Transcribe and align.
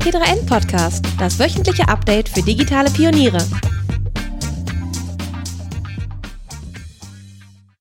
T3N 0.00 0.46
Podcast, 0.46 1.04
das 1.18 1.38
wöchentliche 1.38 1.86
Update 1.86 2.30
für 2.30 2.40
digitale 2.40 2.90
Pioniere. 2.90 3.38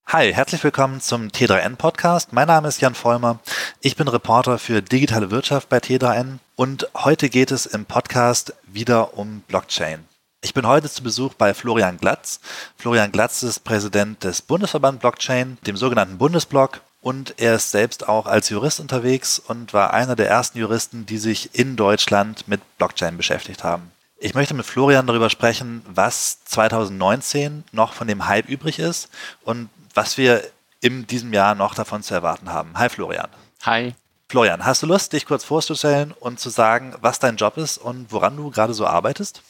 Hi, 0.07 0.33
herzlich 0.33 0.61
willkommen 0.61 0.99
zum 0.99 1.29
T3N 1.29 1.77
Podcast. 1.77 2.33
Mein 2.33 2.47
Name 2.47 2.67
ist 2.67 2.81
Jan 2.81 2.93
Vollmer. 2.93 3.39
Ich 3.79 3.95
bin 3.95 4.09
Reporter 4.09 4.59
für 4.59 4.81
digitale 4.81 5.31
Wirtschaft 5.31 5.69
bei 5.69 5.77
T3N 5.77 6.39
und 6.57 6.89
heute 6.93 7.29
geht 7.29 7.51
es 7.51 7.65
im 7.65 7.85
Podcast 7.85 8.53
wieder 8.67 9.17
um 9.17 9.39
Blockchain. 9.47 10.03
Ich 10.41 10.53
bin 10.53 10.67
heute 10.67 10.89
zu 10.89 11.01
Besuch 11.01 11.35
bei 11.35 11.53
Florian 11.53 11.97
Glatz. 11.99 12.41
Florian 12.75 13.13
Glatz 13.13 13.43
ist 13.43 13.63
Präsident 13.63 14.25
des 14.25 14.41
Bundesverband 14.41 14.99
Blockchain, 14.99 15.57
dem 15.65 15.77
sogenannten 15.77 16.17
Bundesblock 16.17 16.81
und 17.01 17.35
er 17.37 17.55
ist 17.55 17.71
selbst 17.71 18.07
auch 18.07 18.25
als 18.25 18.49
Jurist 18.49 18.79
unterwegs 18.79 19.39
und 19.39 19.73
war 19.73 19.93
einer 19.93 20.15
der 20.15 20.29
ersten 20.29 20.57
Juristen, 20.57 21.05
die 21.05 21.17
sich 21.17 21.55
in 21.57 21.75
Deutschland 21.75 22.47
mit 22.47 22.61
Blockchain 22.77 23.17
beschäftigt 23.17 23.63
haben. 23.63 23.91
Ich 24.17 24.33
möchte 24.33 24.53
mit 24.53 24.65
Florian 24.65 25.07
darüber 25.07 25.29
sprechen, 25.29 25.81
was 25.87 26.43
2019 26.45 27.63
noch 27.71 27.93
von 27.93 28.07
dem 28.07 28.27
Hype 28.27 28.49
übrig 28.49 28.79
ist 28.79 29.09
und 29.43 29.69
was 29.93 30.17
wir 30.17 30.43
in 30.81 31.07
diesem 31.07 31.31
Jahr 31.31 31.55
noch 31.55 31.73
davon 31.73 32.03
zu 32.03 32.13
erwarten 32.13 32.49
haben. 32.49 32.77
Hi 32.77 32.89
Florian. 32.89 33.29
Hi. 33.63 33.95
Florian, 34.27 34.65
hast 34.65 34.83
du 34.83 34.87
Lust, 34.87 35.13
dich 35.13 35.25
kurz 35.25 35.43
vorzustellen 35.43 36.13
und 36.19 36.39
zu 36.39 36.49
sagen, 36.49 36.93
was 37.01 37.19
dein 37.19 37.37
Job 37.37 37.57
ist 37.57 37.77
und 37.77 38.11
woran 38.11 38.35
du 38.35 38.51
gerade 38.51 38.73
so 38.73 38.85
arbeitest? 38.85 39.41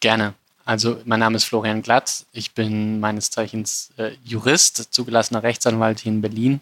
Gerne. 0.00 0.34
Also 0.64 1.00
mein 1.04 1.20
Name 1.20 1.36
ist 1.36 1.44
Florian 1.44 1.82
Glatz. 1.82 2.24
Ich 2.32 2.54
bin 2.54 3.00
meines 3.00 3.30
Zeichens 3.30 3.90
äh, 3.96 4.12
Jurist, 4.24 4.94
zugelassener 4.94 5.42
Rechtsanwalt 5.42 5.98
hier 5.98 6.12
in 6.12 6.22
Berlin 6.22 6.60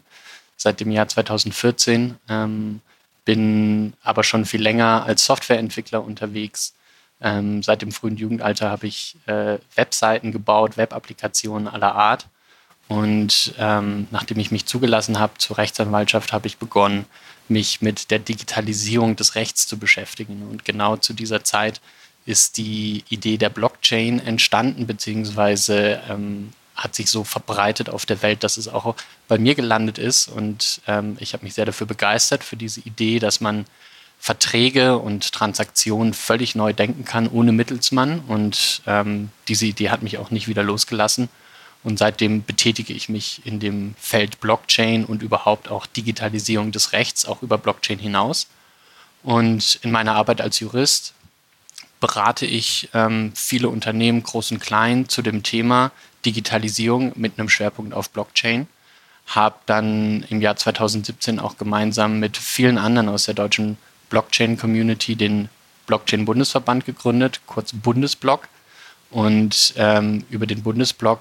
seit 0.61 0.81
dem 0.81 0.91
Jahr 0.91 1.09
2014, 1.09 2.17
ähm, 2.29 2.83
bin 3.25 3.95
aber 4.03 4.23
schon 4.25 4.45
viel 4.45 4.61
länger 4.61 5.05
als 5.07 5.25
Softwareentwickler 5.25 6.05
unterwegs. 6.05 6.75
Ähm, 7.23 7.63
seit 7.63 7.81
dem 7.81 7.93
frühen 7.93 8.19
Jugendalter 8.19 8.71
habe 8.71 8.87
ich 8.87 9.17
äh, 9.27 9.59
Webseiten 9.75 10.33
gebaut, 10.33 10.77
Web-Applikationen 10.77 11.67
aller 11.67 11.95
Art. 11.95 12.27
Und 12.89 13.55
ähm, 13.59 14.07
nachdem 14.11 14.39
ich 14.39 14.51
mich 14.51 14.67
zugelassen 14.67 15.19
habe 15.19 15.33
zur 15.39 15.57
Rechtsanwaltschaft, 15.57 16.33
habe 16.33 16.47
ich 16.47 16.59
begonnen, 16.59 17.07
mich 17.49 17.81
mit 17.81 18.11
der 18.11 18.19
Digitalisierung 18.19 19.17
des 19.17 19.37
Rechts 19.37 19.67
zu 19.67 19.79
beschäftigen. 19.79 20.43
Und 20.51 20.67
genau 20.67 20.97
zu 20.97 21.15
dieser 21.15 21.43
Zeit 21.43 21.81
ist 22.27 22.59
die 22.59 23.05
Idee 23.09 23.39
der 23.39 23.49
Blockchain 23.49 24.21
entstanden, 24.21 24.87
beziehungsweise 24.87 26.03
ähm, 26.11 26.53
hat 26.81 26.95
sich 26.95 27.11
so 27.11 27.25
verbreitet 27.25 27.91
auf 27.91 28.07
der 28.07 28.23
Welt, 28.23 28.43
dass 28.43 28.57
es 28.57 28.67
auch 28.67 28.97
bei 29.29 29.37
mir 29.37 29.55
gelandet 29.55 29.99
ist. 29.99 30.29
Und 30.29 30.81
ähm, 30.87 31.17
ich 31.21 31.35
habe 31.35 31.45
mich 31.45 31.53
sehr 31.55 31.67
dafür 31.67 31.87
begeistert, 31.87 32.43
für 32.43 32.57
diese 32.57 32.81
Idee, 32.81 33.19
dass 33.19 33.43
man 33.43 33.67
Verträge 34.19 34.97
und 34.97 35.31
Transaktionen 35.33 36.15
völlig 36.15 36.55
neu 36.55 36.73
denken 36.73 37.05
kann, 37.05 37.29
ohne 37.29 37.53
Mittelsmann. 37.53 38.21
Und 38.21 38.81
ähm, 38.87 39.29
diese 39.47 39.67
Idee 39.67 39.91
hat 39.91 40.03
mich 40.03 40.17
auch 40.17 40.31
nicht 40.31 40.49
wieder 40.49 40.63
losgelassen. 40.63 41.29
Und 41.83 41.99
seitdem 41.99 42.45
betätige 42.45 42.95
ich 42.95 43.11
mich 43.11 43.43
in 43.45 43.61
dem 43.61 43.95
Feld 43.99 44.41
Blockchain 44.41 45.05
und 45.05 45.23
überhaupt 45.23 45.71
auch 45.71 45.85
Digitalisierung 45.85 46.73
des 46.73 46.93
Rechts, 46.93 47.27
auch 47.27 47.43
über 47.43 47.59
Blockchain 47.59 47.99
hinaus. 47.99 48.47
Und 49.23 49.79
in 49.83 49.91
meiner 49.91 50.15
Arbeit 50.15 50.41
als 50.41 50.61
Jurist 50.61 51.13
berate 52.01 52.47
ich 52.47 52.89
ähm, 52.95 53.33
viele 53.35 53.69
Unternehmen, 53.69 54.23
groß 54.23 54.53
und 54.53 54.61
klein, 54.61 55.11
zu 55.11 55.21
dem 55.21 55.43
Thema 55.43 55.93
Digitalisierung 56.25 57.13
mit 57.17 57.39
einem 57.39 57.49
Schwerpunkt 57.49 57.95
auf 57.95 58.11
Blockchain. 58.11 58.67
Habe 59.27 59.57
dann 59.67 60.25
im 60.29 60.41
Jahr 60.41 60.57
2017 60.57 61.39
auch 61.39 61.57
gemeinsam 61.57 62.19
mit 62.19 62.37
vielen 62.37 62.79
anderen 62.79 63.09
aus 63.09 63.27
der 63.27 63.35
deutschen 63.35 63.79
Blockchain-Community 64.09 65.17
den 65.17 65.49
Blockchain-Bundesverband 65.87 66.85
gegründet, 66.85 67.41
kurz 67.47 67.73
Bundesblock. 67.73 68.49
Und 69.11 69.75
ähm, 69.77 70.25
über 70.31 70.47
den 70.47 70.63
Bundesblock 70.63 71.21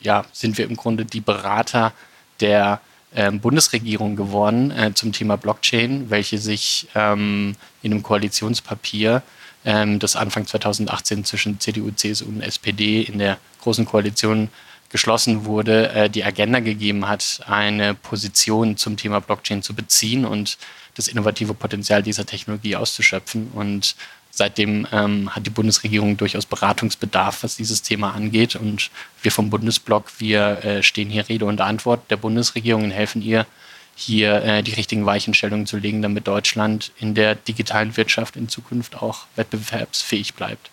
ja, 0.00 0.24
sind 0.32 0.58
wir 0.58 0.64
im 0.66 0.76
Grunde 0.76 1.04
die 1.04 1.20
Berater 1.20 1.92
der 2.40 2.80
ähm, 3.14 3.40
Bundesregierung 3.40 4.16
geworden 4.16 4.70
äh, 4.72 4.92
zum 4.94 5.12
Thema 5.12 5.36
Blockchain, 5.36 6.10
welche 6.10 6.38
sich 6.38 6.88
ähm, 6.94 7.54
in 7.82 7.92
einem 7.92 8.02
Koalitionspapier 8.02 9.22
ähm, 9.64 9.98
das 9.98 10.16
Anfang 10.16 10.46
2018 10.46 11.24
zwischen 11.24 11.60
CDU, 11.60 11.90
CSU 11.90 12.26
und 12.26 12.40
SPD 12.40 13.02
in 13.02 13.18
der 13.18 13.38
Großen 13.60 13.84
Koalition 13.84 14.48
geschlossen 14.90 15.44
wurde, 15.44 15.90
äh, 15.90 16.10
die 16.10 16.24
Agenda 16.24 16.60
gegeben 16.60 17.08
hat, 17.08 17.40
eine 17.46 17.94
Position 17.94 18.76
zum 18.76 18.96
Thema 18.96 19.20
Blockchain 19.20 19.62
zu 19.62 19.74
beziehen 19.74 20.24
und 20.24 20.56
das 20.94 21.08
innovative 21.08 21.54
Potenzial 21.54 22.02
dieser 22.02 22.26
Technologie 22.26 22.76
auszuschöpfen. 22.76 23.50
Und 23.54 23.96
seitdem 24.30 24.86
ähm, 24.92 25.34
hat 25.34 25.46
die 25.46 25.50
Bundesregierung 25.50 26.16
durchaus 26.16 26.46
Beratungsbedarf, 26.46 27.42
was 27.42 27.56
dieses 27.56 27.82
Thema 27.82 28.14
angeht. 28.14 28.54
Und 28.54 28.90
wir 29.22 29.32
vom 29.32 29.50
Bundesblock, 29.50 30.12
wir 30.18 30.64
äh, 30.64 30.82
stehen 30.82 31.10
hier 31.10 31.28
Rede 31.28 31.46
und 31.46 31.60
Antwort 31.60 32.08
der 32.10 32.16
Bundesregierung 32.16 32.84
und 32.84 32.90
helfen 32.90 33.22
ihr, 33.22 33.46
hier 33.94 34.42
äh, 34.42 34.62
die 34.62 34.74
richtigen 34.74 35.06
Weichenstellungen 35.06 35.66
zu 35.66 35.76
legen, 35.76 36.02
damit 36.02 36.26
Deutschland 36.26 36.92
in 36.98 37.14
der 37.14 37.34
digitalen 37.34 37.96
Wirtschaft 37.96 38.36
in 38.36 38.48
Zukunft 38.48 39.00
auch 39.02 39.26
wettbewerbsfähig 39.36 40.34
bleibt. 40.34 40.70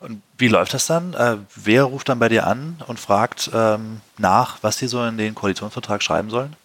Und 0.00 0.22
wie 0.38 0.48
läuft 0.48 0.72
das 0.72 0.86
dann? 0.86 1.12
Äh, 1.14 1.36
wer 1.54 1.84
ruft 1.84 2.08
dann 2.08 2.18
bei 2.18 2.28
dir 2.28 2.46
an 2.46 2.76
und 2.86 2.98
fragt 2.98 3.50
ähm, 3.52 4.00
nach, 4.16 4.58
was 4.62 4.78
sie 4.78 4.88
so 4.88 5.04
in 5.04 5.18
den 5.18 5.34
Koalitionsvertrag 5.34 6.02
schreiben 6.02 6.30
sollen? 6.30 6.56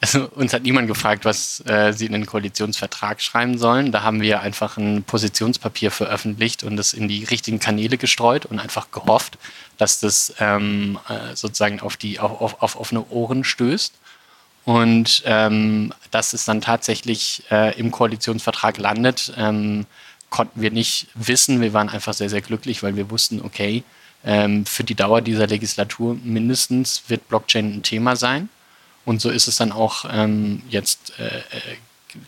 Also 0.00 0.28
uns 0.34 0.52
hat 0.52 0.62
niemand 0.62 0.88
gefragt, 0.88 1.24
was 1.24 1.62
äh, 1.66 1.92
sie 1.92 2.06
in 2.06 2.12
den 2.12 2.26
Koalitionsvertrag 2.26 3.20
schreiben 3.20 3.58
sollen. 3.58 3.92
Da 3.92 4.02
haben 4.02 4.20
wir 4.20 4.40
einfach 4.40 4.76
ein 4.76 5.02
Positionspapier 5.02 5.90
veröffentlicht 5.90 6.62
und 6.62 6.78
es 6.78 6.92
in 6.92 7.08
die 7.08 7.24
richtigen 7.24 7.58
Kanäle 7.58 7.98
gestreut 7.98 8.46
und 8.46 8.58
einfach 8.58 8.90
gehofft, 8.90 9.38
dass 9.78 10.00
das 10.00 10.34
ähm, 10.38 10.98
äh, 11.08 11.34
sozusagen 11.34 11.80
auf 11.80 11.96
die 11.96 12.20
auf, 12.20 12.40
auf, 12.40 12.62
auf 12.62 12.76
offene 12.76 13.06
Ohren 13.10 13.44
stößt. 13.44 13.94
Und 14.64 15.22
ähm, 15.26 15.92
dass 16.10 16.32
es 16.32 16.44
dann 16.44 16.60
tatsächlich 16.60 17.42
äh, 17.50 17.78
im 17.78 17.90
Koalitionsvertrag 17.90 18.78
landet, 18.78 19.32
ähm, 19.36 19.86
konnten 20.30 20.60
wir 20.60 20.70
nicht 20.70 21.08
wissen. 21.14 21.60
Wir 21.60 21.72
waren 21.72 21.88
einfach 21.88 22.14
sehr, 22.14 22.30
sehr 22.30 22.40
glücklich, 22.42 22.82
weil 22.82 22.96
wir 22.96 23.10
wussten, 23.10 23.42
okay, 23.42 23.82
ähm, 24.24 24.64
für 24.64 24.84
die 24.84 24.94
Dauer 24.94 25.20
dieser 25.20 25.46
Legislatur 25.46 26.16
mindestens 26.22 27.02
wird 27.08 27.28
Blockchain 27.28 27.74
ein 27.74 27.82
Thema 27.82 28.14
sein. 28.14 28.48
Und 29.04 29.20
so 29.20 29.30
ist 29.30 29.48
es 29.48 29.56
dann 29.56 29.72
auch 29.72 30.04
ähm, 30.10 30.62
jetzt 30.68 31.12
äh, 31.18 31.38
äh 31.38 31.76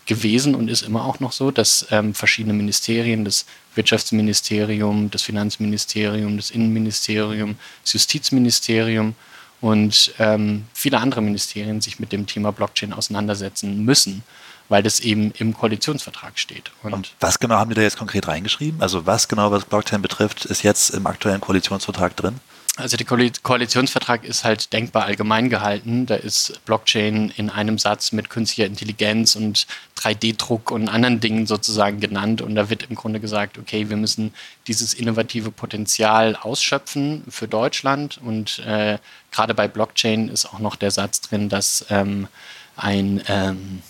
gewesen 0.05 0.55
und 0.55 0.67
ist 0.67 0.81
immer 0.81 1.05
auch 1.05 1.19
noch 1.19 1.31
so, 1.31 1.51
dass 1.51 1.85
ähm, 1.91 2.15
verschiedene 2.15 2.53
Ministerien, 2.53 3.23
das 3.23 3.45
Wirtschaftsministerium, 3.75 5.11
das 5.11 5.21
Finanzministerium, 5.21 6.37
das 6.37 6.49
Innenministerium, 6.49 7.57
das 7.83 7.93
Justizministerium 7.93 9.13
und 9.61 10.13
ähm, 10.19 10.65
viele 10.73 10.99
andere 10.99 11.21
Ministerien 11.21 11.81
sich 11.81 11.99
mit 11.99 12.11
dem 12.11 12.27
Thema 12.27 12.51
Blockchain 12.51 12.93
auseinandersetzen 12.93 13.83
müssen, 13.83 14.23
weil 14.69 14.83
das 14.83 14.99
eben 14.99 15.31
im 15.37 15.53
Koalitionsvertrag 15.53 16.37
steht. 16.39 16.71
Und, 16.83 16.93
und 16.93 17.13
was 17.19 17.39
genau 17.39 17.55
haben 17.55 17.69
die 17.69 17.75
da 17.75 17.81
jetzt 17.81 17.97
konkret 17.97 18.27
reingeschrieben? 18.27 18.81
Also 18.81 19.05
was 19.05 19.27
genau, 19.27 19.51
was 19.51 19.65
Blockchain 19.65 20.01
betrifft, 20.01 20.45
ist 20.45 20.63
jetzt 20.63 20.89
im 20.91 21.07
aktuellen 21.07 21.41
Koalitionsvertrag 21.41 22.15
drin? 22.15 22.39
Also 22.77 22.97
der 22.97 23.05
Koalitionsvertrag 23.05 24.25
ist 24.25 24.43
halt 24.43 24.73
denkbar 24.73 25.05
allgemein 25.05 25.49
gehalten. 25.49 26.05
Da 26.05 26.15
ist 26.15 26.59
Blockchain 26.65 27.31
in 27.37 27.49
einem 27.49 27.77
Satz 27.77 28.11
mit 28.11 28.29
künstlicher 28.29 28.67
Intelligenz 28.67 29.37
und 29.37 29.65
3D-Druck 29.97 30.71
und 30.71 30.89
anderen 30.89 31.21
Dingen 31.21 31.47
sozusagen 31.47 32.01
genannt. 32.01 32.41
Und 32.41 32.55
da 32.55 32.69
wird 32.69 32.83
im 32.89 32.97
Grunde 32.97 33.21
gesagt, 33.21 33.57
okay, 33.57 33.89
wir 33.89 33.95
müssen 33.95 34.33
dieses 34.67 34.93
innovative 34.93 35.51
Potenzial 35.51 36.35
ausschöpfen 36.35 37.23
für 37.29 37.47
Deutschland. 37.47 38.17
Und 38.17 38.59
äh, 38.59 38.97
gerade 39.31 39.53
bei 39.53 39.69
Blockchain 39.69 40.27
ist 40.27 40.45
auch 40.45 40.59
noch 40.59 40.75
der 40.75 40.91
Satz 40.91 41.21
drin, 41.21 41.47
dass 41.47 41.85
ähm, 41.89 42.27
ein 42.75 43.23
ähm, 43.29 43.81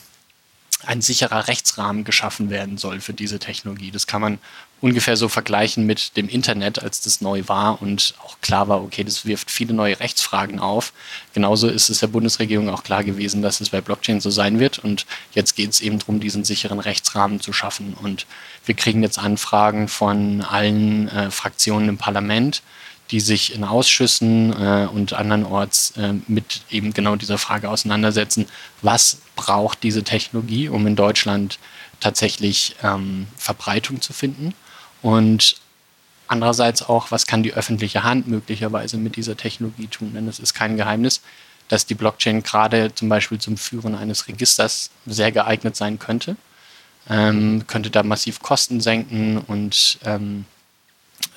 ein 0.86 1.02
sicherer 1.02 1.48
Rechtsrahmen 1.48 2.04
geschaffen 2.04 2.50
werden 2.50 2.78
soll 2.78 3.02
für 3.02 3.14
diese 3.14 3.40
Technologie. 3.40 3.92
Das 3.92 4.08
kann 4.08 4.22
man 4.22 4.40
ungefähr 4.82 5.18
so 5.18 5.30
vergleichen 5.30 5.86
mit 5.86 6.18
dem 6.18 6.28
Internet, 6.28 6.84
als 6.84 7.02
das 7.02 7.22
neu 7.22 7.44
war 7.48 7.82
und 7.82 8.14
auch 8.24 8.40
klar 8.42 8.68
war, 8.68 8.84
okay, 8.84 9.04
das 9.04 9.26
wirft 9.26 9.50
viele 9.50 9.74
neue 9.74 10.00
Rechtsfragen 10.00 10.60
auf. 10.60 10.94
Genauso 11.34 11.68
ist 11.68 11.90
es 11.90 12.00
der 12.00 12.08
Bundesregierung 12.08 12.70
auch 12.70 12.84
klar 12.84 13.04
gewesen, 13.04 13.42
dass 13.42 13.62
es 13.62 13.70
bei 13.70 13.82
Blockchain 13.82 14.20
so 14.20 14.30
sein 14.30 14.60
wird. 14.60 14.80
Und 14.80 15.06
jetzt 15.34 15.56
geht 15.56 15.72
es 15.72 15.82
eben 15.82 16.00
darum, 16.00 16.20
diesen 16.20 16.44
sicheren 16.44 16.80
Rechtsrahmen 16.80 17.40
zu 17.40 17.54
schaffen. 17.54 17.96
Und 18.00 18.26
wir 18.66 18.76
kriegen 18.76 19.02
jetzt 19.02 19.18
Anfragen 19.18 19.88
von 19.88 20.42
allen 20.42 21.08
äh, 21.08 21.32
Fraktionen 21.32 21.90
im 21.90 21.98
Parlament, 21.98 22.62
die 23.12 23.22
sich 23.22 23.56
in 23.56 23.64
Ausschüssen 23.64 24.52
äh, 24.52 24.88
und 24.88 25.14
andernorts 25.14 25.94
äh, 25.98 26.14
mit 26.28 26.62
eben 26.70 26.94
genau 26.94 27.16
dieser 27.16 27.38
Frage 27.38 27.70
auseinandersetzen, 27.70 28.46
was 28.82 29.20
braucht 29.36 29.84
diese 29.84 30.04
Technologie, 30.04 30.68
um 30.70 30.86
in 30.86 30.96
Deutschland 30.96 31.60
tatsächlich 32.02 32.76
ähm, 32.84 33.28
Verbreitung 33.38 34.02
zu 34.02 34.12
finden 34.12 34.54
und 35.06 35.58
andererseits 36.28 36.82
auch, 36.82 37.12
was 37.12 37.28
kann 37.28 37.44
die 37.44 37.54
öffentliche 37.54 38.02
Hand 38.02 38.28
möglicherweise 38.28 38.98
mit 38.98 39.18
dieser 39.18 39.38
Technologie 39.38 39.86
tun, 39.86 40.16
denn 40.16 40.28
es 40.28 40.40
ist 40.40 40.56
kein 40.56 40.78
Geheimnis, 40.78 41.22
dass 41.68 41.86
die 41.86 41.94
Blockchain 41.94 42.42
gerade 42.42 42.92
zum 42.96 43.08
Beispiel 43.08 43.38
zum 43.38 43.56
Führen 43.56 43.94
eines 43.94 44.28
Registers 44.28 44.90
sehr 45.06 45.32
geeignet 45.32 45.76
sein 45.76 46.00
könnte. 46.00 46.38
ähm, 47.08 47.68
könnte 47.68 47.92
da 47.92 48.02
massiv 48.02 48.40
Kosten 48.40 48.82
senken 48.82 49.38
und 49.38 50.00
ähm, 50.06 50.46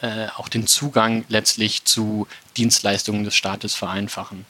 äh, 0.00 0.28
auch 0.36 0.48
den 0.48 0.66
Zugang 0.66 1.24
letztlich 1.28 1.84
zu 1.84 2.26
Dienstleistungen 2.56 3.24
des 3.24 3.34
Staates 3.34 3.74
vereinfachen. 3.74 4.46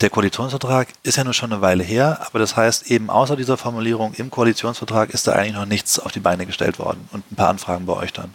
Der 0.00 0.10
Koalitionsvertrag 0.10 0.88
ist 1.02 1.16
ja 1.16 1.24
nur 1.24 1.34
schon 1.34 1.52
eine 1.52 1.62
Weile 1.62 1.82
her, 1.82 2.24
aber 2.26 2.38
das 2.38 2.56
heißt 2.56 2.90
eben 2.90 3.10
außer 3.10 3.36
dieser 3.36 3.56
Formulierung 3.56 4.14
im 4.14 4.30
Koalitionsvertrag 4.30 5.10
ist 5.10 5.26
da 5.26 5.32
eigentlich 5.32 5.54
noch 5.54 5.66
nichts 5.66 5.98
auf 5.98 6.12
die 6.12 6.20
Beine 6.20 6.46
gestellt 6.46 6.78
worden 6.78 7.08
und 7.12 7.30
ein 7.32 7.36
paar 7.36 7.48
Anfragen 7.48 7.86
bei 7.86 7.94
euch 7.94 8.12
dann. 8.12 8.34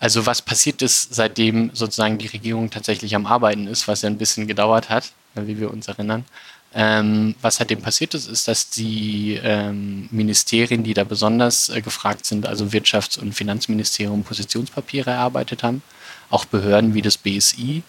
Also 0.00 0.24
was 0.24 0.40
passiert 0.40 0.80
ist, 0.82 1.14
seitdem 1.14 1.70
sozusagen 1.74 2.16
die 2.16 2.26
Regierung 2.26 2.70
tatsächlich 2.70 3.14
am 3.14 3.26
Arbeiten 3.26 3.66
ist, 3.66 3.86
was 3.86 4.02
ja 4.02 4.08
ein 4.08 4.18
bisschen 4.18 4.46
gedauert 4.48 4.88
hat, 4.88 5.12
wie 5.34 5.60
wir 5.60 5.70
uns 5.70 5.88
erinnern. 5.88 6.24
Ähm, 6.72 7.34
was 7.42 7.56
seitdem 7.56 7.82
passiert 7.82 8.14
ist, 8.14 8.26
ist, 8.28 8.48
dass 8.48 8.70
die 8.70 9.38
ähm, 9.42 10.08
Ministerien, 10.10 10.84
die 10.84 10.94
da 10.94 11.04
besonders 11.04 11.68
äh, 11.68 11.82
gefragt 11.82 12.24
sind, 12.24 12.46
also 12.46 12.66
Wirtschafts- 12.66 13.18
und 13.18 13.34
Finanzministerium, 13.34 14.22
Positionspapiere 14.22 15.10
erarbeitet 15.10 15.62
haben. 15.62 15.82
Auch 16.30 16.44
Behörden 16.44 16.94
wie 16.94 17.02
das 17.02 17.18
BSI, 17.18 17.82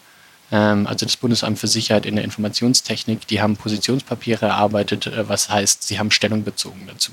ähm, 0.50 0.86
also 0.86 1.06
das 1.06 1.16
Bundesamt 1.16 1.60
für 1.60 1.68
Sicherheit 1.68 2.04
in 2.06 2.16
der 2.16 2.24
Informationstechnik, 2.24 3.26
die 3.26 3.40
haben 3.40 3.56
Positionspapiere 3.56 4.46
erarbeitet, 4.46 5.06
äh, 5.06 5.28
was 5.28 5.48
heißt, 5.48 5.84
sie 5.84 5.98
haben 5.98 6.10
Stellung 6.10 6.44
bezogen 6.44 6.82
dazu 6.88 7.12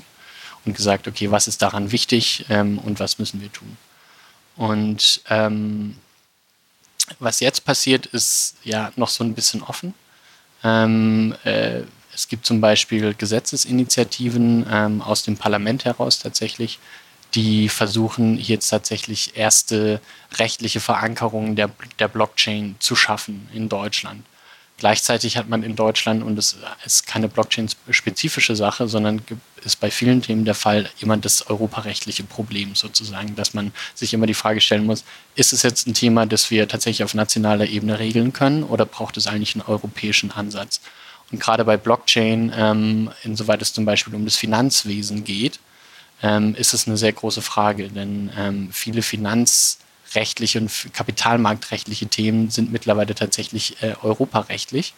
und 0.66 0.76
gesagt, 0.76 1.08
okay, 1.08 1.30
was 1.30 1.48
ist 1.48 1.62
daran 1.62 1.90
wichtig 1.90 2.44
ähm, 2.50 2.78
und 2.78 3.00
was 3.00 3.18
müssen 3.18 3.40
wir 3.40 3.50
tun. 3.50 3.76
Und 4.56 5.22
ähm, 5.28 5.96
was 7.18 7.40
jetzt 7.40 7.64
passiert, 7.64 8.06
ist 8.06 8.56
ja 8.64 8.92
noch 8.96 9.08
so 9.08 9.24
ein 9.24 9.34
bisschen 9.34 9.62
offen. 9.62 9.94
Ähm, 10.62 11.34
äh, 11.44 11.82
es 12.14 12.28
gibt 12.28 12.44
zum 12.44 12.60
Beispiel 12.60 13.14
Gesetzesinitiativen 13.14 14.66
ähm, 14.70 15.02
aus 15.02 15.22
dem 15.22 15.36
Parlament 15.36 15.84
heraus 15.84 16.18
tatsächlich, 16.18 16.78
die 17.34 17.68
versuchen 17.68 18.36
jetzt 18.38 18.68
tatsächlich 18.68 19.36
erste 19.36 20.00
rechtliche 20.34 20.80
Verankerungen 20.80 21.56
der, 21.56 21.70
der 21.98 22.08
Blockchain 22.08 22.76
zu 22.80 22.96
schaffen 22.96 23.48
in 23.54 23.68
Deutschland. 23.68 24.24
Gleichzeitig 24.76 25.36
hat 25.36 25.48
man 25.48 25.62
in 25.62 25.76
Deutschland, 25.76 26.22
und 26.22 26.38
es 26.38 26.56
ist 26.84 27.06
keine 27.06 27.28
Blockchain-spezifische 27.28 28.56
Sache, 28.56 28.88
sondern 28.88 29.22
ist 29.64 29.80
bei 29.80 29.90
vielen 29.90 30.22
Themen 30.22 30.44
der 30.44 30.54
Fall, 30.54 30.88
immer 31.00 31.16
das 31.16 31.48
europarechtliche 31.48 32.24
Problem 32.24 32.74
sozusagen, 32.74 33.36
dass 33.36 33.54
man 33.54 33.72
sich 33.94 34.14
immer 34.14 34.26
die 34.26 34.34
Frage 34.34 34.60
stellen 34.60 34.86
muss, 34.86 35.04
ist 35.34 35.52
es 35.52 35.62
jetzt 35.62 35.86
ein 35.86 35.94
Thema, 35.94 36.26
das 36.26 36.50
wir 36.50 36.68
tatsächlich 36.68 37.04
auf 37.04 37.14
nationaler 37.14 37.66
Ebene 37.66 37.98
regeln 37.98 38.32
können 38.32 38.62
oder 38.62 38.86
braucht 38.86 39.16
es 39.16 39.26
eigentlich 39.26 39.54
einen 39.54 39.64
europäischen 39.66 40.30
Ansatz? 40.30 40.80
Und 41.30 41.40
gerade 41.40 41.64
bei 41.64 41.76
Blockchain, 41.76 42.52
ähm, 42.56 43.10
insoweit 43.22 43.62
es 43.62 43.72
zum 43.72 43.84
Beispiel 43.84 44.14
um 44.14 44.24
das 44.24 44.36
Finanzwesen 44.36 45.24
geht, 45.24 45.60
ähm, 46.22 46.54
ist 46.54 46.74
es 46.74 46.86
eine 46.86 46.96
sehr 46.96 47.12
große 47.12 47.42
Frage, 47.42 47.88
denn 47.88 48.30
ähm, 48.36 48.68
viele 48.72 49.02
Finanz- 49.02 49.78
rechtliche 50.14 50.58
und 50.58 50.92
kapitalmarktrechtliche 50.92 52.06
Themen 52.06 52.50
sind 52.50 52.72
mittlerweile 52.72 53.14
tatsächlich 53.14 53.80
äh, 53.82 53.94
europarechtlich 54.02 54.94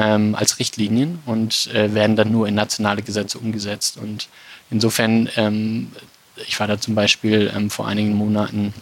ähm, 0.00 0.34
als 0.34 0.58
Richtlinien 0.58 1.18
und 1.26 1.68
äh, 1.74 1.94
werden 1.94 2.16
dann 2.16 2.32
nur 2.32 2.48
in 2.48 2.54
nationale 2.54 3.02
Gesetze 3.02 3.38
umgesetzt. 3.38 3.98
Und 3.98 4.28
insofern, 4.70 5.28
ähm, 5.36 5.92
ich 6.46 6.58
war 6.58 6.66
da 6.66 6.80
zum 6.80 6.94
Beispiel 6.94 7.52
ähm, 7.54 7.68
vor 7.68 7.86
einigen 7.86 8.14
Monaten 8.14 8.72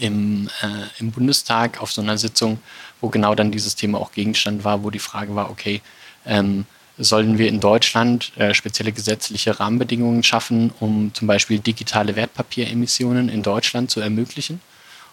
im, 0.00 0.50
äh, 0.62 1.00
im 1.00 1.12
Bundestag 1.12 1.80
auf 1.80 1.92
so 1.92 2.02
einer 2.02 2.18
Sitzung, 2.18 2.58
wo 3.00 3.08
genau 3.08 3.34
dann 3.34 3.52
dieses 3.52 3.74
Thema 3.74 3.98
auch 3.98 4.12
Gegenstand 4.12 4.64
war, 4.64 4.84
wo 4.84 4.90
die 4.90 4.98
Frage 4.98 5.34
war, 5.34 5.50
okay, 5.50 5.80
ähm, 6.26 6.66
sollen 6.98 7.38
wir 7.38 7.48
in 7.48 7.60
Deutschland 7.60 8.32
äh, 8.36 8.52
spezielle 8.54 8.92
gesetzliche 8.92 9.58
Rahmenbedingungen 9.58 10.22
schaffen, 10.22 10.72
um 10.78 11.12
zum 11.14 11.26
Beispiel 11.26 11.58
digitale 11.58 12.16
Wertpapieremissionen 12.16 13.30
in 13.30 13.42
Deutschland 13.42 13.90
zu 13.90 14.00
ermöglichen? 14.00 14.60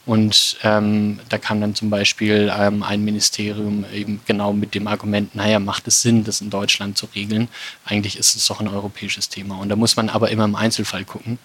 Und 0.05 0.57
ähm, 0.63 1.19
da 1.29 1.37
kam 1.37 1.61
dann 1.61 1.75
zum 1.75 1.91
Beispiel 1.91 2.51
ähm, 2.55 2.81
ein 2.81 3.03
Ministerium 3.03 3.85
eben 3.93 4.19
genau 4.25 4.51
mit 4.51 4.73
dem 4.73 4.87
Argument, 4.87 5.35
naja, 5.35 5.59
macht 5.59 5.87
es 5.87 6.01
Sinn, 6.01 6.23
das 6.23 6.41
in 6.41 6.49
Deutschland 6.49 6.97
zu 6.97 7.07
regeln? 7.13 7.49
Eigentlich 7.85 8.17
ist 8.17 8.35
es 8.35 8.47
doch 8.47 8.59
ein 8.59 8.67
europäisches 8.67 9.29
Thema. 9.29 9.59
Und 9.59 9.69
da 9.69 9.75
muss 9.75 9.95
man 9.95 10.09
aber 10.09 10.31
immer 10.31 10.45
im 10.45 10.55
Einzelfall 10.55 11.05
gucken. 11.05 11.37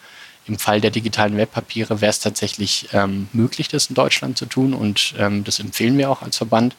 Im 0.47 0.58
Fall 0.58 0.81
der 0.81 0.91
digitalen 0.91 1.37
Wertpapiere 1.37 2.00
wäre 2.00 2.11
es 2.11 2.20
tatsächlich 2.20 2.88
ähm, 2.93 3.29
möglich, 3.32 3.69
das 3.69 3.87
in 3.87 3.94
Deutschland 3.94 4.38
zu 4.38 4.47
tun. 4.47 4.73
Und 4.73 5.14
ähm, 5.19 5.44
das 5.44 5.59
empfehlen 5.59 5.99
wir 5.99 6.11
auch 6.11 6.23
als 6.23 6.38
Verband. 6.38 6.76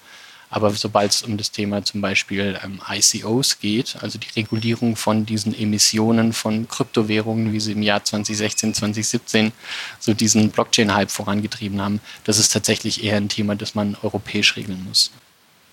Aber 0.49 0.71
sobald 0.71 1.11
es 1.11 1.23
um 1.23 1.37
das 1.37 1.51
Thema 1.51 1.83
zum 1.83 1.99
Beispiel 2.01 2.57
ähm, 2.63 2.79
ICOs 2.89 3.59
geht, 3.59 3.97
also 4.01 4.17
die 4.17 4.39
Regulierung 4.39 4.95
von 4.95 5.25
diesen 5.25 5.53
Emissionen 5.57 6.31
von 6.31 6.67
Kryptowährungen, 6.67 7.51
wie 7.51 7.59
sie 7.59 7.73
im 7.73 7.81
Jahr 7.81 8.03
2016, 8.03 8.73
2017 8.73 9.51
so 9.99 10.13
diesen 10.13 10.49
Blockchain-Hype 10.51 11.11
vorangetrieben 11.11 11.81
haben, 11.81 11.99
das 12.23 12.39
ist 12.39 12.53
tatsächlich 12.53 13.03
eher 13.03 13.17
ein 13.17 13.29
Thema, 13.29 13.55
das 13.55 13.75
man 13.75 13.97
europäisch 14.01 14.55
regeln 14.55 14.85
muss. 14.87 15.11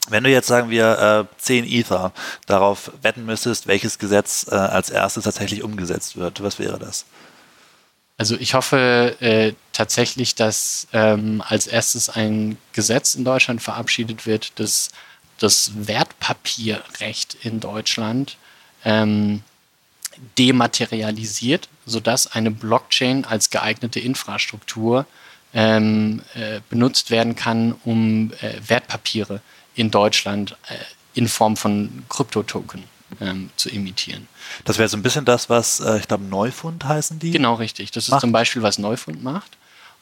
Wenn 0.09 0.25
du 0.25 0.31
jetzt, 0.31 0.49
sagen 0.49 0.69
wir, 0.69 1.29
äh, 1.31 1.37
10 1.39 1.65
Ether 1.65 2.13
darauf 2.47 2.91
wetten 3.01 3.25
müsstest, 3.25 3.67
welches 3.67 3.99
Gesetz 3.99 4.47
äh, 4.51 4.55
als 4.55 4.91
erstes 4.91 5.25
tatsächlich 5.25 5.63
umgesetzt 5.63 6.17
wird, 6.17 6.43
was 6.43 6.59
wäre 6.59 6.79
das? 6.79 7.07
Also 8.17 8.37
ich 8.39 8.55
hoffe 8.55 9.17
äh, 9.21 9.55
tatsächlich, 9.73 10.35
dass 10.35 10.87
ähm, 10.93 11.43
als 11.47 11.67
erstes 11.67 12.09
ein 12.09 12.59
Gesetz 12.73 13.15
in 13.15 13.25
Deutschland 13.25 13.61
verabschiedet 13.61 14.27
wird, 14.27 14.53
das 14.61 14.91
das 15.39 15.73
Wertpapierrecht 15.75 17.37
in 17.43 17.61
Deutschland 17.61 18.37
ähm, 18.85 19.43
dematerialisiert, 20.39 21.69
sodass 21.87 22.29
eine 22.29 22.51
Blockchain 22.51 23.25
als 23.25 23.51
geeignete 23.51 24.01
Infrastruktur 24.01 25.07
ähm, 25.53 26.23
äh, 26.35 26.61
benutzt 26.71 27.11
werden 27.11 27.35
kann, 27.35 27.75
um 27.85 28.33
äh, 28.41 28.55
Wertpapiere 28.67 29.41
in 29.75 29.91
Deutschland 29.91 30.57
äh, 30.69 30.77
in 31.15 31.29
Form 31.29 31.57
von 31.57 32.05
Kryptotoken 32.09 32.85
ähm, 33.21 33.51
zu 33.57 33.69
imitieren. 33.69 34.29
Das 34.65 34.79
wäre 34.79 34.89
so 34.89 34.97
ein 34.97 35.03
bisschen 35.03 35.25
das, 35.25 35.51
was 35.51 35.81
äh, 35.81 35.99
ich 35.99 36.09
glaube 36.09 36.25
Neufund 36.25 36.85
heißen 36.85 37.19
die. 37.19 37.31
Genau, 37.31 37.55
richtig. 37.55 37.91
Das 37.91 38.05
ist 38.05 38.11
macht. 38.11 38.21
zum 38.21 38.33
Beispiel, 38.33 38.63
was 38.63 38.79
Neufund 38.79 39.23
macht. 39.23 39.57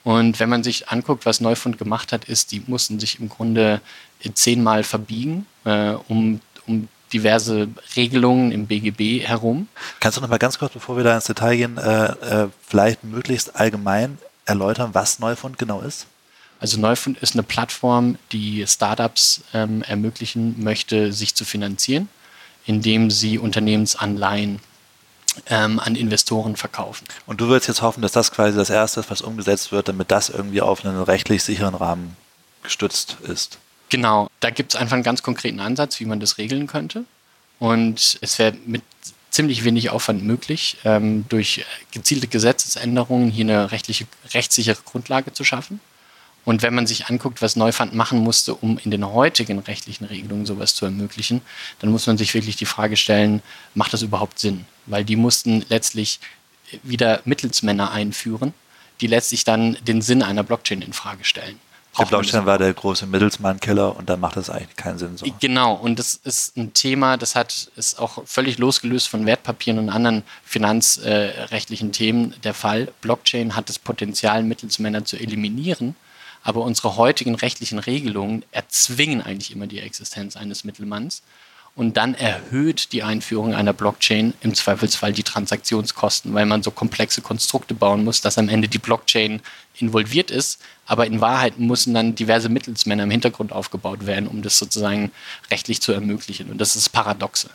Und 0.04 0.40
wenn 0.40 0.48
man 0.48 0.64
sich 0.64 0.88
anguckt, 0.88 1.26
was 1.26 1.40
Neufund 1.40 1.78
gemacht 1.78 2.12
hat, 2.12 2.24
ist, 2.24 2.50
die 2.52 2.62
mussten 2.66 2.98
sich 2.98 3.20
im 3.20 3.28
Grunde 3.28 3.80
zehnmal 4.34 4.82
verbiegen, 4.82 5.46
äh, 5.64 5.94
um, 6.08 6.40
um 6.66 6.88
diverse 7.12 7.68
Regelungen 7.94 8.52
im 8.52 8.66
BGB 8.66 9.24
herum. 9.26 9.68
Kannst 10.00 10.16
du 10.16 10.22
noch 10.22 10.28
mal 10.28 10.38
ganz 10.38 10.58
kurz, 10.58 10.72
bevor 10.72 10.96
wir 10.96 11.04
da 11.04 11.14
ins 11.14 11.24
Detail 11.24 11.56
gehen, 11.56 11.78
äh, 11.78 12.04
äh, 12.04 12.48
vielleicht 12.66 13.04
möglichst 13.04 13.54
allgemein 13.54 14.19
erläutern, 14.44 14.90
was 14.92 15.19
Neufund 15.19 15.58
genau 15.58 15.81
ist? 15.81 16.06
Also 16.58 16.81
Neufund 16.81 17.19
ist 17.19 17.34
eine 17.34 17.42
Plattform, 17.42 18.19
die 18.31 18.64
Startups 18.66 19.42
ähm, 19.52 19.82
ermöglichen 19.82 20.62
möchte, 20.62 21.12
sich 21.12 21.34
zu 21.34 21.44
finanzieren 21.44 22.08
indem 22.66 23.10
sie 23.10 23.38
Unternehmensanleihen 23.38 24.60
ähm, 25.46 25.81
an 25.81 25.96
Investoren 25.96 26.56
verkaufen. 26.56 27.06
Und 27.26 27.40
du 27.40 27.48
würdest 27.48 27.69
jetzt 27.69 27.82
hoffen, 27.82 28.02
dass 28.02 28.12
das 28.12 28.32
quasi 28.32 28.56
das 28.56 28.70
Erste 28.70 29.00
ist, 29.00 29.10
was 29.10 29.22
umgesetzt 29.22 29.72
wird, 29.72 29.88
damit 29.88 30.10
das 30.10 30.28
irgendwie 30.28 30.60
auf 30.60 30.84
einen 30.84 31.02
rechtlich 31.02 31.42
sicheren 31.42 31.74
Rahmen 31.74 32.16
gestützt 32.62 33.16
ist. 33.22 33.58
Genau, 33.88 34.28
da 34.40 34.50
gibt 34.50 34.74
es 34.74 34.81
einfach 34.81 34.94
einen 34.94 35.02
ganz 35.02 35.22
konkreten 35.22 35.60
Ansatz, 35.60 36.00
wie 36.00 36.04
man 36.06 36.20
das 36.20 36.38
regeln 36.38 36.66
könnte. 36.66 37.04
Und 37.58 38.19
es 38.20 38.38
wäre 38.38 38.54
mit 38.66 38.82
ziemlich 39.31 39.64
wenig 39.64 39.90
Aufwand 39.90 40.24
möglich, 40.24 40.76
ähm, 40.84 41.24
durch 41.28 41.64
gezielte 41.90 42.26
Gesetzesänderungen 42.26 43.31
hier 43.31 43.44
eine 43.44 43.72
rechtliche, 43.72 44.06
rechtssichere 44.32 44.78
Grundlage 44.84 45.32
zu 45.32 45.44
schaffen. 45.44 45.81
Und 46.44 46.63
wenn 46.63 46.75
man 46.75 46.87
sich 46.87 47.06
anguckt, 47.06 47.41
was 47.41 47.56
Neufund 47.56 47.94
machen 47.94 48.19
musste, 48.19 48.55
um 48.55 48.79
in 48.79 48.91
den 48.91 49.06
heutigen 49.06 49.58
rechtlichen 49.61 50.05
Regelungen 50.05 50.44
sowas 50.44 50.75
zu 50.75 50.84
ermöglichen, 50.84 51.41
dann 51.79 51.91
muss 51.91 52.06
man 52.06 52.19
sich 52.19 52.34
wirklich 52.34 52.56
die 52.56 52.67
Frage 52.67 52.96
stellen, 52.96 53.43
macht 53.75 53.93
das 53.93 54.03
überhaupt 54.03 54.39
Sinn? 54.39 54.67
Weil 54.87 55.05
die 55.05 55.17
mussten 55.17 55.65
letztlich 55.69 56.19
wieder 56.82 57.20
Mittelsmänner 57.25 57.93
einführen, 57.93 58.55
die 59.01 59.06
letztlich 59.06 59.44
dann 59.44 59.77
den 59.82 60.03
Sinn 60.03 60.22
einer 60.22 60.43
Blockchain 60.43 60.82
in 60.82 60.93
Frage 60.93 61.25
stellen. 61.25 61.61
Der 61.99 62.06
Blockchain 62.06 62.46
war 62.46 62.56
der 62.56 62.72
große 62.72 63.06
Mittelsmann-Killer 63.06 63.94
und 63.94 64.08
dann 64.08 64.19
macht 64.19 64.37
das 64.37 64.49
eigentlich 64.49 64.77
keinen 64.77 64.99
Sinn 64.99 65.19
so. 65.19 65.27
Genau, 65.41 65.75
und 65.75 65.99
das 65.99 66.15
ist 66.15 66.56
ein 66.56 66.72
Thema, 66.72 67.19
das 67.19 67.34
hat 67.34 67.70
ist 67.77 67.99
auch 67.99 68.27
völlig 68.27 68.56
losgelöst 68.56 69.08
von 69.08 69.27
Wertpapieren 69.27 69.79
und 69.79 69.91
anderen 69.91 70.22
finanzrechtlichen 70.43 71.91
äh, 71.91 71.93
Themen 71.93 72.34
der 72.44 72.55
Fall. 72.55 72.91
Blockchain 73.03 73.55
hat 73.55 73.69
das 73.69 73.79
Potenzial, 73.79 74.43
Mittelsmänner 74.43 75.05
zu 75.05 75.19
eliminieren 75.19 75.94
aber 76.43 76.63
unsere 76.63 76.96
heutigen 76.96 77.34
rechtlichen 77.34 77.79
Regelungen 77.79 78.44
erzwingen 78.51 79.22
eigentlich 79.22 79.53
immer 79.53 79.67
die 79.67 79.81
Existenz 79.81 80.37
eines 80.37 80.65
Mittelmanns. 80.65 81.22
und 81.75 81.96
dann 81.96 82.15
erhöht 82.15 82.93
die 82.93 83.03
Einführung 83.03 83.55
einer 83.55 83.72
Blockchain 83.72 84.34
im 84.43 84.55
Zweifelsfall 84.55 85.15
die 85.15 85.22
Transaktionskosten, 85.22 86.34
weil 86.34 86.44
man 86.44 86.63
so 86.63 86.70
komplexe 86.70 87.22
Konstrukte 87.22 87.72
bauen 87.72 88.05
muss, 88.05 88.20
dass 88.20 88.37
am 88.37 88.51
Ende 88.51 88.69
die 88.69 88.79
Blockchain 88.79 89.41
involviert 89.79 90.31
ist, 90.31 90.61
aber 90.93 91.06
in 91.06 91.22
Wahrheit 91.22 91.58
müssen 91.58 91.94
dann 91.94 92.15
diverse 92.15 92.51
Mittelsmänner 92.51 93.05
im 93.05 93.11
Hintergrund 93.11 93.51
aufgebaut 93.51 94.05
werden, 94.05 94.27
um 94.27 94.43
das 94.43 94.58
sozusagen 94.58 95.11
rechtlich 95.51 95.81
zu 95.81 95.91
ermöglichen. 95.91 96.51
Und 96.51 96.58
das 96.58 96.77
ist 96.77 96.84
das 96.84 96.89
Paradoxe. 96.91 97.49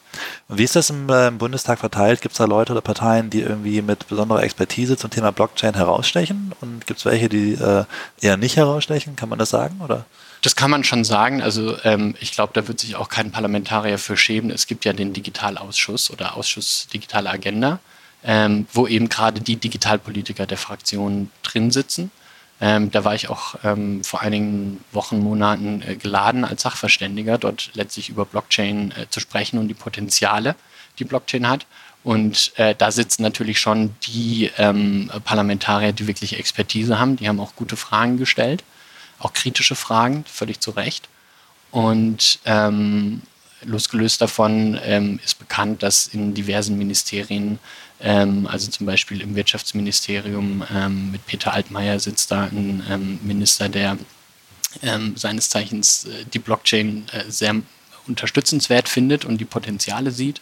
Und 0.48 0.58
wie 0.58 0.64
ist 0.64 0.76
das 0.76 0.90
im, 0.90 1.08
äh, 1.10 1.28
im 1.28 1.38
Bundestag 1.38 1.78
verteilt? 1.78 2.22
Gibt 2.22 2.32
es 2.32 2.40
da 2.40 2.46
Leute 2.46 2.72
oder 2.72 2.82
Parteien, 2.82 3.30
die 3.30 3.42
irgendwie 3.42 3.84
mit 3.84 4.08
besonderer 4.08 4.42
Expertise 4.42 4.98
zum 4.98 5.12
Thema 5.12 5.32
Blockchain 5.32 5.76
herausstechen? 5.76 6.52
Und 6.62 6.88
gibt 6.88 6.98
es 6.98 7.06
welche, 7.06 7.30
die 7.30 7.54
äh, 7.54 7.86
eher 8.22 8.38
nicht 8.38 8.58
herausstechen? 8.58 9.16
Kann 9.16 9.30
man 9.30 9.38
das 9.38 9.52
sagen? 9.52 9.82
Oder? 9.82 10.08
Das 10.42 10.56
kann 10.56 10.72
man 10.72 10.84
schon 10.84 11.04
sagen. 11.04 11.44
Also 11.44 11.78
ähm, 11.84 12.16
ich 12.20 12.32
glaube, 12.32 12.54
da 12.56 12.68
wird 12.68 12.80
sich 12.80 12.96
auch 12.96 13.08
kein 13.08 13.30
Parlamentarier 13.30 14.00
für 14.00 14.18
schämen. 14.18 14.50
Es 14.50 14.66
gibt 14.66 14.84
ja 14.84 14.94
den 14.94 15.14
Digitalausschuss 15.14 16.10
oder 16.10 16.36
Ausschuss 16.38 16.88
Digitale 16.92 17.30
Agenda, 17.30 17.78
ähm, 18.24 18.66
wo 18.74 18.88
eben 18.88 19.10
gerade 19.10 19.42
die 19.42 19.58
Digitalpolitiker 19.58 20.48
der 20.48 20.58
Fraktion 20.58 21.30
drin 21.44 21.70
sitzen. 21.70 22.10
Ähm, 22.60 22.90
da 22.90 23.04
war 23.04 23.14
ich 23.14 23.30
auch 23.30 23.56
ähm, 23.64 24.04
vor 24.04 24.22
einigen 24.22 24.84
Wochen, 24.92 25.20
Monaten 25.20 25.84
äh, 25.86 25.96
geladen 25.96 26.44
als 26.44 26.64
Sachverständiger, 26.64 27.38
dort 27.38 27.70
letztlich 27.74 28.10
über 28.10 28.26
Blockchain 28.26 28.92
äh, 28.92 29.10
zu 29.10 29.20
sprechen 29.20 29.60
und 29.60 29.68
die 29.68 29.76
Potenziale, 29.76 30.56
die 30.98 31.06
Blockchain 31.06 31.48
hat. 31.48 31.68
Und 32.04 32.54
äh, 32.56 32.74
da 32.76 32.92
sitzen 32.92 33.22
natürlich 33.22 33.60
schon 33.60 33.96
die 34.04 34.50
ähm, 34.58 35.12
Parlamentarier, 35.24 35.92
die 35.92 36.08
wirklich 36.08 36.40
Expertise 36.40 36.98
haben. 36.98 37.18
Die 37.18 37.28
haben 37.28 37.40
auch 37.40 37.56
gute 37.56 37.76
Fragen 37.76 38.18
gestellt 38.18 38.64
auch 39.20 39.34
kritische 39.34 39.76
Fragen, 39.76 40.26
völlig 40.26 40.60
zu 40.60 40.72
Recht. 40.72 41.08
Und 41.72 42.40
ähm, 42.46 43.22
losgelöst 43.64 44.22
davon 44.22 44.80
ähm, 44.84 45.20
ist 45.24 45.40
bekannt, 45.40 45.84
dass 45.84 46.08
in 46.08 46.34
diversen 46.34 46.78
Ministerien, 46.78 47.60
ähm, 48.02 48.48
also 48.48 48.70
zum 48.70 48.86
Beispiel 48.86 49.22
im 49.22 49.36
Wirtschaftsministerium 49.36 50.64
ähm, 50.74 51.12
mit 51.12 51.26
Peter 51.26 51.54
Altmaier 51.54 52.00
sitzt 52.00 52.32
da 52.32 52.44
ein 52.44 52.84
ähm, 52.90 53.20
Minister, 53.24 53.70
der 53.70 53.98
ähm, 54.82 55.16
seines 55.16 55.50
Zeichens 55.50 56.06
äh, 56.06 56.26
die 56.32 56.40
Blockchain 56.40 57.06
äh, 57.12 57.30
sehr 57.30 57.56
unterstützenswert 58.08 58.88
findet 58.90 59.26
und 59.26 59.40
die 59.40 59.46
Potenziale 59.46 60.12
sieht. 60.12 60.42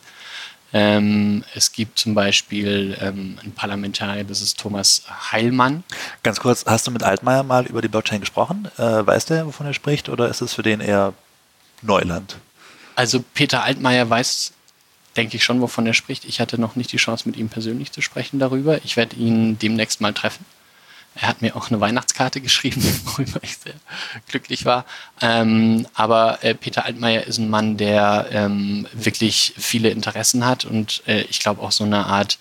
Ähm, 0.74 1.44
es 1.54 1.72
gibt 1.72 2.00
zum 2.00 2.16
Beispiel 2.16 2.98
ähm, 3.00 3.38
einen 3.42 3.54
Parlamentarier, 3.54 4.24
das 4.24 4.42
ist 4.42 4.60
Thomas 4.60 5.04
Heilmann. 5.32 5.84
Ganz 6.22 6.40
kurz, 6.40 6.66
hast 6.66 6.86
du 6.88 6.92
mit 6.92 7.04
Altmaier 7.04 7.44
mal 7.44 7.66
über 7.66 7.82
die 7.82 7.88
Blockchain 7.88 8.20
gesprochen? 8.20 8.68
Äh, 8.78 9.06
weiß 9.06 9.26
der, 9.26 9.46
wovon 9.46 9.68
er 9.68 9.74
spricht, 9.74 10.10
oder 10.10 10.28
ist 10.28 10.42
es 10.42 10.54
für 10.54 10.64
den 10.64 10.82
eher 10.82 11.14
Neuland? 11.82 12.38
Also 12.96 13.24
Peter 13.34 13.64
Altmaier 13.64 14.10
weiß, 14.10 14.54
denke 15.16 15.38
ich 15.38 15.44
schon, 15.44 15.62
wovon 15.62 15.86
er 15.86 15.94
spricht. 15.94 16.26
Ich 16.26 16.40
hatte 16.40 16.60
noch 16.60 16.76
nicht 16.76 16.92
die 16.92 16.98
Chance, 16.98 17.28
mit 17.28 17.38
ihm 17.38 17.50
persönlich 17.50 17.92
zu 17.92 18.02
sprechen 18.02 18.40
darüber. 18.40 18.84
Ich 18.84 18.98
werde 18.98 19.16
ihn 19.16 19.58
demnächst 19.60 20.02
mal 20.02 20.14
treffen. 20.14 20.46
Er 21.16 21.30
hat 21.30 21.42
mir 21.42 21.56
auch 21.56 21.70
eine 21.70 21.80
Weihnachtskarte 21.80 22.42
geschrieben, 22.42 22.84
worüber 23.06 23.40
ich 23.42 23.58
sehr 23.58 23.74
glücklich 24.28 24.66
war. 24.66 24.86
Ähm, 25.22 25.88
aber 25.94 26.44
äh, 26.44 26.54
Peter 26.54 26.86
Altmaier 26.86 27.24
ist 27.24 27.38
ein 27.38 27.50
Mann, 27.50 27.78
der 27.78 28.28
ähm, 28.32 28.88
wirklich 28.94 29.54
viele 29.58 29.90
Interessen 29.90 30.46
hat 30.46 30.66
und 30.66 31.04
äh, 31.08 31.22
ich 31.24 31.40
glaube 31.40 31.62
auch 31.62 31.72
so 31.72 31.86
eine 31.86 32.06
Art 32.06 32.38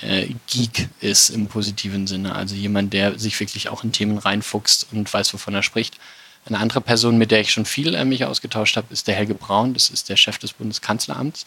äh, 0.00 0.28
Geek 0.46 0.88
ist 1.00 1.30
im 1.30 1.48
positiven 1.48 2.06
Sinne. 2.06 2.34
Also 2.34 2.54
jemand, 2.54 2.92
der 2.92 3.18
sich 3.18 3.38
wirklich 3.40 3.68
auch 3.68 3.84
in 3.84 3.92
Themen 3.92 4.18
reinfuchst 4.18 4.86
und 4.92 5.12
weiß, 5.12 5.34
wovon 5.34 5.54
er 5.54 5.62
spricht. 5.62 5.96
Eine 6.44 6.58
andere 6.58 6.80
Person, 6.80 7.18
mit 7.18 7.30
der 7.30 7.40
ich 7.40 7.52
schon 7.52 7.64
viel 7.64 7.94
äh, 7.94 8.04
mich 8.04 8.24
ausgetauscht 8.24 8.76
habe, 8.76 8.88
ist 8.90 9.06
der 9.06 9.14
Helge 9.14 9.34
Braun. 9.34 9.74
Das 9.74 9.90
ist 9.90 10.08
der 10.08 10.16
Chef 10.16 10.38
des 10.38 10.52
Bundeskanzleramts. 10.52 11.46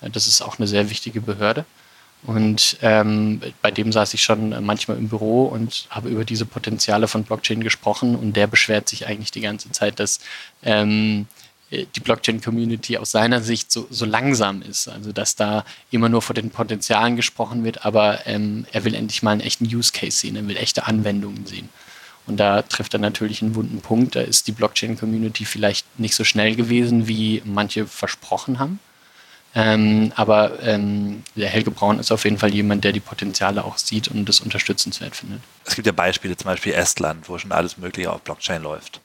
Äh, 0.00 0.10
das 0.10 0.26
ist 0.26 0.40
auch 0.40 0.58
eine 0.58 0.66
sehr 0.66 0.90
wichtige 0.90 1.20
Behörde. 1.20 1.64
Und 2.22 2.76
ähm, 2.82 3.40
bei 3.62 3.70
dem 3.70 3.92
saß 3.92 4.12
ich 4.12 4.22
schon 4.22 4.50
manchmal 4.64 4.98
im 4.98 5.08
Büro 5.08 5.46
und 5.46 5.86
habe 5.88 6.10
über 6.10 6.24
diese 6.24 6.44
Potenziale 6.44 7.08
von 7.08 7.24
Blockchain 7.24 7.62
gesprochen. 7.62 8.14
Und 8.14 8.34
der 8.34 8.46
beschwert 8.46 8.88
sich 8.88 9.06
eigentlich 9.06 9.30
die 9.30 9.40
ganze 9.40 9.70
Zeit, 9.70 10.00
dass 10.00 10.20
ähm, 10.62 11.26
die 11.70 12.00
Blockchain-Community 12.00 12.98
aus 12.98 13.12
seiner 13.12 13.40
Sicht 13.40 13.70
so, 13.70 13.86
so, 13.90 14.04
langsam 14.04 14.60
ist. 14.62 14.88
Also 14.88 15.12
dass 15.12 15.36
da 15.36 15.64
immer 15.90 16.08
nur 16.08 16.20
von 16.20 16.34
den 16.34 16.50
Potenzialen 16.50 17.16
gesprochen 17.16 17.64
wird, 17.64 17.84
aber 17.84 18.26
ähm, 18.26 18.66
er 18.72 18.84
will 18.84 18.94
endlich 18.94 19.22
mal 19.22 19.32
einen 19.32 19.40
echten 19.40 19.64
Use 19.64 19.92
Case 19.92 20.18
sehen, 20.18 20.36
er 20.36 20.46
will 20.46 20.56
echte 20.56 20.86
Anwendungen 20.86 21.46
sehen. 21.46 21.68
Und 22.30 22.36
da 22.36 22.62
trifft 22.62 22.94
er 22.94 23.00
natürlich 23.00 23.42
einen 23.42 23.56
wunden 23.56 23.80
Punkt. 23.80 24.14
Da 24.14 24.20
ist 24.20 24.46
die 24.46 24.52
Blockchain-Community 24.52 25.44
vielleicht 25.44 25.98
nicht 25.98 26.14
so 26.14 26.22
schnell 26.22 26.54
gewesen, 26.54 27.08
wie 27.08 27.42
manche 27.44 27.88
versprochen 27.88 28.60
haben. 28.60 28.78
Ähm, 29.52 30.12
aber 30.14 30.62
ähm, 30.62 31.24
der 31.34 31.48
Helge 31.48 31.72
Braun 31.72 31.98
ist 31.98 32.12
auf 32.12 32.22
jeden 32.22 32.38
Fall 32.38 32.54
jemand, 32.54 32.84
der 32.84 32.92
die 32.92 33.00
Potenziale 33.00 33.64
auch 33.64 33.78
sieht 33.78 34.06
und 34.06 34.28
das 34.28 34.38
unterstützenswert 34.38 35.16
findet. 35.16 35.40
Es 35.64 35.74
gibt 35.74 35.86
ja 35.86 35.92
Beispiele, 35.92 36.36
zum 36.36 36.44
Beispiel 36.44 36.72
Estland, 36.72 37.28
wo 37.28 37.36
schon 37.36 37.50
alles 37.50 37.76
Mögliche 37.76 38.12
auf 38.12 38.22
Blockchain 38.22 38.62
läuft. 38.62 39.00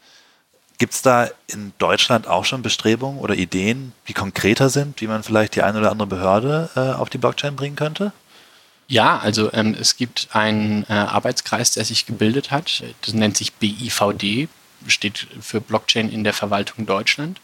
Gibt 0.77 0.93
es 0.93 1.01
da 1.01 1.29
in 1.47 1.73
Deutschland 1.79 2.27
auch 2.27 2.45
schon 2.45 2.61
Bestrebungen 2.61 3.19
oder 3.19 3.33
Ideen, 3.33 3.93
die 4.07 4.13
konkreter 4.13 4.69
sind, 4.69 5.01
wie 5.01 5.07
man 5.07 5.23
vielleicht 5.23 5.55
die 5.55 5.63
eine 5.63 5.79
oder 5.79 5.89
andere 5.89 6.07
Behörde 6.07 6.69
äh, 6.75 6.79
auf 6.79 7.09
die 7.09 7.17
Blockchain 7.17 7.55
bringen 7.55 7.75
könnte? 7.75 8.11
Ja, 8.87 9.17
also 9.17 9.51
ähm, 9.53 9.75
es 9.79 9.97
gibt 9.97 10.27
einen 10.33 10.83
äh, 10.83 10.93
Arbeitskreis, 10.93 11.71
der 11.71 11.85
sich 11.85 12.05
gebildet 12.05 12.51
hat. 12.51 12.83
Das 13.01 13.13
nennt 13.13 13.35
sich 13.35 13.53
BIVD, 13.53 14.47
steht 14.87 15.27
für 15.41 15.59
Blockchain 15.59 16.09
in 16.11 16.23
der 16.23 16.33
Verwaltung 16.33 16.85
Deutschland. 16.85 17.41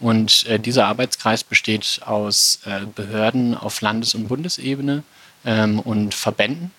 Und 0.00 0.46
äh, 0.46 0.58
dieser 0.58 0.86
Arbeitskreis 0.88 1.44
besteht 1.44 2.00
aus 2.04 2.58
äh, 2.64 2.80
Behörden 2.86 3.56
auf 3.56 3.80
Landes- 3.80 4.16
und 4.16 4.26
Bundesebene 4.26 5.04
ähm, 5.44 5.78
und 5.78 6.14
Verbänden. 6.14 6.72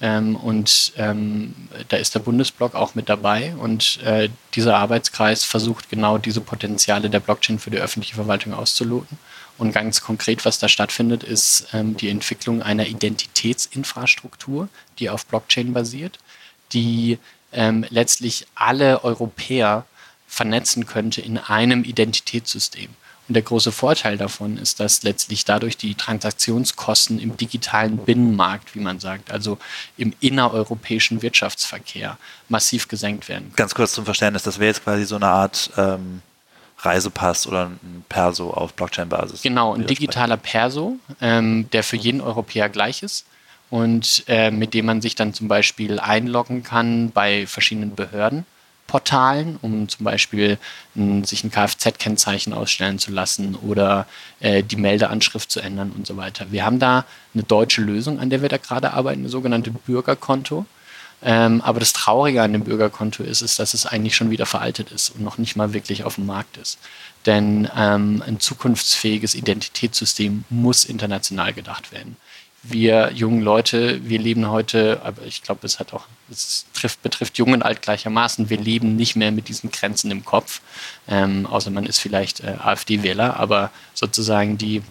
Ähm, 0.00 0.36
und 0.36 0.92
ähm, 0.96 1.54
da 1.88 1.98
ist 1.98 2.14
der 2.14 2.20
Bundesblock 2.20 2.74
auch 2.74 2.94
mit 2.94 3.10
dabei. 3.10 3.54
Und 3.56 4.02
äh, 4.02 4.30
dieser 4.54 4.78
Arbeitskreis 4.78 5.44
versucht 5.44 5.90
genau 5.90 6.16
diese 6.16 6.40
Potenziale 6.40 7.10
der 7.10 7.20
Blockchain 7.20 7.58
für 7.58 7.70
die 7.70 7.78
öffentliche 7.78 8.14
Verwaltung 8.14 8.54
auszuloten. 8.54 9.18
Und 9.56 9.72
ganz 9.72 10.00
konkret, 10.00 10.44
was 10.44 10.58
da 10.58 10.68
stattfindet, 10.68 11.22
ist 11.22 11.68
ähm, 11.72 11.96
die 11.96 12.08
Entwicklung 12.08 12.62
einer 12.62 12.86
Identitätsinfrastruktur, 12.86 14.68
die 14.98 15.10
auf 15.10 15.26
Blockchain 15.26 15.72
basiert, 15.72 16.18
die 16.72 17.18
ähm, 17.52 17.86
letztlich 17.88 18.46
alle 18.54 19.04
Europäer 19.04 19.86
vernetzen 20.26 20.86
könnte 20.86 21.20
in 21.20 21.38
einem 21.38 21.84
Identitätssystem. 21.84 22.90
Und 23.26 23.34
der 23.34 23.42
große 23.42 23.72
Vorteil 23.72 24.18
davon 24.18 24.58
ist, 24.58 24.80
dass 24.80 25.02
letztlich 25.02 25.46
dadurch 25.46 25.78
die 25.78 25.94
Transaktionskosten 25.94 27.18
im 27.18 27.36
digitalen 27.38 27.96
Binnenmarkt, 27.96 28.74
wie 28.74 28.80
man 28.80 29.00
sagt, 29.00 29.30
also 29.30 29.58
im 29.96 30.12
innereuropäischen 30.20 31.22
Wirtschaftsverkehr, 31.22 32.18
massiv 32.50 32.88
gesenkt 32.88 33.28
werden. 33.28 33.44
Können. 33.44 33.56
Ganz 33.56 33.74
kurz 33.74 33.92
zum 33.92 34.04
Verständnis, 34.04 34.42
das 34.42 34.58
wäre 34.58 34.68
jetzt 34.68 34.84
quasi 34.84 35.04
so 35.04 35.16
eine 35.16 35.28
Art 35.28 35.70
ähm, 35.78 36.20
Reisepass 36.84 37.46
oder 37.46 37.66
ein 37.66 38.04
Perso 38.08 38.50
auf 38.50 38.74
Blockchain-Basis. 38.74 39.42
Genau, 39.42 39.74
ein 39.74 39.86
digitaler 39.86 40.36
Perso, 40.36 40.96
ähm, 41.20 41.68
der 41.72 41.82
für 41.82 41.96
jeden 41.96 42.20
Europäer 42.20 42.68
gleich 42.68 43.02
ist 43.02 43.26
und 43.70 44.24
äh, 44.28 44.50
mit 44.50 44.74
dem 44.74 44.86
man 44.86 45.00
sich 45.00 45.14
dann 45.14 45.34
zum 45.34 45.48
Beispiel 45.48 45.98
einloggen 45.98 46.62
kann 46.62 47.10
bei 47.10 47.46
verschiedenen 47.46 47.94
Behörden 47.94 48.46
Portalen, 48.86 49.58
um 49.62 49.88
zum 49.88 50.04
Beispiel 50.04 50.58
n, 50.94 51.24
sich 51.24 51.42
ein 51.42 51.50
Kfz-Kennzeichen 51.50 52.52
ausstellen 52.52 52.98
zu 52.98 53.10
lassen 53.10 53.56
oder 53.56 54.06
äh, 54.40 54.62
die 54.62 54.76
Meldeanschrift 54.76 55.50
zu 55.50 55.60
ändern 55.60 55.92
und 55.96 56.06
so 56.06 56.16
weiter. 56.16 56.46
Wir 56.50 56.64
haben 56.64 56.78
da 56.78 57.04
eine 57.32 57.42
deutsche 57.42 57.80
Lösung, 57.80 58.20
an 58.20 58.30
der 58.30 58.42
wir 58.42 58.48
da 58.48 58.58
gerade 58.58 58.92
arbeiten, 58.92 59.20
eine 59.20 59.30
sogenannte 59.30 59.70
Bürgerkonto. 59.70 60.66
Ähm, 61.24 61.62
aber 61.62 61.80
das 61.80 61.94
Traurige 61.94 62.42
an 62.42 62.52
dem 62.52 62.64
Bürgerkonto 62.64 63.22
ist, 63.22 63.40
ist, 63.40 63.58
dass 63.58 63.72
es 63.72 63.86
eigentlich 63.86 64.14
schon 64.14 64.30
wieder 64.30 64.44
veraltet 64.44 64.92
ist 64.92 65.10
und 65.10 65.22
noch 65.22 65.38
nicht 65.38 65.56
mal 65.56 65.72
wirklich 65.72 66.04
auf 66.04 66.16
dem 66.16 66.26
Markt 66.26 66.58
ist. 66.58 66.78
Denn 67.24 67.68
ähm, 67.74 68.22
ein 68.26 68.40
zukunftsfähiges 68.40 69.34
Identitätssystem 69.34 70.44
muss 70.50 70.84
international 70.84 71.54
gedacht 71.54 71.92
werden. 71.92 72.16
Wir 72.62 73.10
jungen 73.12 73.40
Leute, 73.40 74.00
wir 74.08 74.18
leben 74.18 74.48
heute, 74.48 75.00
aber 75.02 75.22
ich 75.22 75.42
glaube, 75.42 75.66
es 75.66 75.78
hat 75.78 75.92
auch, 75.94 76.04
es 76.30 76.66
trifft, 76.74 77.02
betrifft 77.02 77.38
Jung 77.38 77.52
und 77.52 77.62
Alt 77.62 77.82
gleichermaßen, 77.82 78.48
wir 78.48 78.58
leben 78.58 78.96
nicht 78.96 79.16
mehr 79.16 79.32
mit 79.32 79.48
diesen 79.48 79.70
Grenzen 79.70 80.10
im 80.10 80.24
Kopf, 80.24 80.60
ähm, 81.08 81.44
außer 81.46 81.70
man 81.70 81.84
ist 81.84 81.98
vielleicht 81.98 82.40
äh, 82.40 82.56
AfD-Wähler, 82.58 83.38
aber 83.38 83.70
sozusagen 83.92 84.56
die, 84.56 84.82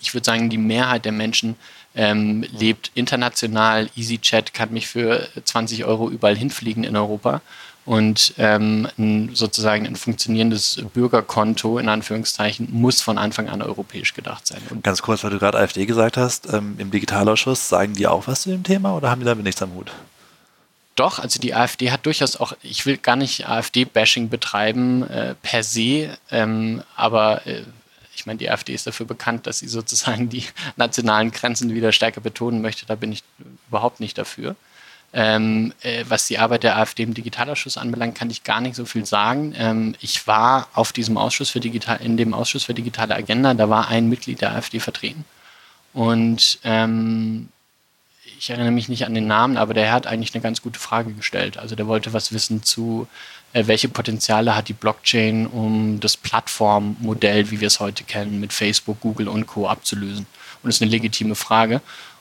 ich 0.00 0.14
würde 0.14 0.24
sagen, 0.24 0.48
die 0.48 0.58
Mehrheit 0.58 1.04
der 1.04 1.12
Menschen 1.12 1.56
ähm, 1.94 2.44
lebt 2.52 2.90
international. 2.94 3.88
EasyChat 3.96 4.54
kann 4.54 4.72
mich 4.72 4.86
für 4.86 5.28
20 5.44 5.84
Euro 5.84 6.10
überall 6.10 6.36
hinfliegen 6.36 6.84
in 6.84 6.96
Europa 6.96 7.40
und 7.86 8.34
ähm, 8.38 8.86
ein, 8.98 9.30
sozusagen 9.34 9.86
ein 9.86 9.96
funktionierendes 9.96 10.82
Bürgerkonto, 10.92 11.78
in 11.78 11.88
Anführungszeichen, 11.88 12.68
muss 12.70 13.00
von 13.00 13.18
Anfang 13.18 13.48
an 13.48 13.62
europäisch 13.62 14.14
gedacht 14.14 14.46
sein. 14.46 14.60
Und 14.70 14.84
Ganz 14.84 15.02
kurz, 15.02 15.24
weil 15.24 15.30
du 15.30 15.38
gerade 15.38 15.58
AfD 15.58 15.86
gesagt 15.86 16.16
hast, 16.16 16.52
ähm, 16.52 16.76
im 16.78 16.90
Digitalausschuss, 16.90 17.68
sagen 17.68 17.94
die 17.94 18.06
auch 18.06 18.26
was 18.26 18.42
zu 18.42 18.50
dem 18.50 18.62
Thema 18.62 18.94
oder 18.94 19.10
haben 19.10 19.20
die 19.20 19.26
damit 19.26 19.44
nichts 19.44 19.62
am 19.62 19.74
Hut? 19.74 19.90
Doch, 20.94 21.18
also 21.18 21.40
die 21.40 21.54
AfD 21.54 21.90
hat 21.90 22.04
durchaus 22.04 22.36
auch, 22.36 22.52
ich 22.62 22.84
will 22.84 22.98
gar 22.98 23.16
nicht 23.16 23.48
AfD-Bashing 23.48 24.28
betreiben 24.28 25.08
äh, 25.08 25.34
per 25.42 25.62
se, 25.62 26.10
ähm, 26.30 26.82
aber 26.94 27.46
äh, 27.46 27.62
ich 28.20 28.26
meine, 28.26 28.38
die 28.38 28.50
AfD 28.50 28.74
ist 28.74 28.86
dafür 28.86 29.06
bekannt, 29.06 29.46
dass 29.46 29.60
sie 29.60 29.68
sozusagen 29.68 30.28
die 30.28 30.44
nationalen 30.76 31.30
Grenzen 31.30 31.74
wieder 31.74 31.92
stärker 31.92 32.20
betonen 32.20 32.60
möchte. 32.60 32.86
Da 32.86 32.94
bin 32.94 33.12
ich 33.12 33.24
überhaupt 33.68 34.00
nicht 34.00 34.18
dafür. 34.18 34.56
Ähm, 35.12 35.72
äh, 35.80 36.04
was 36.06 36.28
die 36.28 36.38
Arbeit 36.38 36.62
der 36.62 36.76
AfD 36.76 37.02
im 37.02 37.14
Digitalausschuss 37.14 37.78
anbelangt, 37.78 38.14
kann 38.14 38.30
ich 38.30 38.44
gar 38.44 38.60
nicht 38.60 38.76
so 38.76 38.84
viel 38.84 39.04
sagen. 39.06 39.54
Ähm, 39.56 39.96
ich 40.00 40.26
war 40.28 40.68
auf 40.74 40.92
diesem 40.92 41.16
Ausschuss 41.16 41.50
für 41.50 41.58
digital, 41.58 41.98
in 42.00 42.16
dem 42.16 42.32
Ausschuss 42.32 42.64
für 42.64 42.74
digitale 42.74 43.16
Agenda, 43.16 43.54
da 43.54 43.68
war 43.68 43.88
ein 43.88 44.08
Mitglied 44.08 44.40
der 44.40 44.54
AfD 44.54 44.78
vertreten. 44.78 45.24
Und 45.92 46.60
ähm, 46.62 47.48
ich 48.38 48.50
erinnere 48.50 48.70
mich 48.70 48.88
nicht 48.88 49.04
an 49.04 49.14
den 49.14 49.26
Namen, 49.26 49.56
aber 49.56 49.74
der 49.74 49.90
hat 49.90 50.06
eigentlich 50.06 50.32
eine 50.34 50.42
ganz 50.42 50.62
gute 50.62 50.78
Frage 50.78 51.12
gestellt. 51.12 51.58
Also 51.58 51.74
der 51.74 51.88
wollte 51.88 52.12
was 52.12 52.32
wissen 52.32 52.62
zu, 52.62 53.08
welche 53.52 53.88
Potenziale 53.88 54.54
hat 54.54 54.68
die 54.68 54.74
Blockchain, 54.74 55.46
um 55.46 56.00
das 56.00 56.16
Plattformmodell, 56.16 57.50
wie 57.50 57.60
wir 57.60 57.66
es 57.66 57.80
heute 57.80 58.04
kennen, 58.04 58.40
mit 58.40 58.52
Facebook, 58.52 59.00
Google 59.00 59.28
und 59.28 59.46
Co. 59.46 59.68
abzulösen. 59.68 60.26
Und 60.62 60.68
das 60.68 60.76
ist 60.76 60.82
eine 60.82 60.90
legitime 60.90 61.34
Frage. 61.34 61.80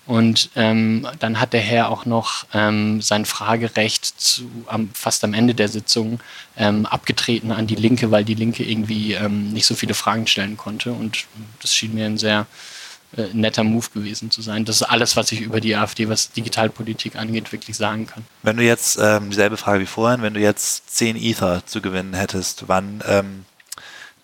Und 0.09 0.49
ähm, 0.55 1.07
dann 1.19 1.39
hat 1.39 1.53
der 1.53 1.61
Herr 1.61 1.89
auch 1.89 2.05
noch 2.05 2.47
ähm, 2.55 2.99
sein 2.99 3.25
Fragerecht 3.25 4.05
zu, 4.19 4.49
am, 4.65 4.89
fast 4.95 5.23
am 5.23 5.35
Ende 5.35 5.53
der 5.53 5.67
Sitzung 5.67 6.19
ähm, 6.57 6.87
abgetreten 6.87 7.51
an 7.51 7.67
die 7.67 7.75
Linke, 7.75 8.09
weil 8.09 8.25
die 8.25 8.33
Linke 8.33 8.63
irgendwie 8.63 9.13
ähm, 9.13 9.53
nicht 9.53 9.67
so 9.67 9.75
viele 9.75 9.93
Fragen 9.93 10.25
stellen 10.25 10.57
konnte. 10.57 10.93
Und 10.93 11.27
das 11.61 11.75
schien 11.75 11.93
mir 11.93 12.07
ein 12.07 12.17
sehr 12.17 12.47
äh, 13.17 13.27
netter 13.33 13.63
Move 13.63 13.87
gewesen 13.93 14.29
zu 14.29 14.41
sein. 14.41 14.65
Das 14.65 14.77
ist 14.77 14.83
alles, 14.83 15.15
was 15.15 15.31
ich 15.31 15.41
über 15.41 15.61
die 15.61 15.75
AfD, 15.75 16.09
was 16.09 16.31
Digitalpolitik 16.31 17.15
angeht, 17.15 17.51
wirklich 17.51 17.75
sagen 17.75 18.05
kann. 18.05 18.25
Wenn 18.43 18.57
du 18.57 18.63
jetzt, 18.63 18.99
ähm, 19.01 19.29
dieselbe 19.29 19.57
Frage 19.57 19.81
wie 19.81 19.87
vorhin, 19.87 20.21
wenn 20.21 20.35
du 20.35 20.39
jetzt 20.39 20.95
10 20.95 21.15
Ether 21.15 21.65
zu 21.65 21.81
gewinnen 21.81 22.13
hättest, 22.13 22.67
wann 22.67 23.03
ähm, 23.07 23.45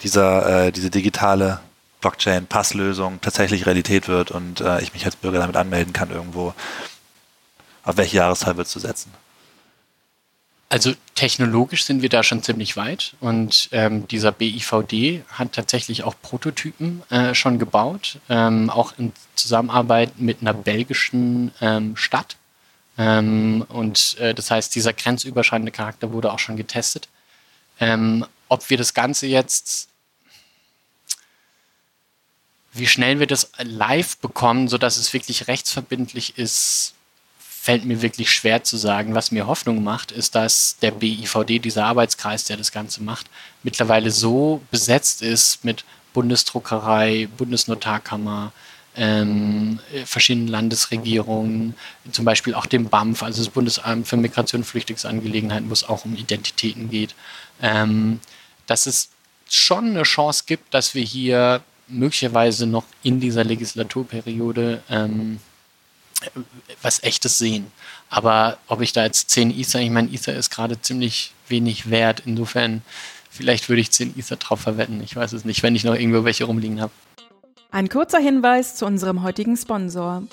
dieser, 0.01 0.67
äh, 0.67 0.71
diese 0.71 0.91
digitale 0.91 1.61
Blockchain-Passlösung 2.01 3.21
tatsächlich 3.21 3.65
Realität 3.65 4.07
wird 4.07 4.29
und 4.29 4.61
äh, 4.61 4.79
ich 4.81 4.93
mich 4.93 5.05
als 5.05 5.15
Bürger 5.15 5.39
damit 5.39 5.57
anmelden 5.57 5.91
kann 5.91 6.11
irgendwo. 6.11 6.53
Auf 7.83 7.97
welche 7.97 8.17
Jahreszahl 8.17 8.57
würdest 8.57 8.75
du 8.75 8.79
setzen? 8.79 9.11
Also 10.67 10.93
technologisch 11.13 11.86
sind 11.86 12.01
wir 12.01 12.10
da 12.10 12.24
schon 12.24 12.41
ziemlich 12.41 12.75
weit 12.75 13.15
und 13.19 13.69
ähm, 13.72 14.07
dieser 14.07 14.31
BIVD 14.31 15.24
hat 15.29 15.53
tatsächlich 15.53 16.03
auch 16.03 16.15
Prototypen 16.22 17.03
äh, 17.12 17.36
schon 17.36 17.60
gebaut, 17.60 18.17
ähm, 18.29 18.69
auch 18.72 18.93
in 18.98 19.13
Zusammenarbeit 19.36 20.19
mit 20.19 20.41
einer 20.41 20.53
belgischen 20.55 21.51
ähm, 21.62 21.95
Stadt. 21.95 22.38
Ähm, 22.98 23.63
und 23.69 24.17
äh, 24.19 24.34
das 24.34 24.50
heißt, 24.50 24.74
dieser 24.74 24.93
grenzüberschreitende 24.93 25.72
Charakter 25.72 26.12
wurde 26.12 26.34
auch 26.34 26.39
schon 26.39 26.57
getestet. 26.57 27.10
Ähm, 27.79 28.25
ob 28.50 28.69
wir 28.69 28.77
das 28.77 28.93
Ganze 28.93 29.27
jetzt 29.27 29.89
wie 32.75 32.88
schnell 32.88 33.19
wir 33.19 33.27
das 33.27 33.51
live 33.63 34.17
bekommen, 34.17 34.67
sodass 34.67 34.98
es 34.98 35.13
wirklich 35.13 35.48
rechtsverbindlich 35.48 36.38
ist, 36.38 36.94
fällt 37.65 37.84
mir 37.84 38.03
wirklich 38.03 38.29
schwer 38.29 38.63
zu 38.63 38.77
sagen. 38.77 39.15
Was 39.15 39.31
mir 39.31 39.48
Hoffnung 39.48 39.84
macht, 39.84 40.12
ist, 40.12 40.36
dass 40.36 40.77
der 40.84 40.91
BIVD, 40.91 41.57
dieser 41.57 41.86
Arbeitskreis, 41.86 42.43
der 42.43 42.57
das 42.57 42.72
Ganze 42.72 43.01
macht, 43.01 43.25
mittlerweile 43.63 44.12
so 44.12 44.62
besetzt 44.69 45.24
ist 45.24 45.65
mit 45.65 45.84
Bundesdruckerei, 46.13 47.27
Bundesnotarkammer, 47.36 48.51
ähm, 48.95 49.79
verschiedenen 50.05 50.48
Landesregierungen, 50.48 51.74
zum 52.12 52.24
Beispiel 52.24 52.53
auch 52.53 52.67
dem 52.67 52.86
BAMF, 52.88 53.24
also 53.24 53.43
das 53.43 53.51
Bundesamt 53.51 54.07
für 54.07 54.17
Migration 54.17 54.62
und 54.62 54.65
Flüchtlingsangelegenheiten, 54.65 55.67
wo 55.67 55.74
es 55.74 55.89
auch 55.89 56.05
um 56.05 56.15
Identitäten 56.15 56.91
geht, 56.91 57.15
ähm, 57.63 58.19
dass 58.67 58.86
es 58.86 59.10
schon 59.50 59.89
eine 59.89 60.03
Chance 60.03 60.43
gibt, 60.45 60.72
dass 60.72 60.93
wir 60.93 61.01
hier 61.03 61.63
möglicherweise 61.88 62.67
noch 62.67 62.86
in 63.01 63.19
dieser 63.19 63.43
Legislaturperiode 63.43 64.84
ähm, 64.88 65.39
was 66.82 67.03
Echtes 67.03 67.38
sehen. 67.38 67.72
Aber 68.10 68.58
ob 68.67 68.82
ich 68.82 68.94
da 68.94 69.03
jetzt 69.03 69.29
10 69.32 69.51
Ether, 69.51 69.79
ich 69.79 69.89
meine, 69.89 70.12
Ether 70.12 70.36
ist 70.36 70.50
gerade 70.50 70.82
ziemlich 70.82 71.34
wenig 71.48 71.89
wert. 71.89 72.24
Insofern, 72.25 72.82
vielleicht 73.29 73.70
würde 73.70 73.82
ich 73.82 73.91
10 73.91 74.17
Ether 74.17 74.38
drauf 74.38 74.62
verwetten. 74.62 75.01
Ich 75.03 75.15
weiß 75.15 75.34
es 75.34 75.46
nicht, 75.46 75.63
wenn 75.63 75.75
ich 75.75 75.84
noch 75.84 75.96
irgendwo 75.96 76.24
welche 76.24 76.46
rumliegen 76.46 76.82
habe. 76.82 76.91
Ein 77.72 77.89
kurzer 77.89 78.20
Hinweis 78.20 78.75
zu 78.75 78.86
unserem 78.86 79.24
heutigen 79.24 79.58
Sponsor. 79.58 80.24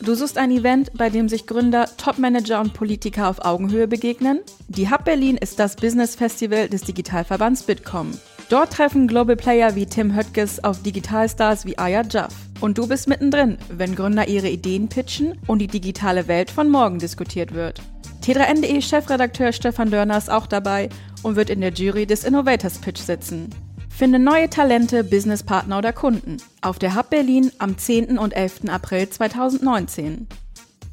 Du 0.00 0.14
suchst 0.14 0.36
ein 0.36 0.50
Event, 0.50 0.90
bei 0.94 1.08
dem 1.08 1.28
sich 1.28 1.46
Gründer, 1.46 1.88
Topmanager 1.96 2.60
und 2.60 2.74
Politiker 2.74 3.28
auf 3.28 3.44
Augenhöhe 3.44 3.88
begegnen? 3.88 4.40
Die 4.68 4.90
Hub 4.90 5.04
Berlin 5.04 5.38
ist 5.38 5.58
das 5.58 5.76
Business 5.76 6.14
Festival 6.14 6.68
des 6.68 6.82
Digitalverbands 6.82 7.62
Bitkom. 7.62 8.12
Dort 8.48 8.74
treffen 8.74 9.08
Global 9.08 9.36
Player 9.36 9.74
wie 9.74 9.86
Tim 9.86 10.14
Höttges 10.14 10.62
auf 10.62 10.82
Digitalstars 10.82 11.64
wie 11.64 11.78
Aya 11.78 12.02
Jaff. 12.02 12.45
Und 12.60 12.78
du 12.78 12.86
bist 12.86 13.08
mittendrin, 13.08 13.58
wenn 13.68 13.94
Gründer 13.94 14.28
ihre 14.28 14.48
Ideen 14.48 14.88
pitchen 14.88 15.38
und 15.46 15.58
die 15.58 15.66
digitale 15.66 16.28
Welt 16.28 16.50
von 16.50 16.70
morgen 16.70 16.98
diskutiert 16.98 17.54
wird. 17.54 17.82
T3N.de 18.22 18.80
Chefredakteur 18.80 19.52
Stefan 19.52 19.90
Dörner 19.90 20.18
ist 20.18 20.30
auch 20.30 20.46
dabei 20.46 20.88
und 21.22 21.36
wird 21.36 21.50
in 21.50 21.60
der 21.60 21.72
Jury 21.72 22.06
des 22.06 22.24
Innovators 22.24 22.78
Pitch 22.78 23.00
sitzen. 23.00 23.50
Finde 23.88 24.18
neue 24.18 24.50
Talente, 24.50 25.04
Businesspartner 25.04 25.78
oder 25.78 25.92
Kunden 25.92 26.38
auf 26.60 26.78
der 26.78 26.96
Hub 26.96 27.10
Berlin 27.10 27.50
am 27.58 27.78
10. 27.78 28.18
und 28.18 28.34
11. 28.34 28.68
April 28.68 29.08
2019. 29.08 30.26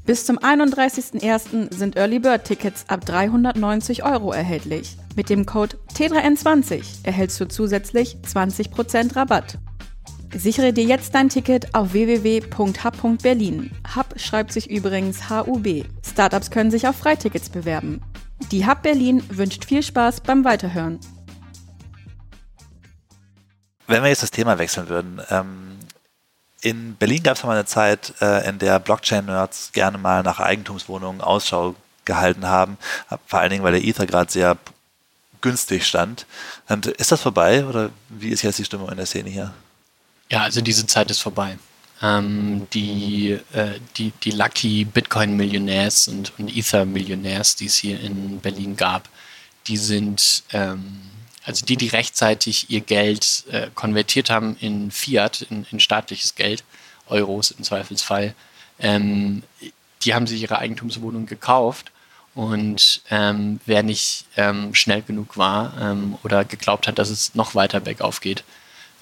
Bis 0.06 0.26
zum 0.26 0.38
31.01. 0.38 1.74
sind 1.74 1.96
Early 1.96 2.20
Bird 2.20 2.44
Tickets 2.44 2.86
ab 2.90 3.06
390 3.06 4.04
Euro 4.04 4.32
erhältlich. 4.32 4.98
Mit 5.16 5.30
dem 5.30 5.46
Code 5.46 5.78
T3N20 5.96 7.04
erhältst 7.04 7.40
du 7.40 7.48
zusätzlich 7.48 8.18
20% 8.26 9.16
Rabatt. 9.16 9.60
Sichere 10.36 10.74
dir 10.74 10.84
jetzt 10.84 11.14
dein 11.14 11.30
Ticket 11.30 11.76
auf 11.76 11.94
www.hub.berlin. 11.94 13.72
Hub 13.96 14.20
schreibt 14.20 14.52
sich 14.52 14.70
übrigens 14.70 15.30
HUB. 15.30 15.86
Startups 16.04 16.50
können 16.50 16.72
sich 16.72 16.88
auf 16.88 16.96
Freitickets 16.96 17.50
bewerben. 17.50 18.02
Die 18.52 18.66
Hub 18.66 18.82
Berlin 18.82 19.24
wünscht 19.30 19.66
viel 19.66 19.84
Spaß 19.84 20.22
beim 20.22 20.44
Weiterhören. 20.44 21.00
Wenn 23.86 24.02
wir 24.02 24.10
jetzt 24.10 24.24
das 24.24 24.32
Thema 24.32 24.58
wechseln 24.58 24.90
würden, 24.90 25.22
ähm 25.30 25.70
in 26.62 26.96
Berlin 26.96 27.24
gab 27.24 27.36
es 27.36 27.44
mal 27.44 27.52
eine 27.52 27.66
Zeit, 27.66 28.14
äh, 28.22 28.48
in 28.48 28.58
der 28.58 28.80
Blockchain-Nerds 28.80 29.74
gerne 29.74 29.98
mal 29.98 30.24
nach 30.24 30.40
Eigentumswohnungen 30.40 31.20
Ausschau 31.20 31.76
gehalten 32.06 32.48
haben, 32.48 32.78
vor 33.28 33.40
allen 33.40 33.50
Dingen, 33.50 33.64
weil 33.64 33.74
der 33.74 33.84
Ether 33.84 34.06
gerade 34.06 34.32
sehr 34.32 34.58
günstig 35.42 35.86
stand. 35.86 36.26
Und 36.70 36.88
ist 36.88 37.12
das 37.12 37.22
vorbei 37.22 37.66
oder 37.66 37.90
wie 38.08 38.30
ist 38.30 38.44
jetzt 38.44 38.60
die 38.60 38.66
Stimmung 38.66 38.90
in 38.90 38.96
der 38.96 39.06
Szene 39.06 39.30
hier? 39.30 39.54
Ja, 40.34 40.42
also 40.42 40.62
diese 40.62 40.88
Zeit 40.88 41.12
ist 41.12 41.20
vorbei. 41.20 41.60
Ähm, 42.02 42.66
die, 42.74 43.38
äh, 43.54 43.80
die, 43.98 44.12
die 44.24 44.32
Lucky 44.32 44.84
Bitcoin-Millionärs 44.84 46.08
und, 46.08 46.34
und 46.40 46.50
Ether-Millionärs, 46.50 47.56
die 47.56 47.68
es 47.68 47.76
hier 47.76 48.00
in 48.00 48.40
Berlin 48.40 48.76
gab, 48.76 49.08
die 49.68 49.78
sind 49.78 50.42
ähm, 50.52 51.02
also 51.46 51.64
die, 51.68 51.78
die 51.78 51.90
rechtzeitig 51.90 52.72
ihr 52.72 52.82
Geld 52.82 53.44
äh, 53.52 53.68
konvertiert 53.76 54.32
haben 54.32 54.58
in 54.60 54.90
Fiat, 54.90 55.44
in, 55.44 55.68
in, 55.70 55.80
staatliches 55.80 56.34
Geld, 56.34 56.64
Euros 57.08 57.52
im 57.52 57.64
Zweifelsfall, 57.64 58.34
ähm, 58.80 59.44
die 60.02 60.16
haben 60.16 60.26
sich 60.26 60.42
ihre 60.42 60.58
Eigentumswohnung 60.58 61.28
gekauft 61.28 61.92
und 62.34 63.04
ähm, 63.12 63.60
wer 63.68 63.84
nicht 63.84 64.26
ähm, 64.36 64.74
schnell 64.74 65.04
genug 65.04 65.38
war 65.38 65.76
ähm, 65.80 66.18
oder 66.24 66.44
geglaubt 66.44 66.88
hat, 66.88 66.98
dass 66.98 67.12
es 67.12 67.36
noch 67.36 67.54
weiter 67.54 67.80
bergauf 67.80 68.20
geht, 68.20 68.44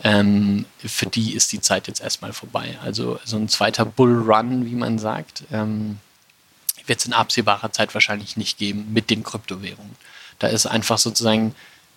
ähm, 0.04 0.66
für 0.80 1.06
die 1.06 1.34
ist 1.34 1.52
die 1.52 1.62
Zeit 1.62 1.88
jetzt 1.88 2.02
erstmal 2.02 2.34
vorbei. 2.34 2.78
Also 2.84 3.20
so 3.24 3.38
ein 3.38 3.50
zweiter 3.50 3.86
Bullrun, 3.86 4.66
wie 4.66 4.76
man 4.76 5.00
sagt, 5.00 5.44
ähm, 5.52 6.00
wird 6.86 7.00
es 7.00 7.06
in 7.06 7.14
absehbarer 7.14 7.72
Zeit 7.72 7.94
wahrscheinlich 7.94 8.38
nicht 8.38 8.58
geben 8.58 8.92
mit 8.94 9.10
den 9.10 9.24
Kryptowährungen. 9.24 9.96
Da 10.40 10.48
ist 10.48 10.66
einfach 10.66 10.98
sozusagen 10.98 11.54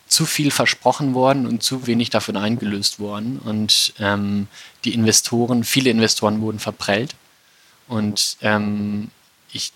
zu 0.07 0.27
viel 0.27 0.51
versprochen 0.51 1.15
worden 1.15 1.47
und 1.47 1.63
zu 1.63 1.87
wenig 1.87 2.11
davon 2.11 2.37
eingelöst 2.37 2.99
worden. 2.99 3.39
Und 3.39 3.95
ähm, 3.99 4.49
die 4.85 4.93
Investoren, 4.93 5.65
viele 5.65 5.91
Investoren 5.91 6.41
wurden 6.43 6.59
verprellt. 6.59 7.15
Und 7.89 8.37
ähm, 8.43 9.11
ich 9.51 9.73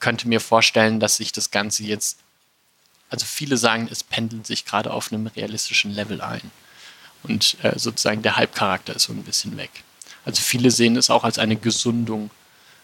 könnte 0.00 0.28
mir 0.28 0.40
vorstellen, 0.40 1.00
dass 1.00 1.16
sich 1.16 1.32
das 1.32 1.50
Ganze 1.50 1.82
jetzt, 1.84 2.18
also 3.08 3.24
viele 3.24 3.56
sagen, 3.56 3.88
es 3.90 4.04
pendelt 4.04 4.46
sich 4.46 4.66
gerade 4.66 4.92
auf 4.92 5.10
einem 5.10 5.26
realistischen 5.28 5.90
Level 5.90 6.20
ein. 6.20 6.50
Und 7.24 7.56
äh, 7.62 7.78
sozusagen 7.78 8.22
der 8.22 8.36
Hype-Charakter 8.36 8.94
ist 8.94 9.04
so 9.04 9.12
ein 9.12 9.22
bisschen 9.22 9.56
weg. 9.56 9.70
Also 10.24 10.40
viele 10.40 10.70
sehen 10.70 10.96
es 10.96 11.10
auch 11.10 11.24
als 11.24 11.38
eine 11.38 11.56
Gesundung 11.56 12.30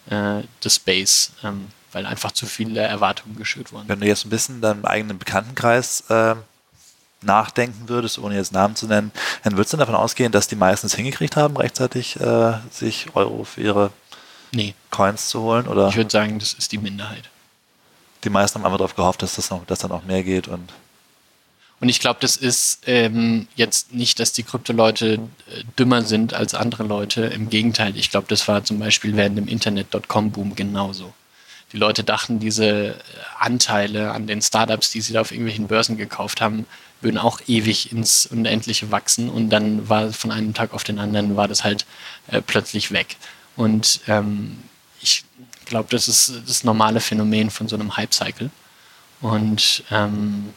äh, 0.09 0.43
des 0.63 0.77
Space, 0.77 1.33
ähm, 1.43 1.69
weil 1.93 2.07
einfach 2.07 2.33
zu 2.33 2.47
viele 2.47 2.81
Erwartungen 2.81 3.37
geschürt 3.37 3.73
wurden. 3.73 3.89
Wenn 3.89 4.01
du 4.01 4.07
jetzt 4.07 4.25
ein 4.25 4.31
bisschen 4.31 4.61
deinem 4.61 4.85
eigenen 4.85 5.19
Bekanntenkreis 5.19 6.05
äh, 6.09 6.35
nachdenken 7.23 7.89
würdest, 7.89 8.19
ohne 8.19 8.37
jetzt 8.37 8.53
Namen 8.53 8.77
zu 8.77 8.87
nennen, 8.87 9.13
dann 9.43 9.57
würdest 9.57 9.73
du 9.73 9.77
davon 9.77 9.95
ausgehen, 9.95 10.33
dass 10.33 10.49
die 10.49 10.57
meisten 10.57 10.87
es 10.87 10.95
hingekriegt 10.95 11.37
haben, 11.37 11.57
rechtzeitig 11.57 12.19
äh, 12.21 12.55
sich 12.71 13.09
Euro 13.15 13.45
für 13.45 13.61
ihre 13.61 13.91
nee. 14.53 14.75
Coins 14.91 15.29
zu 15.29 15.41
holen? 15.41 15.67
Oder? 15.67 15.89
Ich 15.89 15.97
würde 15.97 16.11
sagen, 16.11 16.39
das 16.39 16.55
ist 16.55 16.73
die 16.73 16.79
Minderheit. 16.79 17.29
Die 18.25 18.31
meisten 18.31 18.59
haben 18.59 18.67
einfach 18.67 18.79
darauf 18.79 18.97
gehofft, 18.97 19.23
dass 19.23 19.37
das 19.37 19.51
noch, 19.51 19.65
dass 19.67 19.81
dann 19.81 19.91
noch 19.91 20.05
mehr 20.05 20.23
geht 20.23 20.49
und. 20.49 20.73
Und 21.81 21.89
ich 21.89 21.99
glaube, 21.99 22.19
das 22.21 22.37
ist 22.37 22.81
ähm, 22.87 23.49
jetzt 23.57 23.95
nicht, 23.95 24.21
dass 24.21 24.33
die 24.33 24.43
Krypto-Leute 24.43 25.15
äh, 25.15 25.19
dümmer 25.79 26.03
sind 26.03 26.35
als 26.35 26.55
andere 26.55 26.83
Leute. 26.83 27.23
Im 27.23 27.49
Gegenteil, 27.49 27.97
ich 27.97 28.11
glaube, 28.11 28.27
das 28.29 28.47
war 28.49 28.63
zum 28.65 28.79
Beispiel 28.79 29.17
während 29.17 29.39
dem 29.39 29.49
Internet.com-Boom 29.49 30.55
genauso. 30.55 31.15
Die 31.73 31.79
Leute 31.79 32.05
dachten, 32.05 32.39
diese 32.39 32.89
äh, 32.89 32.95
Anteile 33.39 34.13
an 34.13 34.27
den 34.27 34.43
Startups, 34.43 34.91
die 34.91 35.01
sie 35.01 35.15
da 35.15 35.23
auf 35.23 35.31
irgendwelchen 35.31 35.69
Börsen 35.69 35.97
gekauft 35.97 36.43
haben, 36.43 36.67
würden 37.01 37.17
auch 37.17 37.41
ewig 37.47 37.93
ins 37.93 38.27
Unendliche 38.27 38.91
wachsen 38.91 39.31
und 39.31 39.49
dann 39.49 39.89
war 39.89 40.13
von 40.13 40.31
einem 40.31 40.53
Tag 40.53 40.75
auf 40.75 40.85
den 40.85 40.99
anderen 40.99 41.35
war 41.35 41.49
das 41.49 41.65
halt 41.65 41.87
äh, 42.27 42.43
plötzlich 42.43 42.93
weg. 42.93 43.17
Und 43.57 44.01
ähm, 44.07 44.59
ich 45.01 45.25
glaube, 45.65 45.89
das 45.91 46.09
ist 46.09 46.33
das 46.47 46.63
normale 46.63 47.01
Phänomen 47.01 47.49
von 47.51 47.69
so 47.69 47.77
einem 47.77 47.97
Hype-Cycle. 47.97 48.51
Und 49.23 49.83
ähm, 49.91 50.53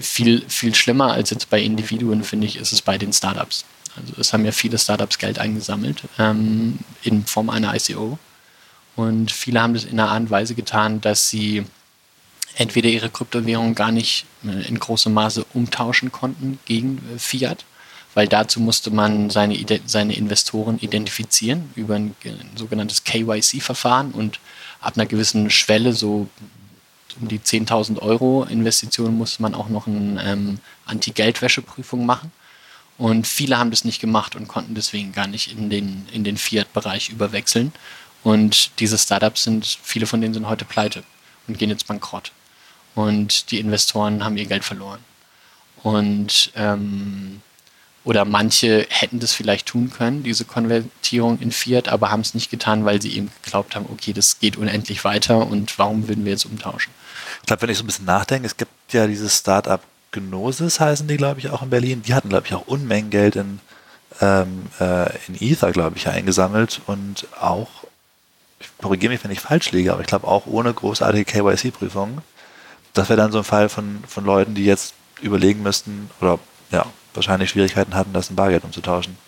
viel, 0.00 0.44
viel 0.48 0.74
schlimmer 0.74 1.12
als 1.12 1.30
jetzt 1.30 1.50
bei 1.50 1.60
Individuen, 1.60 2.24
finde 2.24 2.46
ich, 2.46 2.56
ist 2.56 2.72
es 2.72 2.82
bei 2.82 2.98
den 2.98 3.12
Startups. 3.12 3.64
Also 3.96 4.20
es 4.20 4.32
haben 4.32 4.44
ja 4.44 4.52
viele 4.52 4.78
Startups 4.78 5.18
Geld 5.18 5.38
eingesammelt 5.38 6.02
ähm, 6.18 6.78
in 7.02 7.24
Form 7.26 7.50
einer 7.50 7.74
ICO. 7.74 8.18
Und 8.96 9.32
viele 9.32 9.60
haben 9.60 9.74
das 9.74 9.84
in 9.84 9.98
einer 9.98 10.10
Art 10.10 10.20
und 10.22 10.30
Weise 10.30 10.54
getan, 10.54 11.00
dass 11.00 11.28
sie 11.28 11.64
entweder 12.56 12.88
ihre 12.88 13.10
Kryptowährung 13.10 13.74
gar 13.74 13.92
nicht 13.92 14.26
äh, 14.44 14.66
in 14.68 14.78
großem 14.78 15.12
Maße 15.12 15.44
umtauschen 15.54 16.12
konnten 16.12 16.58
gegen 16.64 16.98
äh, 17.14 17.18
Fiat, 17.18 17.64
weil 18.14 18.28
dazu 18.28 18.60
musste 18.60 18.90
man 18.90 19.30
seine, 19.30 19.58
seine 19.86 20.14
Investoren 20.14 20.78
identifizieren 20.78 21.70
über 21.74 21.96
ein, 21.96 22.14
ein 22.24 22.50
sogenanntes 22.56 23.04
KYC-Verfahren 23.04 24.12
und 24.12 24.38
ab 24.80 24.94
einer 24.96 25.06
gewissen 25.06 25.50
Schwelle, 25.50 25.92
so 25.92 26.28
um 27.20 27.28
die 27.28 27.38
10.000 27.38 28.00
Euro 28.00 28.44
Investitionen, 28.44 29.16
musste 29.16 29.42
man 29.42 29.54
auch 29.54 29.68
noch 29.68 29.86
eine 29.86 30.22
ähm, 30.24 30.58
Anti-Geldwäsche-Prüfung 30.86 32.06
machen. 32.06 32.32
Und 32.96 33.26
viele 33.26 33.58
haben 33.58 33.70
das 33.70 33.84
nicht 33.84 34.00
gemacht 34.00 34.36
und 34.36 34.48
konnten 34.48 34.74
deswegen 34.74 35.12
gar 35.12 35.26
nicht 35.26 35.52
in 35.52 35.68
den, 35.70 36.06
in 36.12 36.24
den 36.24 36.36
Fiat-Bereich 36.36 37.08
überwechseln. 37.08 37.72
Und 38.22 38.78
diese 38.80 38.98
Startups 38.98 39.44
sind, 39.44 39.66
viele 39.82 40.06
von 40.06 40.20
denen 40.20 40.34
sind 40.34 40.48
heute 40.48 40.64
pleite 40.64 41.02
und 41.46 41.58
gehen 41.58 41.70
jetzt 41.70 41.86
bankrott 41.86 42.32
und 42.94 43.50
die 43.50 43.58
Investoren 43.58 44.24
haben 44.24 44.36
ihr 44.36 44.46
Geld 44.46 44.64
verloren. 44.64 45.00
Und 45.82 46.52
ähm, 46.56 47.40
oder 48.04 48.26
manche 48.26 48.86
hätten 48.90 49.18
das 49.18 49.32
vielleicht 49.32 49.66
tun 49.66 49.90
können, 49.90 50.22
diese 50.22 50.44
Konvertierung 50.44 51.40
in 51.40 51.50
Fiat, 51.50 51.88
aber 51.88 52.10
haben 52.10 52.20
es 52.20 52.34
nicht 52.34 52.50
getan, 52.50 52.84
weil 52.84 53.00
sie 53.00 53.16
eben 53.16 53.30
geglaubt 53.42 53.74
haben, 53.74 53.86
okay, 53.90 54.12
das 54.12 54.38
geht 54.40 54.56
unendlich 54.58 55.04
weiter 55.04 55.46
und 55.46 55.78
warum 55.78 56.06
würden 56.06 56.24
wir 56.24 56.32
jetzt 56.32 56.44
umtauschen? 56.44 56.92
Ich 57.44 57.46
glaube, 57.46 57.62
wenn 57.62 57.70
ich 57.70 57.78
so 57.78 57.84
ein 57.84 57.86
bisschen 57.86 58.06
nachdenke, 58.06 58.46
es 58.46 58.56
gibt 58.56 58.72
ja 58.92 59.06
dieses 59.06 59.38
Startup 59.38 59.80
Gnosis, 60.12 60.80
heißen 60.80 61.06
die, 61.06 61.16
glaube 61.16 61.40
ich, 61.40 61.50
auch 61.50 61.62
in 61.62 61.70
Berlin. 61.70 62.02
Die 62.02 62.14
hatten, 62.14 62.30
glaube 62.30 62.46
ich, 62.46 62.54
auch 62.54 62.66
Unmengen 62.66 63.10
Geld 63.10 63.36
in, 63.36 63.60
ähm, 64.20 64.66
äh, 64.80 65.10
in 65.28 65.34
Ether, 65.40 65.72
glaube 65.72 65.96
ich, 65.96 66.08
eingesammelt 66.08 66.80
und 66.86 67.26
auch, 67.38 67.68
ich 68.60 68.68
korrigiere 68.78 69.12
mich, 69.12 69.22
wenn 69.22 69.30
ich 69.30 69.40
falsch 69.40 69.72
liege, 69.72 69.92
aber 69.92 70.00
ich 70.00 70.06
glaube 70.06 70.26
auch 70.26 70.46
ohne 70.46 70.72
großartige 70.72 71.24
KYC-Prüfungen 71.24 72.22
das 72.94 73.08
wäre 73.08 73.16
dann 73.18 73.32
so 73.32 73.38
ein 73.38 73.44
Fall 73.44 73.68
von, 73.68 74.02
von 74.06 74.24
Leuten, 74.24 74.54
die 74.54 74.64
jetzt 74.64 74.94
überlegen 75.20 75.62
müssten 75.62 76.10
oder 76.20 76.38
ja, 76.70 76.86
wahrscheinlich 77.12 77.50
Schwierigkeiten 77.50 77.94
hatten, 77.94 78.12
das 78.12 78.30
in 78.30 78.36
Bargeld 78.36 78.64
umzutauschen. 78.64 79.18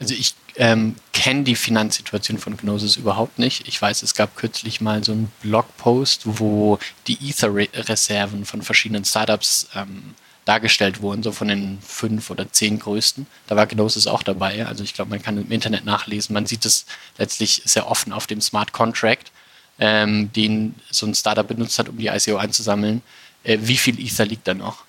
Also 0.00 0.14
ich 0.14 0.34
ähm, 0.56 0.96
kenne 1.12 1.44
die 1.44 1.56
Finanzsituation 1.56 2.38
von 2.38 2.56
Gnosis 2.56 2.96
überhaupt 2.96 3.38
nicht. 3.38 3.66
Ich 3.68 3.80
weiß, 3.80 4.02
es 4.02 4.14
gab 4.14 4.36
kürzlich 4.36 4.80
mal 4.80 5.02
so 5.02 5.12
einen 5.12 5.32
Blogpost, 5.42 6.22
wo 6.24 6.78
die 7.06 7.18
Ether-Reserven 7.28 8.44
von 8.44 8.62
verschiedenen 8.62 9.04
Startups 9.04 9.68
ähm, 9.74 10.14
dargestellt 10.44 11.00
wurden, 11.00 11.22
so 11.22 11.32
von 11.32 11.48
den 11.48 11.78
fünf 11.80 12.30
oder 12.30 12.52
zehn 12.52 12.78
größten. 12.78 13.26
Da 13.46 13.56
war 13.56 13.66
Gnosis 13.66 14.06
auch 14.06 14.22
dabei. 14.22 14.66
Also 14.66 14.84
ich 14.84 14.94
glaube, 14.94 15.10
man 15.10 15.22
kann 15.22 15.38
im 15.38 15.50
Internet 15.50 15.84
nachlesen. 15.84 16.34
Man 16.34 16.46
sieht 16.46 16.66
es 16.66 16.86
letztlich 17.18 17.62
sehr 17.64 17.90
offen 17.90 18.12
auf 18.12 18.26
dem 18.26 18.40
Smart 18.40 18.72
Contract 18.72 19.32
ähm, 19.78 20.32
den 20.32 20.74
so 20.90 21.06
ein 21.06 21.14
Startup 21.14 21.46
benutzt 21.46 21.78
hat, 21.78 21.88
um 21.88 21.96
die 21.96 22.06
ICO 22.06 22.36
einzusammeln, 22.36 23.02
äh, 23.42 23.58
wie 23.62 23.76
viel 23.76 23.98
Ether 23.98 24.26
liegt 24.26 24.46
da 24.46 24.54
noch? 24.54 24.84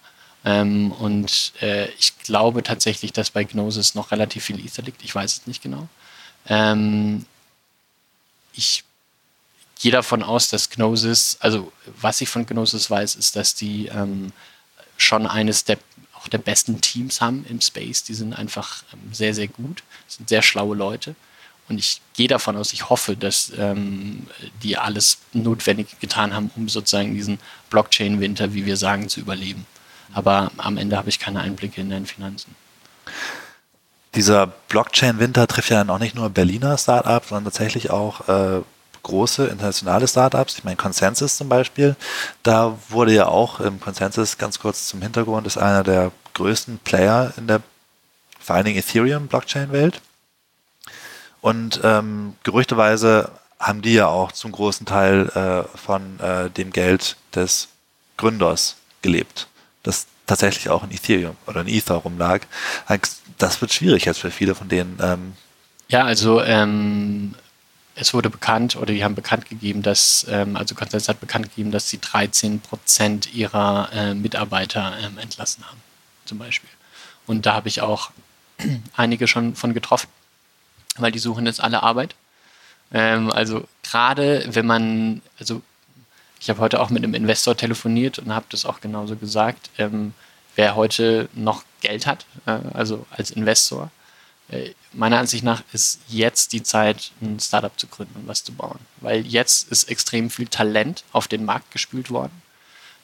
Ähm, 0.45 0.91
und 0.91 1.53
äh, 1.61 1.89
ich 1.97 2.17
glaube 2.19 2.61
tatsächlich, 2.61 3.11
dass 3.11 3.31
bei 3.31 3.43
Gnosis 3.43 3.95
noch 3.95 4.11
relativ 4.11 4.45
viel 4.45 4.63
Ether 4.63 4.83
liegt. 4.83 5.03
Ich 5.03 5.13
weiß 5.13 5.37
es 5.37 5.47
nicht 5.47 5.63
genau. 5.63 5.89
Ähm, 6.47 7.25
ich 8.53 8.83
gehe 9.81 9.91
davon 9.91 10.21
aus, 10.23 10.49
dass 10.49 10.69
Gnosis, 10.69 11.37
also 11.39 11.71
was 11.99 12.21
ich 12.21 12.29
von 12.29 12.45
Gnosis 12.45 12.89
weiß, 12.89 13.15
ist, 13.15 13.35
dass 13.35 13.55
die 13.55 13.87
ähm, 13.87 14.31
schon 14.97 15.25
eines 15.27 15.65
der 15.65 15.77
auch 16.13 16.27
der 16.27 16.37
besten 16.39 16.81
Teams 16.81 17.21
haben 17.21 17.45
im 17.49 17.61
Space. 17.61 18.03
Die 18.03 18.13
sind 18.13 18.33
einfach 18.33 18.83
ähm, 18.93 19.13
sehr, 19.13 19.33
sehr 19.33 19.47
gut, 19.47 19.83
sind 20.07 20.29
sehr 20.29 20.41
schlaue 20.41 20.75
Leute. 20.75 21.15
Und 21.67 21.79
ich 21.79 22.01
gehe 22.13 22.27
davon 22.27 22.57
aus, 22.57 22.73
ich 22.73 22.89
hoffe, 22.89 23.15
dass 23.15 23.51
ähm, 23.57 24.27
die 24.61 24.77
alles 24.77 25.17
notwendig 25.33 25.99
getan 25.99 26.33
haben, 26.33 26.51
um 26.55 26.69
sozusagen 26.69 27.15
diesen 27.15 27.39
Blockchain-Winter, 27.71 28.53
wie 28.53 28.65
wir 28.65 28.77
sagen, 28.77 29.09
zu 29.09 29.19
überleben. 29.19 29.65
Aber 30.15 30.49
am 30.57 30.77
Ende 30.77 30.97
habe 30.97 31.09
ich 31.09 31.19
keine 31.19 31.41
Einblicke 31.41 31.81
in 31.81 31.89
den 31.89 32.05
Finanzen. 32.05 32.55
Dieser 34.15 34.47
Blockchain-Winter 34.47 35.45
trifft 35.45 35.69
ja 35.69 35.77
dann 35.77 35.89
auch 35.89 35.99
nicht 35.99 36.15
nur 36.15 36.29
Berliner 36.29 36.77
Startups, 36.77 37.29
sondern 37.29 37.43
tatsächlich 37.43 37.91
auch 37.91 38.27
äh, 38.29 38.61
große 39.03 39.45
internationale 39.47 40.07
Startups. 40.07 40.57
Ich 40.57 40.63
meine, 40.63 40.77
Consensus 40.77 41.35
zum 41.35 41.49
Beispiel, 41.49 41.97
da 42.43 42.77
wurde 42.87 43.13
ja 43.13 43.27
auch 43.27 43.59
im 43.59 43.81
Consensus 43.81 44.37
ganz 44.37 44.57
kurz 44.57 44.87
zum 44.87 45.01
Hintergrund, 45.01 45.45
ist 45.45 45.57
einer 45.57 45.83
der 45.83 46.13
größten 46.33 46.79
Player 46.79 47.33
in 47.35 47.47
der 47.47 47.61
vor 48.39 48.55
allen 48.55 48.65
Dingen 48.65 48.79
Ethereum-Blockchain-Welt. 48.79 50.01
Und 51.41 51.81
ähm, 51.83 52.35
gerüchteweise 52.43 53.31
haben 53.59 53.81
die 53.81 53.95
ja 53.95 54.07
auch 54.07 54.31
zum 54.31 54.53
großen 54.53 54.85
Teil 54.85 55.27
äh, 55.29 55.77
von 55.77 56.19
äh, 56.21 56.49
dem 56.51 56.71
Geld 56.71 57.17
des 57.35 57.67
Gründers 58.15 58.77
gelebt, 59.01 59.47
das 59.85 60.07
tatsächlich 60.25 60.69
auch 60.69 60.83
in 60.83 60.91
Ethereum 60.91 61.35
oder 61.47 61.61
in 61.61 61.67
Ether 61.67 61.95
rumlag. 61.95 62.41
Das 63.37 63.61
wird 63.61 63.73
schwierig 63.73 64.05
jetzt 64.05 64.19
für 64.19 64.31
viele 64.31 64.55
von 64.55 64.67
denen. 64.67 64.97
Ähm 65.01 65.33
ja, 65.87 66.03
also 66.03 66.41
ähm, 66.41 67.35
es 67.95 68.13
wurde 68.13 68.29
bekannt 68.29 68.75
oder 68.75 68.93
die 68.93 69.03
haben 69.03 69.15
bekannt 69.15 69.47
gegeben, 69.47 69.81
dass, 69.81 70.25
ähm, 70.29 70.55
also 70.55 70.75
Consensus 70.75 71.09
hat 71.09 71.19
bekannt 71.19 71.49
gegeben, 71.49 71.71
dass 71.71 71.89
sie 71.89 71.99
13 71.99 72.59
Prozent 72.59 73.33
ihrer 73.33 73.89
äh, 73.93 74.13
Mitarbeiter 74.13 74.93
ähm, 75.01 75.17
entlassen 75.17 75.63
haben, 75.65 75.81
zum 76.25 76.39
Beispiel. 76.39 76.69
Und 77.27 77.45
da 77.45 77.53
habe 77.53 77.67
ich 77.67 77.81
auch 77.81 78.11
einige 78.95 79.27
schon 79.27 79.55
von 79.55 79.73
getroffen 79.73 80.09
weil 80.97 81.11
die 81.11 81.19
suchen 81.19 81.45
jetzt 81.45 81.61
alle 81.61 81.83
Arbeit. 81.83 82.15
Ähm, 82.93 83.31
also 83.31 83.67
gerade 83.83 84.45
wenn 84.47 84.65
man, 84.65 85.21
also 85.39 85.61
ich 86.39 86.49
habe 86.49 86.59
heute 86.59 86.79
auch 86.81 86.89
mit 86.89 87.03
einem 87.03 87.13
Investor 87.13 87.55
telefoniert 87.55 88.19
und 88.19 88.33
habe 88.33 88.45
das 88.49 88.65
auch 88.65 88.81
genauso 88.81 89.15
gesagt, 89.15 89.69
ähm, 89.77 90.13
wer 90.55 90.75
heute 90.75 91.29
noch 91.33 91.63
Geld 91.81 92.05
hat, 92.05 92.25
äh, 92.45 92.59
also 92.73 93.05
als 93.11 93.31
Investor, 93.31 93.91
äh, 94.49 94.71
meiner 94.93 95.17
Ansicht 95.17 95.43
nach 95.43 95.63
ist 95.73 96.01
jetzt 96.07 96.53
die 96.53 96.63
Zeit, 96.63 97.11
ein 97.21 97.39
Startup 97.39 97.77
zu 97.79 97.87
gründen 97.87 98.19
und 98.21 98.27
was 98.27 98.43
zu 98.43 98.53
bauen. 98.53 98.79
Weil 99.01 99.25
jetzt 99.25 99.71
ist 99.71 99.89
extrem 99.89 100.29
viel 100.29 100.47
Talent 100.47 101.03
auf 101.11 101.27
den 101.27 101.45
Markt 101.45 101.71
gespült 101.71 102.11
worden. 102.11 102.41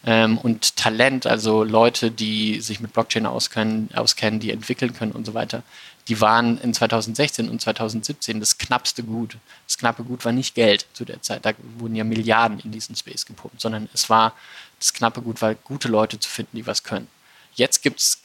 Ähm, 0.04 0.38
und 0.38 0.76
Talent, 0.78 1.28
also 1.28 1.64
Leute, 1.64 2.12
die 2.12 2.60
sich 2.62 2.80
mit 2.80 2.94
Blockchain 2.94 3.26
auskennen, 3.26 3.90
auskennen, 3.94 4.40
die 4.40 4.52
entwickeln 4.52 4.94
können 4.94 5.12
und 5.12 5.26
so 5.26 5.34
weiter, 5.34 5.64
die 6.08 6.20
waren 6.20 6.58
in 6.60 6.74
2016 6.74 7.50
und 7.50 7.62
2017 7.62 8.40
das 8.40 8.58
knappste 8.58 9.04
Gut. 9.04 9.38
Das 9.68 9.78
knappe 9.78 10.04
Gut 10.04 10.26
war 10.26 10.32
nicht 10.32 10.56
Geld 10.56 10.86
zu 10.94 11.06
der 11.06 11.22
Zeit. 11.22 11.46
Da 11.46 11.54
wurden 11.78 11.96
ja 11.96 12.04
Milliarden 12.04 12.60
in 12.60 12.72
diesen 12.72 12.96
Space 12.96 13.26
gepumpt, 13.26 13.62
sondern 13.62 13.90
es 13.94 14.10
war 14.10 14.34
das 14.80 14.94
knappe 14.94 15.22
Gut, 15.22 15.42
war 15.42 15.56
gute 15.56 15.88
Leute 15.88 16.20
zu 16.20 16.30
finden, 16.30 16.58
die 16.58 16.68
was 16.68 16.84
können. 16.84 17.08
Jetzt 17.56 17.84
gibt's 17.84 18.22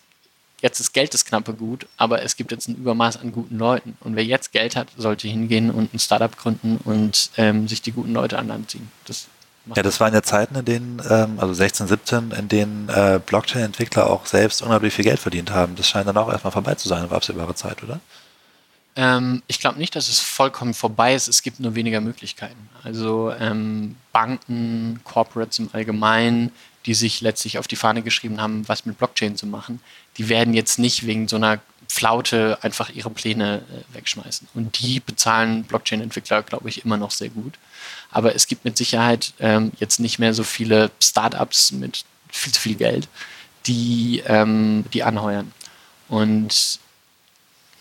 jetzt 0.62 0.80
ist 0.80 0.92
Geld 0.92 1.12
das 1.12 1.24
knappe 1.24 1.52
Gut, 1.52 1.86
aber 1.96 2.22
es 2.22 2.36
gibt 2.36 2.50
jetzt 2.50 2.68
ein 2.68 2.76
Übermaß 2.76 3.18
an 3.18 3.32
guten 3.32 3.58
Leuten. 3.58 3.96
Und 4.00 4.16
wer 4.16 4.24
jetzt 4.24 4.52
Geld 4.52 4.74
hat, 4.74 4.88
sollte 4.96 5.28
hingehen 5.28 5.70
und 5.70 5.92
ein 5.92 5.98
Startup 5.98 6.34
gründen 6.36 6.78
und 6.78 7.30
ähm, 7.36 7.68
sich 7.68 7.82
die 7.82 7.92
guten 7.92 8.14
Leute 8.14 8.38
an 8.38 8.48
Land 8.48 8.70
ziehen. 8.70 8.90
Das 9.04 9.28
ja, 9.74 9.82
das 9.82 9.98
waren 10.00 10.14
ja 10.14 10.22
Zeiten, 10.22 10.54
in 10.54 10.64
denen, 10.64 11.02
ähm, 11.08 11.38
also 11.38 11.52
16, 11.52 11.88
17, 11.88 12.30
in 12.32 12.48
denen 12.48 12.88
äh, 12.88 13.20
Blockchain-Entwickler 13.24 14.08
auch 14.08 14.26
selbst 14.26 14.62
unglaublich 14.62 14.94
viel 14.94 15.04
Geld 15.04 15.18
verdient 15.18 15.50
haben. 15.50 15.74
Das 15.76 15.88
scheint 15.88 16.06
dann 16.06 16.16
auch 16.16 16.30
erstmal 16.30 16.52
vorbei 16.52 16.74
zu 16.74 16.88
sein 16.88 17.04
auf 17.04 17.12
absehbare 17.12 17.54
Zeit, 17.54 17.82
oder? 17.82 18.00
Ähm, 18.94 19.42
ich 19.46 19.58
glaube 19.58 19.78
nicht, 19.78 19.96
dass 19.96 20.08
es 20.08 20.20
vollkommen 20.20 20.72
vorbei 20.72 21.14
ist. 21.14 21.28
Es 21.28 21.42
gibt 21.42 21.60
nur 21.60 21.74
weniger 21.74 22.00
Möglichkeiten. 22.00 22.68
Also 22.82 23.32
ähm, 23.38 23.96
Banken, 24.12 25.00
Corporates 25.04 25.58
im 25.58 25.68
Allgemeinen, 25.72 26.52
die 26.86 26.94
sich 26.94 27.20
letztlich 27.20 27.58
auf 27.58 27.66
die 27.66 27.76
Fahne 27.76 28.02
geschrieben 28.02 28.40
haben, 28.40 28.66
was 28.68 28.86
mit 28.86 28.96
Blockchain 28.96 29.36
zu 29.36 29.46
machen, 29.46 29.80
die 30.16 30.28
werden 30.28 30.54
jetzt 30.54 30.78
nicht 30.78 31.06
wegen 31.06 31.28
so 31.28 31.36
einer 31.36 31.58
Flaute 31.96 32.58
einfach 32.60 32.90
ihre 32.90 33.08
Pläne 33.08 33.62
äh, 33.70 33.94
wegschmeißen. 33.94 34.48
Und 34.52 34.78
die 34.80 35.00
bezahlen 35.00 35.64
Blockchain-Entwickler, 35.64 36.42
glaube 36.42 36.68
ich, 36.68 36.84
immer 36.84 36.98
noch 36.98 37.10
sehr 37.10 37.30
gut. 37.30 37.54
Aber 38.10 38.34
es 38.34 38.46
gibt 38.46 38.66
mit 38.66 38.76
Sicherheit 38.76 39.32
ähm, 39.40 39.72
jetzt 39.80 39.98
nicht 39.98 40.18
mehr 40.18 40.34
so 40.34 40.44
viele 40.44 40.90
Startups 41.00 41.72
mit 41.72 42.04
viel 42.28 42.52
zu 42.52 42.60
viel 42.60 42.74
Geld, 42.74 43.08
die, 43.66 44.22
ähm, 44.26 44.84
die 44.92 45.04
anheuern. 45.04 45.52
Und 46.08 46.80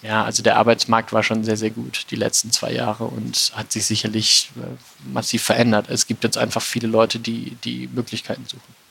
ja, 0.01 0.23
also 0.23 0.43
der 0.43 0.57
Arbeitsmarkt 0.57 1.11
war 1.11 1.23
schon 1.23 1.43
sehr, 1.43 1.57
sehr 1.57 1.71
gut 1.71 2.05
die 2.09 2.15
letzten 2.15 2.51
zwei 2.51 2.71
Jahre 2.71 3.05
und 3.05 3.51
hat 3.55 3.73
sich 3.73 3.85
sicherlich 3.85 4.49
äh, 4.55 5.11
massiv 5.11 5.43
verändert. 5.43 5.89
Es 5.89 6.07
gibt 6.07 6.23
jetzt 6.23 6.37
einfach 6.37 6.61
viele 6.61 6.87
Leute, 6.87 7.19
die 7.19 7.57
die 7.65 7.89
Möglichkeiten 7.93 8.45
suchen. 8.47 8.84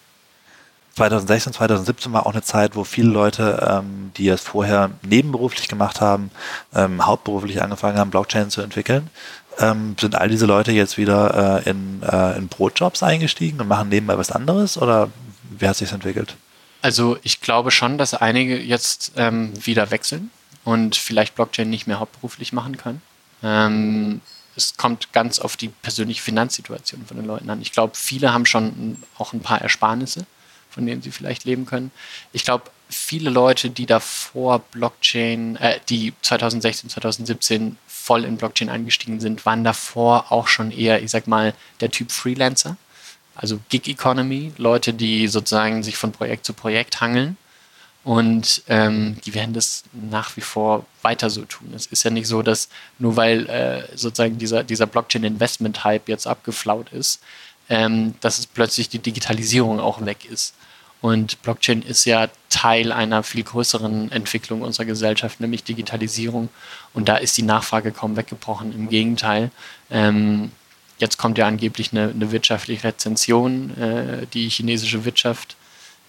2016, 0.94 1.52
2017 1.54 2.12
war 2.12 2.26
auch 2.26 2.32
eine 2.32 2.42
Zeit, 2.42 2.76
wo 2.76 2.84
viele 2.84 3.10
Leute, 3.10 3.66
ähm, 3.68 4.12
die 4.16 4.28
es 4.28 4.40
vorher 4.40 4.90
nebenberuflich 5.02 5.68
gemacht 5.68 6.00
haben, 6.00 6.30
ähm, 6.74 7.04
hauptberuflich 7.04 7.62
angefangen 7.62 7.98
haben, 7.98 8.10
Blockchain 8.10 8.50
zu 8.50 8.62
entwickeln. 8.62 9.10
Ähm, 9.58 9.96
sind 10.00 10.14
all 10.14 10.28
diese 10.28 10.46
Leute 10.46 10.72
jetzt 10.72 10.96
wieder 10.96 11.62
äh, 11.64 11.70
in, 11.70 12.02
äh, 12.02 12.36
in 12.36 12.48
Brotjobs 12.48 13.02
eingestiegen 13.02 13.60
und 13.60 13.68
machen 13.68 13.88
nebenbei 13.88 14.18
was 14.18 14.30
anderes 14.30 14.78
oder 14.78 15.10
wie 15.50 15.68
hat 15.68 15.76
sich 15.76 15.92
entwickelt? 15.92 16.36
Also 16.82 17.16
ich 17.22 17.40
glaube 17.40 17.70
schon, 17.70 17.98
dass 17.98 18.14
einige 18.14 18.60
jetzt 18.60 19.12
ähm, 19.16 19.52
wieder 19.64 19.90
wechseln 19.90 20.30
und 20.64 20.96
vielleicht 20.96 21.34
Blockchain 21.34 21.70
nicht 21.70 21.86
mehr 21.86 21.98
hauptberuflich 21.98 22.52
machen 22.52 22.76
können. 22.76 23.02
Ähm, 23.42 24.20
es 24.56 24.76
kommt 24.76 25.12
ganz 25.12 25.38
auf 25.38 25.56
die 25.56 25.68
persönliche 25.68 26.22
Finanzsituation 26.22 27.04
von 27.06 27.16
den 27.16 27.26
Leuten 27.26 27.50
an. 27.50 27.60
Ich 27.60 27.72
glaube, 27.72 27.94
viele 27.96 28.32
haben 28.32 28.46
schon 28.46 29.02
auch 29.18 29.32
ein 29.32 29.40
paar 29.40 29.60
Ersparnisse 29.60 30.26
von 30.74 30.84
denen 30.86 31.02
sie 31.02 31.12
vielleicht 31.12 31.44
leben 31.44 31.66
können. 31.66 31.90
Ich 32.32 32.44
glaube, 32.44 32.64
viele 32.88 33.30
Leute, 33.30 33.70
die 33.70 33.86
davor 33.86 34.58
Blockchain, 34.58 35.56
äh, 35.56 35.78
die 35.88 36.12
2016, 36.22 36.90
2017 36.90 37.78
voll 37.86 38.24
in 38.24 38.36
Blockchain 38.36 38.68
eingestiegen 38.68 39.20
sind, 39.20 39.46
waren 39.46 39.64
davor 39.64 40.30
auch 40.30 40.48
schon 40.48 40.70
eher, 40.70 41.02
ich 41.02 41.10
sag 41.10 41.26
mal, 41.26 41.54
der 41.80 41.90
Typ 41.90 42.10
Freelancer. 42.10 42.76
Also 43.36 43.58
Gig 43.68 43.88
Economy, 43.88 44.52
Leute, 44.58 44.92
die 44.92 45.28
sozusagen 45.28 45.82
sich 45.82 45.96
von 45.96 46.12
Projekt 46.12 46.44
zu 46.44 46.52
Projekt 46.52 47.00
hangeln. 47.00 47.36
Und 48.04 48.62
ähm, 48.68 49.16
die 49.24 49.32
werden 49.32 49.54
das 49.54 49.84
nach 49.92 50.36
wie 50.36 50.42
vor 50.42 50.84
weiter 51.00 51.30
so 51.30 51.42
tun. 51.46 51.72
Es 51.74 51.86
ist 51.86 52.02
ja 52.02 52.10
nicht 52.10 52.28
so, 52.28 52.42
dass 52.42 52.68
nur 52.98 53.16
weil 53.16 53.48
äh, 53.48 53.96
sozusagen 53.96 54.36
dieser, 54.36 54.62
dieser 54.62 54.86
Blockchain-Investment-Hype 54.86 56.08
jetzt 56.10 56.26
abgeflaut 56.26 56.92
ist, 56.92 57.22
ähm, 57.70 58.14
dass 58.20 58.38
es 58.38 58.46
plötzlich 58.46 58.90
die 58.90 58.98
Digitalisierung 58.98 59.80
auch 59.80 60.04
weg 60.04 60.26
ist. 60.30 60.54
Und 61.04 61.42
Blockchain 61.42 61.82
ist 61.82 62.06
ja 62.06 62.30
Teil 62.48 62.90
einer 62.90 63.22
viel 63.22 63.42
größeren 63.42 64.10
Entwicklung 64.10 64.62
unserer 64.62 64.86
Gesellschaft, 64.86 65.38
nämlich 65.38 65.62
Digitalisierung. 65.62 66.48
Und 66.94 67.10
da 67.10 67.16
ist 67.16 67.36
die 67.36 67.42
Nachfrage 67.42 67.92
kaum 67.92 68.16
weggebrochen. 68.16 68.72
Im 68.72 68.88
Gegenteil. 68.88 69.50
Ähm, 69.90 70.50
jetzt 70.98 71.18
kommt 71.18 71.36
ja 71.36 71.46
angeblich 71.46 71.92
eine, 71.92 72.08
eine 72.08 72.32
wirtschaftliche 72.32 72.84
Rezension. 72.84 73.76
Äh, 73.76 74.26
die 74.32 74.48
chinesische 74.48 75.04
Wirtschaft 75.04 75.56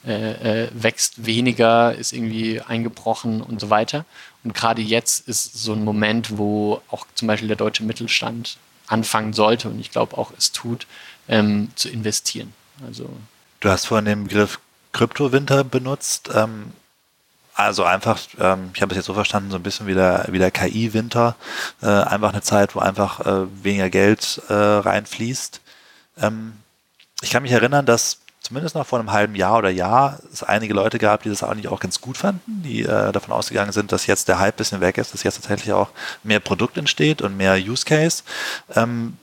äh, 0.07 0.63
äh, 0.63 0.69
wächst 0.73 1.25
weniger, 1.25 1.93
ist 1.93 2.13
irgendwie 2.13 2.61
eingebrochen 2.61 3.41
und 3.41 3.59
so 3.59 3.69
weiter. 3.69 4.05
Und 4.45 4.53
gerade 4.53 4.81
jetzt 4.81 5.27
ist 5.27 5.61
so 5.61 5.73
ein 5.73 5.83
Moment, 5.83 6.37
wo 6.37 6.81
auch 6.89 7.05
zum 7.15 7.27
Beispiel 7.27 7.49
der 7.49 7.57
deutsche 7.57 7.83
Mittelstand 7.83 8.55
anfangen 8.87 9.33
sollte 9.33 9.67
und 9.67 9.77
ich 9.77 9.91
glaube 9.91 10.17
auch 10.17 10.31
es 10.37 10.53
tut, 10.53 10.87
ähm, 11.27 11.67
zu 11.75 11.89
investieren. 11.89 12.53
Also 12.87 13.09
du 13.59 13.69
hast 13.69 13.87
vorhin 13.87 14.05
den 14.05 14.23
Begriff 14.23 14.59
Kryptowinter 14.95 15.65
benutzt. 15.65 16.29
Ähm, 16.33 16.71
also 17.53 17.83
einfach, 17.83 18.19
ähm, 18.39 18.71
ich 18.73 18.81
habe 18.81 18.93
es 18.93 18.97
jetzt 18.97 19.05
so 19.05 19.13
verstanden, 19.13 19.51
so 19.51 19.57
ein 19.57 19.63
bisschen 19.63 19.87
wie 19.87 19.93
der, 19.93 20.25
wie 20.29 20.39
der 20.39 20.51
KI-Winter. 20.51 21.35
Äh, 21.81 21.87
einfach 21.87 22.31
eine 22.31 22.41
Zeit, 22.41 22.75
wo 22.75 22.79
einfach 22.79 23.19
äh, 23.21 23.63
weniger 23.63 23.89
Geld 23.89 24.41
äh, 24.47 24.53
reinfließt. 24.53 25.61
Ähm, 26.21 26.53
ich 27.21 27.29
kann 27.29 27.43
mich 27.43 27.51
erinnern, 27.51 27.85
dass 27.85 28.19
zumindest 28.39 28.75
noch 28.75 28.85
vor 28.85 28.99
einem 28.99 29.11
halben 29.11 29.35
Jahr 29.35 29.57
oder 29.57 29.69
Jahr 29.69 30.19
es 30.31 30.43
einige 30.43 30.73
Leute 30.73 30.97
gab, 30.97 31.23
die 31.23 31.29
das 31.29 31.43
eigentlich 31.43 31.67
auch 31.67 31.79
ganz 31.79 31.99
gut 31.99 32.17
fanden, 32.17 32.61
die 32.63 32.83
äh, 32.83 33.11
davon 33.11 33.33
ausgegangen 33.33 33.71
sind, 33.71 33.91
dass 33.91 34.07
jetzt 34.07 34.27
der 34.27 34.39
Hype 34.39 34.55
ein 34.55 34.57
bisschen 34.57 34.81
weg 34.81 34.97
ist, 34.97 35.13
dass 35.13 35.23
jetzt 35.23 35.35
tatsächlich 35.35 35.73
auch 35.73 35.89
mehr 36.23 36.39
Produkt 36.39 36.77
entsteht 36.77 37.21
und 37.21 37.35
mehr 37.35 37.55
Use 37.55 37.85
Case. 37.85 38.23
Ähm, 38.75 39.17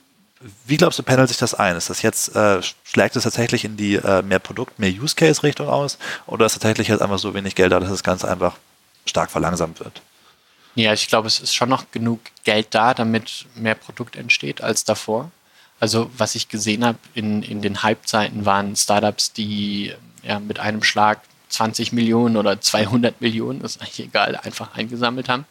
wie 0.65 0.77
glaubst 0.77 0.99
du, 0.99 1.03
pendelt 1.03 1.29
sich 1.29 1.37
das 1.37 1.53
ein? 1.53 1.75
Ist 1.75 1.89
das 1.89 2.01
jetzt, 2.01 2.35
äh, 2.35 2.61
schlägt 2.83 3.15
es 3.15 3.23
tatsächlich 3.23 3.65
in 3.65 3.77
die 3.77 3.95
äh, 3.95 4.21
mehr 4.21 4.39
Produkt, 4.39 4.79
mehr 4.79 4.89
Use 4.89 5.15
Case 5.15 5.43
Richtung 5.43 5.67
aus? 5.67 5.97
Oder 6.27 6.45
ist 6.45 6.53
tatsächlich 6.53 6.87
jetzt 6.87 7.01
einfach 7.01 7.19
so 7.19 7.33
wenig 7.33 7.55
Geld 7.55 7.71
da, 7.71 7.79
dass 7.79 7.89
das 7.89 8.03
Ganze 8.03 8.29
einfach 8.29 8.57
stark 9.05 9.31
verlangsamt 9.31 9.79
wird? 9.79 10.01
Ja, 10.75 10.93
ich 10.93 11.07
glaube, 11.07 11.27
es 11.27 11.39
ist 11.39 11.53
schon 11.53 11.69
noch 11.69 11.91
genug 11.91 12.19
Geld 12.43 12.67
da, 12.71 12.93
damit 12.93 13.45
mehr 13.55 13.75
Produkt 13.75 14.15
entsteht 14.15 14.61
als 14.61 14.83
davor. 14.83 15.31
Also 15.79 16.09
was 16.17 16.35
ich 16.35 16.49
gesehen 16.49 16.83
habe 16.83 16.97
in, 17.13 17.43
in 17.43 17.61
den 17.61 17.83
Hype-Zeiten 17.83 18.45
waren 18.45 18.75
Startups, 18.75 19.33
die 19.33 19.93
ja, 20.23 20.39
mit 20.39 20.59
einem 20.59 20.83
Schlag 20.83 21.21
20 21.49 21.93
Millionen 21.93 22.37
oder 22.37 22.59
200 22.59 23.21
Millionen, 23.21 23.61
ist 23.61 23.81
eigentlich 23.81 23.99
egal, 23.99 24.35
einfach 24.35 24.75
eingesammelt 24.75 25.29
haben. 25.29 25.45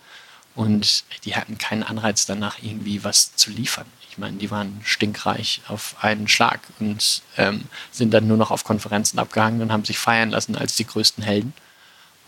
Und 0.54 1.04
die 1.24 1.34
hatten 1.34 1.58
keinen 1.58 1.82
Anreiz 1.82 2.26
danach, 2.26 2.58
irgendwie 2.62 3.04
was 3.04 3.34
zu 3.36 3.50
liefern. 3.50 3.86
Ich 4.10 4.18
meine, 4.18 4.36
die 4.36 4.50
waren 4.50 4.80
stinkreich 4.84 5.62
auf 5.68 5.96
einen 6.02 6.28
Schlag 6.28 6.60
und 6.78 7.22
ähm, 7.38 7.64
sind 7.90 8.12
dann 8.12 8.26
nur 8.26 8.36
noch 8.36 8.50
auf 8.50 8.62
Konferenzen 8.62 9.18
abgehangen 9.18 9.62
und 9.62 9.72
haben 9.72 9.86
sich 9.86 9.96
feiern 9.96 10.30
lassen 10.30 10.54
als 10.54 10.76
die 10.76 10.86
größten 10.86 11.24
Helden. 11.24 11.54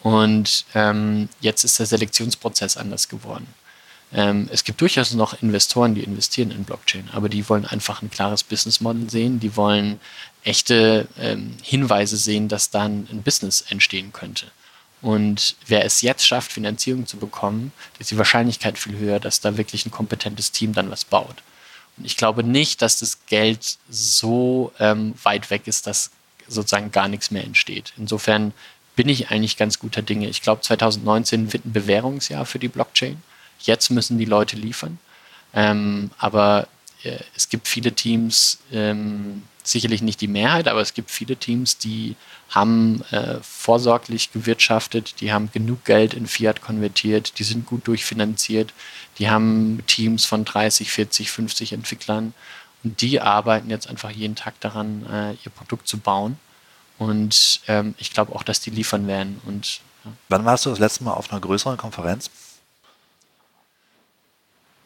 Und 0.02 0.64
ähm, 0.74 1.28
jetzt 1.40 1.64
ist 1.64 1.78
der 1.78 1.86
Selektionsprozess 1.86 2.78
anders 2.78 3.08
geworden. 3.08 3.46
Ähm, 4.14 4.48
es 4.52 4.64
gibt 4.64 4.80
durchaus 4.80 5.12
noch 5.12 5.42
Investoren, 5.42 5.94
die 5.94 6.04
investieren 6.04 6.50
in 6.52 6.64
Blockchain, 6.64 7.08
aber 7.12 7.28
die 7.28 7.48
wollen 7.48 7.66
einfach 7.66 8.00
ein 8.00 8.10
klares 8.10 8.44
Business 8.44 8.80
Model 8.80 9.10
sehen, 9.10 9.40
die 9.40 9.56
wollen 9.56 10.00
echte 10.44 11.08
ähm, 11.18 11.56
Hinweise 11.62 12.16
sehen, 12.16 12.48
dass 12.48 12.70
dann 12.70 13.08
ein 13.10 13.22
Business 13.22 13.62
entstehen 13.68 14.12
könnte. 14.12 14.46
Und 15.04 15.56
wer 15.66 15.84
es 15.84 16.00
jetzt 16.00 16.26
schafft, 16.26 16.50
Finanzierung 16.50 17.06
zu 17.06 17.18
bekommen, 17.18 17.72
ist 17.98 18.10
die 18.10 18.16
Wahrscheinlichkeit 18.16 18.78
viel 18.78 18.96
höher, 18.96 19.20
dass 19.20 19.38
da 19.38 19.58
wirklich 19.58 19.84
ein 19.84 19.90
kompetentes 19.90 20.50
Team 20.50 20.72
dann 20.72 20.90
was 20.90 21.04
baut. 21.04 21.42
Und 21.98 22.06
ich 22.06 22.16
glaube 22.16 22.42
nicht, 22.42 22.80
dass 22.80 23.00
das 23.00 23.26
Geld 23.26 23.76
so 23.90 24.72
ähm, 24.78 25.12
weit 25.22 25.50
weg 25.50 25.66
ist, 25.66 25.86
dass 25.86 26.10
sozusagen 26.48 26.90
gar 26.90 27.08
nichts 27.08 27.30
mehr 27.30 27.44
entsteht. 27.44 27.92
Insofern 27.98 28.54
bin 28.96 29.10
ich 29.10 29.28
eigentlich 29.28 29.58
ganz 29.58 29.78
guter 29.78 30.00
Dinge. 30.00 30.26
Ich 30.26 30.40
glaube, 30.40 30.62
2019 30.62 31.52
wird 31.52 31.66
ein 31.66 31.72
Bewährungsjahr 31.74 32.46
für 32.46 32.58
die 32.58 32.68
Blockchain. 32.68 33.22
Jetzt 33.60 33.90
müssen 33.90 34.16
die 34.16 34.24
Leute 34.24 34.56
liefern. 34.56 34.98
Ähm, 35.52 36.12
aber 36.16 36.66
äh, 37.02 37.18
es 37.36 37.50
gibt 37.50 37.68
viele 37.68 37.92
Teams, 37.92 38.56
ähm, 38.72 39.42
sicherlich 39.66 40.02
nicht 40.02 40.20
die 40.20 40.28
Mehrheit, 40.28 40.68
aber 40.68 40.80
es 40.80 40.94
gibt 40.94 41.10
viele 41.10 41.36
Teams, 41.36 41.78
die 41.78 42.16
haben 42.50 43.02
äh, 43.10 43.36
vorsorglich 43.42 44.30
gewirtschaftet, 44.32 45.20
die 45.20 45.32
haben 45.32 45.50
genug 45.52 45.84
Geld 45.84 46.14
in 46.14 46.26
Fiat 46.26 46.60
konvertiert, 46.60 47.38
die 47.38 47.44
sind 47.44 47.66
gut 47.66 47.88
durchfinanziert, 47.88 48.72
die 49.18 49.30
haben 49.30 49.82
Teams 49.86 50.26
von 50.26 50.44
30, 50.44 50.90
40, 50.90 51.30
50 51.30 51.72
Entwicklern 51.72 52.34
und 52.84 53.00
die 53.00 53.20
arbeiten 53.20 53.70
jetzt 53.70 53.88
einfach 53.88 54.10
jeden 54.10 54.36
Tag 54.36 54.60
daran, 54.60 55.06
äh, 55.10 55.32
ihr 55.32 55.50
Produkt 55.50 55.88
zu 55.88 55.98
bauen. 55.98 56.38
Und 56.98 57.60
ähm, 57.66 57.94
ich 57.98 58.12
glaube 58.12 58.34
auch, 58.34 58.42
dass 58.42 58.60
die 58.60 58.70
liefern 58.70 59.06
werden. 59.06 59.40
Und, 59.46 59.80
ja. 60.04 60.12
Wann 60.28 60.44
warst 60.44 60.66
du 60.66 60.70
das 60.70 60.78
letzte 60.78 61.02
Mal 61.02 61.14
auf 61.14 61.32
einer 61.32 61.40
größeren 61.40 61.76
Konferenz? 61.76 62.30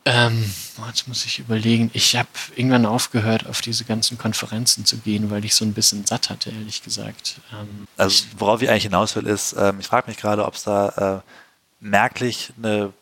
Ähm, 0.09 0.43
jetzt 0.87 1.07
muss 1.07 1.27
ich 1.27 1.39
überlegen. 1.39 1.91
Ich 1.93 2.17
habe 2.17 2.29
irgendwann 2.57 2.87
aufgehört, 2.87 3.47
auf 3.47 3.61
diese 3.61 3.85
ganzen 3.85 4.17
Konferenzen 4.17 4.87
zu 4.87 4.97
gehen, 4.97 5.31
weil 5.31 5.45
ich 5.45 5.55
so 5.55 5.67
ein 5.67 5.75
bisschen 5.75 6.07
satt 6.07 6.31
hatte, 6.31 6.49
ehrlich 6.51 6.83
gesagt. 6.83 7.41
Ähm, 7.53 7.87
also 7.99 8.25
worauf 8.39 8.63
ich 8.63 8.71
eigentlich 8.71 8.85
hinaus 8.85 9.15
will, 9.17 9.27
ist, 9.27 9.55
ähm, 9.59 9.81
ich 9.81 9.87
frage 9.87 10.09
mich 10.09 10.17
gerade, 10.17 10.47
ob 10.47 10.55
es 10.55 10.63
da 10.63 11.23
äh, 11.23 11.85
merklich 11.85 12.55
eine 12.57 12.95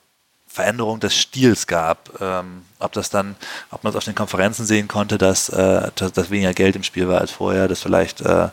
Veränderung 0.48 0.98
des 0.98 1.14
Stils 1.14 1.68
gab. 1.68 2.20
Ähm, 2.20 2.62
ob 2.80 2.92
das 2.92 3.08
dann, 3.08 3.36
ob 3.70 3.84
man 3.84 3.92
es 3.92 3.96
auf 3.96 4.04
den 4.04 4.16
Konferenzen 4.16 4.66
sehen 4.66 4.88
konnte, 4.88 5.16
dass, 5.16 5.48
äh, 5.48 5.92
dass, 5.94 6.12
dass, 6.12 6.30
weniger 6.30 6.54
Geld 6.54 6.74
im 6.74 6.82
Spiel 6.82 7.06
war 7.06 7.20
als 7.20 7.30
vorher, 7.30 7.68
dass 7.68 7.82
vielleicht 7.82 8.20
äh, 8.20 8.48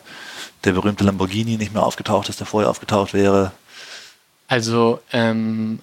der 0.63 0.71
berühmte 0.73 1.03
Lamborghini 1.03 1.57
nicht 1.57 1.73
mehr 1.73 1.83
aufgetaucht 1.83 2.29
ist, 2.29 2.39
der 2.39 2.45
vorher 2.45 2.69
aufgetaucht 2.69 3.15
wäre. 3.15 3.51
Also 4.47 5.01
ähm, 5.11 5.79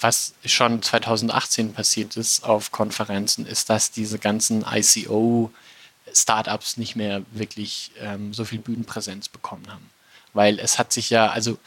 was 0.00 0.34
schon 0.44 0.82
2018 0.82 1.72
passiert 1.72 2.16
ist 2.16 2.44
auf 2.44 2.72
Konferenzen, 2.72 3.46
ist, 3.46 3.70
dass 3.70 3.90
diese 3.90 4.18
ganzen 4.18 4.64
ICO-Startups 4.64 6.76
nicht 6.76 6.96
mehr 6.96 7.22
wirklich 7.32 7.90
ähm, 8.00 8.32
so 8.32 8.44
viel 8.44 8.60
Bühnenpräsenz 8.60 9.28
bekommen 9.28 9.66
haben. 9.68 9.90
Weil 10.34 10.60
es 10.60 10.78
hat 10.78 10.92
sich 10.92 11.10
ja, 11.10 11.30
also 11.30 11.58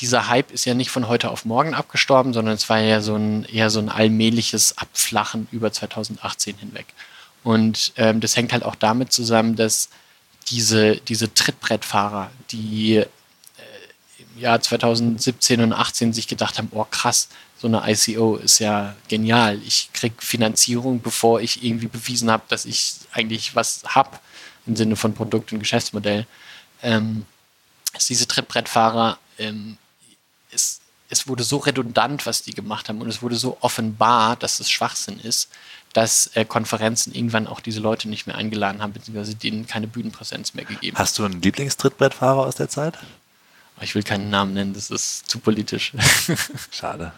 dieser 0.00 0.28
Hype 0.28 0.50
ist 0.50 0.64
ja 0.64 0.74
nicht 0.74 0.90
von 0.90 1.08
heute 1.08 1.30
auf 1.30 1.44
morgen 1.44 1.74
abgestorben, 1.74 2.32
sondern 2.32 2.54
es 2.54 2.68
war 2.68 2.78
ja 2.78 3.00
so 3.00 3.16
ein, 3.16 3.44
eher 3.44 3.70
so 3.70 3.80
ein 3.80 3.88
allmähliches 3.88 4.78
Abflachen 4.78 5.48
über 5.50 5.72
2018 5.72 6.56
hinweg. 6.56 6.86
Und 7.42 7.92
ähm, 7.96 8.20
das 8.20 8.36
hängt 8.36 8.52
halt 8.52 8.64
auch 8.64 8.74
damit 8.74 9.12
zusammen, 9.12 9.56
dass 9.56 9.88
diese, 10.48 10.96
diese 10.96 11.32
Trittbrettfahrer, 11.32 12.30
die 12.50 12.96
äh, 12.96 13.06
im 14.18 14.40
Jahr 14.40 14.60
2017 14.60 15.60
und 15.60 15.70
2018 15.70 16.12
sich 16.12 16.28
gedacht 16.28 16.58
haben, 16.58 16.68
oh 16.72 16.86
krass, 16.90 17.28
so 17.60 17.68
eine 17.68 17.82
ICO 17.86 18.36
ist 18.36 18.58
ja 18.58 18.96
genial. 19.08 19.60
Ich 19.66 19.90
kriege 19.92 20.14
Finanzierung, 20.18 21.00
bevor 21.02 21.40
ich 21.40 21.62
irgendwie 21.62 21.88
bewiesen 21.88 22.30
habe, 22.30 22.42
dass 22.48 22.64
ich 22.64 22.94
eigentlich 23.12 23.54
was 23.54 23.82
habe 23.86 24.18
im 24.66 24.76
Sinne 24.76 24.96
von 24.96 25.14
Produkt 25.14 25.52
und 25.52 25.58
Geschäftsmodell. 25.58 26.26
Ähm, 26.82 27.26
dass 27.92 28.06
diese 28.06 28.26
Trittbrettfahrer, 28.26 29.18
ähm, 29.38 29.76
es, 30.50 30.80
es 31.10 31.28
wurde 31.28 31.42
so 31.42 31.58
redundant, 31.58 32.24
was 32.24 32.42
die 32.42 32.54
gemacht 32.54 32.88
haben 32.88 33.02
und 33.02 33.08
es 33.08 33.20
wurde 33.20 33.36
so 33.36 33.58
offenbar, 33.60 34.36
dass 34.36 34.60
es 34.60 34.70
Schwachsinn 34.70 35.20
ist, 35.20 35.50
dass 35.92 36.28
äh, 36.34 36.46
Konferenzen 36.46 37.14
irgendwann 37.14 37.46
auch 37.46 37.60
diese 37.60 37.80
Leute 37.80 38.08
nicht 38.08 38.26
mehr 38.26 38.36
eingeladen 38.36 38.80
haben, 38.80 38.92
beziehungsweise 38.92 39.34
denen 39.34 39.66
keine 39.66 39.86
Bühnenpräsenz 39.86 40.54
mehr 40.54 40.64
gegeben 40.64 40.96
Hast 40.96 41.18
du 41.18 41.24
einen 41.24 41.42
Lieblingstrittbrettfahrer 41.42 42.46
aus 42.46 42.54
der 42.54 42.68
Zeit? 42.70 42.96
Ich 43.82 43.94
will 43.94 44.02
keinen 44.02 44.30
Namen 44.30 44.54
nennen, 44.54 44.72
das 44.72 44.90
ist 44.90 45.28
zu 45.28 45.38
politisch. 45.40 45.92
Schade. 46.70 47.12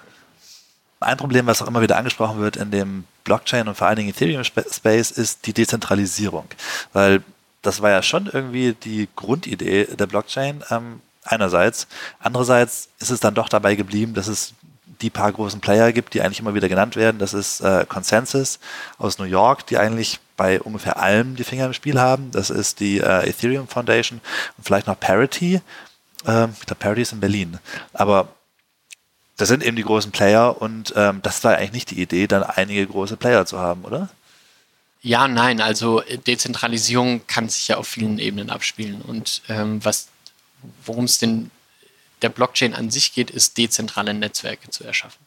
Ein 1.03 1.17
Problem, 1.17 1.47
was 1.47 1.63
auch 1.63 1.69
immer 1.69 1.83
wieder 1.83 1.97
angesprochen 1.97 2.41
wird 2.41 2.57
in 2.57 2.71
dem 2.71 3.05
Blockchain 3.25 3.69
und 3.69 3.77
vor 3.77 3.87
allen 3.87 3.97
Dingen 3.97 4.11
Ethereum 4.11 4.45
Space, 4.45 5.11
ist 5.11 5.47
die 5.47 5.53
Dezentralisierung. 5.53 6.47
Weil 6.93 7.23
das 7.63 7.81
war 7.83 7.91
ja 7.91 8.03
schon 8.03 8.27
irgendwie 8.27 8.75
die 8.75 9.09
Grundidee 9.15 9.85
der 9.85 10.07
Blockchain. 10.07 10.65
Ähm, 10.71 11.01
einerseits. 11.25 11.87
Andererseits 12.21 12.89
ist 12.99 13.11
es 13.11 13.21
dann 13.21 13.35
doch 13.35 13.49
dabei 13.49 13.75
geblieben, 13.75 14.15
dass 14.15 14.27
es 14.27 14.55
die 15.01 15.11
paar 15.11 15.33
großen 15.33 15.61
Player 15.61 15.93
gibt, 15.93 16.15
die 16.15 16.23
eigentlich 16.23 16.41
immer 16.41 16.55
wieder 16.55 16.69
genannt 16.69 16.97
werden. 16.97 17.19
Das 17.19 17.35
ist 17.35 17.61
äh, 17.61 17.85
Consensus 17.89 18.61
aus 18.99 19.19
New 19.19 19.25
York, 19.25 19.67
die 19.67 19.79
eigentlich 19.79 20.21
bei 20.37 20.61
ungefähr 20.61 20.99
allem 20.99 21.37
die 21.37 21.45
Finger 21.45 21.67
im 21.67 21.73
Spiel 21.73 22.01
haben. 22.01 22.31
Das 22.31 22.51
ist 22.51 22.81
die 22.81 22.99
äh, 22.99 23.29
Ethereum 23.29 23.67
Foundation 23.67 24.21
und 24.57 24.65
vielleicht 24.65 24.87
noch 24.87 24.99
Parity. 24.99 25.61
Ähm, 26.27 26.55
ich 26.59 26.67
glaube, 26.67 26.79
Parity 26.81 27.03
ist 27.03 27.13
in 27.13 27.21
Berlin. 27.21 27.59
Aber 27.93 28.29
das 29.37 29.49
sind 29.49 29.63
eben 29.63 29.77
die 29.77 29.83
großen 29.83 30.13
Player 30.13 30.61
und 30.61 30.93
ähm, 30.97 31.21
das 31.23 31.43
war 31.45 31.57
eigentlich 31.57 31.73
nicht 31.73 31.91
die 31.91 32.03
Idee, 32.03 32.27
dann 32.27 32.43
einige 32.43 32.87
große 32.87 33.17
Player 33.17 33.47
zu 33.47 33.59
haben, 33.59 33.85
oder? 33.85 34.09
Ja, 35.03 35.27
nein, 35.27 35.61
also 35.61 36.01
Dezentralisierung 36.27 37.27
kann 37.27 37.49
sich 37.49 37.69
ja 37.69 37.77
auf 37.77 37.89
vielen 37.89 38.19
Ebenen 38.19 38.51
abspielen. 38.51 39.03
Und 39.03 39.43
ähm, 39.49 39.85
was, 39.85 40.09
worum 40.85 41.05
es 41.05 41.19
den 41.19 41.51
der 42.23 42.29
Blockchain 42.29 42.75
an 42.75 42.91
sich 42.91 43.13
geht, 43.13 43.31
ist 43.31 43.59
dezentrale 43.59 44.15
Netzwerke 44.15 44.71
zu 44.71 44.85
erschaffen. 44.85 45.19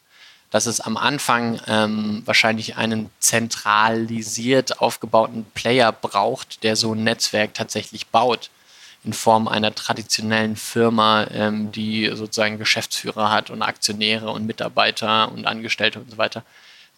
Dass 0.50 0.66
es 0.66 0.80
am 0.80 0.96
Anfang 0.96 1.60
ähm, 1.68 2.22
wahrscheinlich 2.26 2.78
einen 2.78 3.10
zentralisiert 3.20 4.80
aufgebauten 4.80 5.46
Player 5.54 5.92
braucht, 5.92 6.64
der 6.64 6.76
so 6.76 6.94
ein 6.94 7.04
Netzwerk 7.04 7.54
tatsächlich 7.54 8.08
baut, 8.08 8.50
in 9.06 9.14
Form 9.14 9.48
einer 9.48 9.74
traditionellen 9.74 10.56
Firma, 10.56 11.28
ähm, 11.32 11.72
die 11.72 12.12
sozusagen 12.14 12.58
Geschäftsführer 12.58 13.32
hat 13.32 13.50
und 13.50 13.62
Aktionäre 13.62 14.32
und 14.32 14.46
Mitarbeiter 14.46 15.32
und 15.32 15.46
Angestellte 15.46 16.00
und 16.00 16.10
so 16.12 16.18
weiter. 16.18 16.44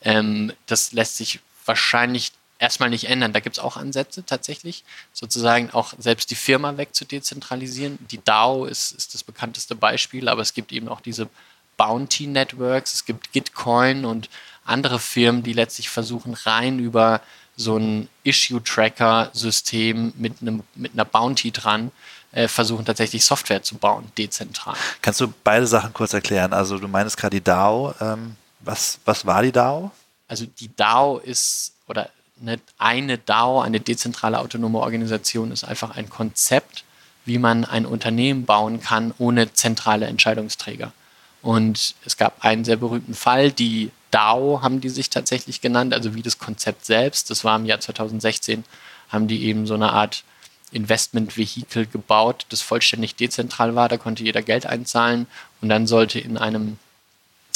Ähm, 0.02 0.54
das 0.68 0.94
lässt 0.94 1.18
sich 1.18 1.40
wahrscheinlich 1.66 2.32
erstmal 2.60 2.90
nicht 2.90 3.10
ändern. 3.10 3.34
Da 3.34 3.40
gibt 3.40 3.58
es 3.58 3.64
auch 3.64 3.78
Ansätze 3.78 4.26
tatsächlich, 4.26 4.84
sozusagen 5.14 5.70
auch 5.72 5.94
selbst 5.98 6.32
die 6.32 6.36
Firma 6.36 6.78
weg 6.78 6.96
zu 6.96 7.06
dezentralisieren. 7.06 8.00
Die 8.10 8.24
DAO 8.24 8.66
ist, 8.66 8.94
ist 8.94 9.14
das 9.14 9.24
bekannteste 9.24 9.76
Beispiel, 9.76 10.30
aber 10.30 10.42
es 10.42 10.54
gibt 10.54 10.72
eben 10.72 10.88
auch 10.88 11.02
diese 11.02 11.30
Bounty 11.76 12.26
Networks, 12.28 12.94
es 12.94 13.06
gibt 13.06 13.34
Gitcoin 13.34 14.06
und 14.06 14.30
andere 14.66 15.00
Firmen, 15.00 15.44
die 15.44 15.54
letztlich 15.54 15.90
versuchen, 15.90 16.34
rein 16.34 16.80
über 16.80 17.22
so 17.58 17.78
ein 17.78 18.08
Issue-Tracker-System 18.24 20.14
mit, 20.16 20.42
mit 20.42 20.94
einer 20.94 21.06
Bounty 21.06 21.52
dran, 21.52 21.92
äh, 22.32 22.48
versuchen 22.48 22.86
tatsächlich 22.86 23.26
Software 23.26 23.64
zu 23.64 23.76
bauen, 23.76 24.12
dezentral. 24.18 24.76
Kannst 25.02 25.20
du 25.20 25.34
beide 25.44 25.66
Sachen 25.66 25.92
kurz 25.92 26.14
erklären? 26.14 26.54
Also 26.54 26.78
du 26.78 26.88
meinst 26.88 27.18
gerade 27.18 27.38
die 27.38 27.44
DAO. 27.44 27.94
Ähm, 28.00 28.36
was, 28.60 29.00
was 29.06 29.26
war 29.26 29.42
die 29.42 29.52
DAO? 29.52 29.92
Also 30.28 30.46
die 30.46 30.74
DAO 30.76 31.18
ist, 31.18 31.74
oder 31.88 32.10
eine, 32.40 32.60
eine 32.78 33.18
DAO, 33.18 33.62
eine 33.62 33.80
dezentrale 33.80 34.40
autonome 34.40 34.80
Organisation, 34.80 35.52
ist 35.52 35.64
einfach 35.64 35.96
ein 35.96 36.10
Konzept, 36.10 36.84
wie 37.26 37.40
man 37.40 37.66
ein 37.66 37.86
Unternehmen 37.86 38.46
bauen 38.46 38.82
kann 38.82 39.14
ohne 39.18 39.52
zentrale 39.54 40.06
Entscheidungsträger. 40.06 40.94
Und 41.42 41.96
es 42.06 42.18
gab 42.18 42.44
einen 42.44 42.66
sehr 42.66 42.78
berühmten 42.78 43.14
Fall, 43.14 43.52
die 43.52 43.92
DAO 44.12 44.62
haben 44.62 44.82
die 44.82 44.90
sich 44.90 45.10
tatsächlich 45.10 45.62
genannt, 45.62 45.94
also 45.94 46.16
wie 46.16 46.22
das 46.22 46.38
Konzept 46.38 46.86
selbst. 46.86 47.30
Das 47.30 47.44
war 47.44 47.58
im 47.58 47.66
Jahr 47.66 47.80
2016, 47.80 48.64
haben 49.10 49.28
die 49.28 49.46
eben 49.46 49.68
so 49.68 49.74
eine 49.74 49.92
Art 49.92 50.24
Investment-Vehikel 50.72 51.88
gebaut, 51.88 52.46
das 52.50 52.62
vollständig 52.62 53.16
dezentral 53.16 53.76
war. 53.76 53.90
Da 53.90 53.98
konnte 53.98 54.24
jeder 54.24 54.42
Geld 54.42 54.66
einzahlen 54.66 55.28
und 55.62 55.70
dann 55.70 55.88
sollte 55.88 56.20
in 56.20 56.38
einem, 56.38 56.78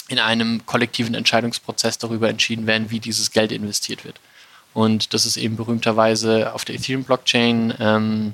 in 0.07 0.19
einem 0.19 0.65
kollektiven 0.65 1.13
Entscheidungsprozess 1.13 1.97
darüber 1.97 2.29
entschieden 2.29 2.67
werden, 2.67 2.89
wie 2.89 2.99
dieses 2.99 3.31
Geld 3.31 3.51
investiert 3.51 4.05
wird. 4.05 4.19
Und 4.73 5.13
das 5.13 5.25
ist 5.25 5.37
eben 5.37 5.57
berühmterweise 5.57 6.53
auf 6.53 6.63
der 6.63 6.75
Ethereum-Blockchain 6.75 7.73
ähm, 7.79 8.33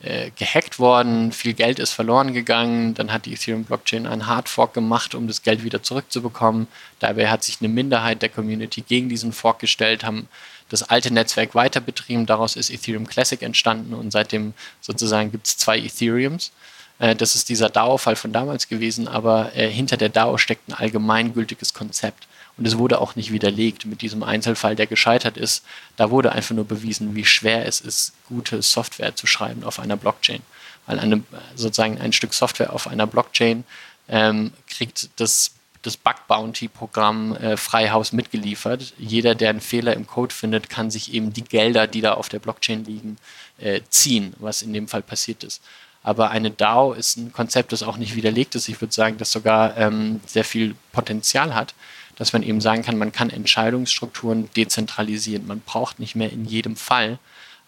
äh, 0.00 0.30
gehackt 0.36 0.78
worden, 0.78 1.32
viel 1.32 1.54
Geld 1.54 1.80
ist 1.80 1.92
verloren 1.92 2.32
gegangen, 2.32 2.94
dann 2.94 3.12
hat 3.12 3.26
die 3.26 3.32
Ethereum-Blockchain 3.32 4.06
einen 4.06 4.26
Hardfork 4.26 4.72
gemacht, 4.72 5.14
um 5.14 5.26
das 5.26 5.42
Geld 5.42 5.64
wieder 5.64 5.82
zurückzubekommen. 5.82 6.68
Dabei 7.00 7.28
hat 7.28 7.42
sich 7.42 7.58
eine 7.60 7.68
Minderheit 7.68 8.22
der 8.22 8.28
Community 8.28 8.82
gegen 8.82 9.08
diesen 9.08 9.32
Fork 9.32 9.58
gestellt, 9.58 10.04
haben 10.04 10.28
das 10.68 10.84
alte 10.84 11.12
Netzwerk 11.12 11.56
weiter 11.56 11.80
betrieben, 11.80 12.26
daraus 12.26 12.54
ist 12.54 12.70
Ethereum 12.70 13.08
Classic 13.08 13.42
entstanden 13.42 13.92
und 13.92 14.12
seitdem 14.12 14.54
sozusagen 14.80 15.32
gibt 15.32 15.48
es 15.48 15.56
zwei 15.56 15.78
Ethereums. 15.78 16.52
Äh, 17.00 17.16
das 17.16 17.34
ist 17.34 17.48
dieser 17.48 17.68
DAO-Fall 17.68 18.14
von 18.14 18.32
damals 18.32 18.68
gewesen, 18.68 19.08
aber 19.08 19.50
äh, 19.56 19.68
hinter 19.68 19.96
der 19.96 20.10
DAO 20.10 20.38
steckt 20.38 20.68
ein 20.68 20.74
allgemeingültiges 20.74 21.74
Konzept. 21.74 22.27
Und 22.58 22.66
es 22.66 22.76
wurde 22.76 23.00
auch 23.00 23.14
nicht 23.14 23.32
widerlegt 23.32 23.86
mit 23.86 24.02
diesem 24.02 24.24
Einzelfall, 24.24 24.74
der 24.74 24.88
gescheitert 24.88 25.36
ist. 25.36 25.64
Da 25.96 26.10
wurde 26.10 26.32
einfach 26.32 26.54
nur 26.54 26.64
bewiesen, 26.64 27.14
wie 27.14 27.24
schwer 27.24 27.64
es 27.66 27.80
ist, 27.80 28.12
gute 28.26 28.62
Software 28.62 29.14
zu 29.14 29.26
schreiben 29.28 29.62
auf 29.62 29.78
einer 29.78 29.96
Blockchain. 29.96 30.42
Weil 30.86 30.98
eine, 30.98 31.22
sozusagen 31.54 32.00
ein 32.00 32.12
Stück 32.12 32.34
Software 32.34 32.72
auf 32.72 32.88
einer 32.88 33.06
Blockchain 33.06 33.62
ähm, 34.08 34.52
kriegt 34.68 35.08
das, 35.20 35.52
das 35.82 35.96
Bug-Bounty-Programm 35.96 37.36
äh, 37.36 37.56
Freihaus 37.56 38.12
mitgeliefert. 38.12 38.92
Jeder, 38.98 39.36
der 39.36 39.50
einen 39.50 39.60
Fehler 39.60 39.94
im 39.94 40.08
Code 40.08 40.34
findet, 40.34 40.68
kann 40.68 40.90
sich 40.90 41.14
eben 41.14 41.32
die 41.32 41.44
Gelder, 41.44 41.86
die 41.86 42.00
da 42.00 42.14
auf 42.14 42.28
der 42.28 42.40
Blockchain 42.40 42.84
liegen, 42.84 43.18
äh, 43.58 43.82
ziehen, 43.88 44.34
was 44.38 44.62
in 44.62 44.72
dem 44.72 44.88
Fall 44.88 45.02
passiert 45.02 45.44
ist. 45.44 45.62
Aber 46.02 46.30
eine 46.30 46.50
DAO 46.50 46.92
ist 46.92 47.18
ein 47.18 47.32
Konzept, 47.32 47.70
das 47.70 47.82
auch 47.82 47.98
nicht 47.98 48.16
widerlegt 48.16 48.54
ist. 48.56 48.68
Ich 48.68 48.80
würde 48.80 48.94
sagen, 48.94 49.18
das 49.18 49.30
sogar 49.30 49.76
ähm, 49.76 50.20
sehr 50.26 50.44
viel 50.44 50.74
Potenzial 50.92 51.54
hat 51.54 51.74
dass 52.18 52.32
man 52.32 52.42
eben 52.42 52.60
sagen 52.60 52.82
kann, 52.82 52.98
man 52.98 53.12
kann 53.12 53.30
Entscheidungsstrukturen 53.30 54.50
dezentralisieren. 54.56 55.46
Man 55.46 55.60
braucht 55.60 56.00
nicht 56.00 56.16
mehr 56.16 56.32
in 56.32 56.44
jedem 56.44 56.76
Fall 56.76 57.18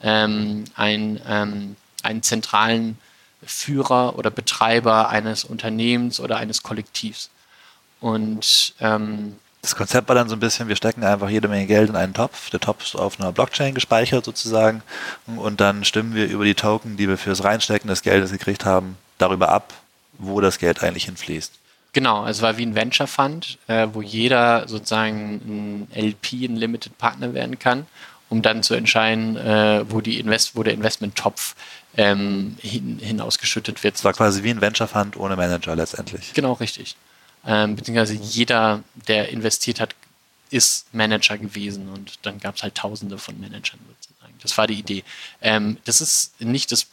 ähm, 0.02 0.64
ein, 0.74 1.20
ähm, 1.26 1.76
einen 2.02 2.22
zentralen 2.22 2.98
Führer 3.44 4.18
oder 4.18 4.30
Betreiber 4.30 5.08
eines 5.08 5.44
Unternehmens 5.44 6.20
oder 6.20 6.36
eines 6.36 6.62
Kollektivs. 6.62 7.30
Und 8.00 8.74
ähm, 8.80 9.36
das 9.62 9.76
Konzept 9.76 10.08
war 10.08 10.14
dann 10.14 10.28
so 10.28 10.36
ein 10.36 10.40
bisschen, 10.40 10.68
wir 10.68 10.76
stecken 10.76 11.04
einfach 11.04 11.28
jede 11.28 11.46
Menge 11.46 11.66
Geld 11.66 11.90
in 11.90 11.96
einen 11.96 12.14
Topf. 12.14 12.50
Der 12.50 12.60
Topf 12.60 12.82
ist 12.82 12.96
auf 12.96 13.20
einer 13.20 13.30
Blockchain 13.30 13.74
gespeichert 13.74 14.24
sozusagen. 14.24 14.82
Und 15.26 15.60
dann 15.60 15.84
stimmen 15.84 16.14
wir 16.14 16.26
über 16.26 16.44
die 16.44 16.54
Token, 16.54 16.96
die 16.96 17.08
wir 17.08 17.18
fürs 17.18 17.44
Reinstecken 17.44 17.88
des 17.88 18.02
Geldes 18.02 18.32
gekriegt 18.32 18.64
haben, 18.64 18.96
darüber 19.18 19.50
ab, 19.50 19.74
wo 20.18 20.40
das 20.40 20.58
Geld 20.58 20.82
eigentlich 20.82 21.04
hinfließt. 21.04 21.59
Genau, 21.92 22.26
es 22.26 22.40
war 22.40 22.56
wie 22.56 22.66
ein 22.66 22.74
Venture 22.74 23.06
Fund, 23.06 23.58
äh, 23.66 23.88
wo 23.92 24.00
jeder 24.00 24.68
sozusagen 24.68 25.40
ein 25.44 25.88
LP, 25.94 26.44
ein 26.44 26.56
Limited 26.56 26.96
Partner 26.98 27.34
werden 27.34 27.58
kann, 27.58 27.86
um 28.28 28.42
dann 28.42 28.62
zu 28.62 28.74
entscheiden, 28.74 29.36
äh, 29.36 29.84
wo, 29.90 30.00
die 30.00 30.20
Invest 30.20 30.54
wo 30.54 30.62
der 30.62 30.74
Investmenttopf 30.74 31.56
ähm, 31.96 32.56
hin, 32.60 32.98
hinausgeschüttet 33.00 33.82
wird. 33.82 33.96
Es 33.96 34.04
war 34.04 34.12
quasi 34.12 34.44
wie 34.44 34.50
ein 34.50 34.60
Venture 34.60 34.86
Fund 34.86 35.16
ohne 35.16 35.34
Manager 35.34 35.74
letztendlich. 35.74 36.32
Genau, 36.32 36.52
richtig. 36.52 36.94
Ähm, 37.44 37.74
beziehungsweise 37.74 38.14
jeder, 38.14 38.82
der 39.08 39.30
investiert 39.30 39.80
hat, 39.80 39.94
ist 40.50 40.92
Manager 40.92 41.38
gewesen 41.38 41.88
und 41.88 42.18
dann 42.22 42.38
gab 42.38 42.56
es 42.56 42.62
halt 42.62 42.74
tausende 42.74 43.18
von 43.18 43.38
Managern 43.40 43.78
sozusagen. 43.88 44.34
Das 44.42 44.56
war 44.58 44.66
die 44.66 44.78
Idee. 44.78 45.04
Ähm, 45.40 45.78
das 45.84 46.00
ist 46.00 46.40
nicht 46.40 46.70
das 46.70 46.86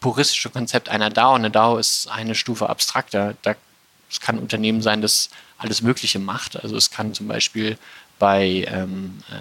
puristische 0.00 0.50
Konzept 0.50 0.88
einer 0.88 1.10
DAO. 1.10 1.34
Eine 1.34 1.50
DAO 1.50 1.78
ist 1.78 2.08
eine 2.08 2.34
Stufe 2.34 2.68
abstrakter. 2.68 3.34
Da 3.42 3.54
es 4.12 4.20
kann 4.20 4.36
ein 4.36 4.42
Unternehmen 4.42 4.82
sein, 4.82 5.00
das 5.00 5.30
alles 5.58 5.82
Mögliche 5.82 6.18
macht. 6.18 6.62
Also 6.62 6.76
es 6.76 6.90
kann 6.90 7.14
zum 7.14 7.28
Beispiel 7.28 7.78
bei 8.18 8.66
ähm, 8.68 9.18
äh, 9.30 9.34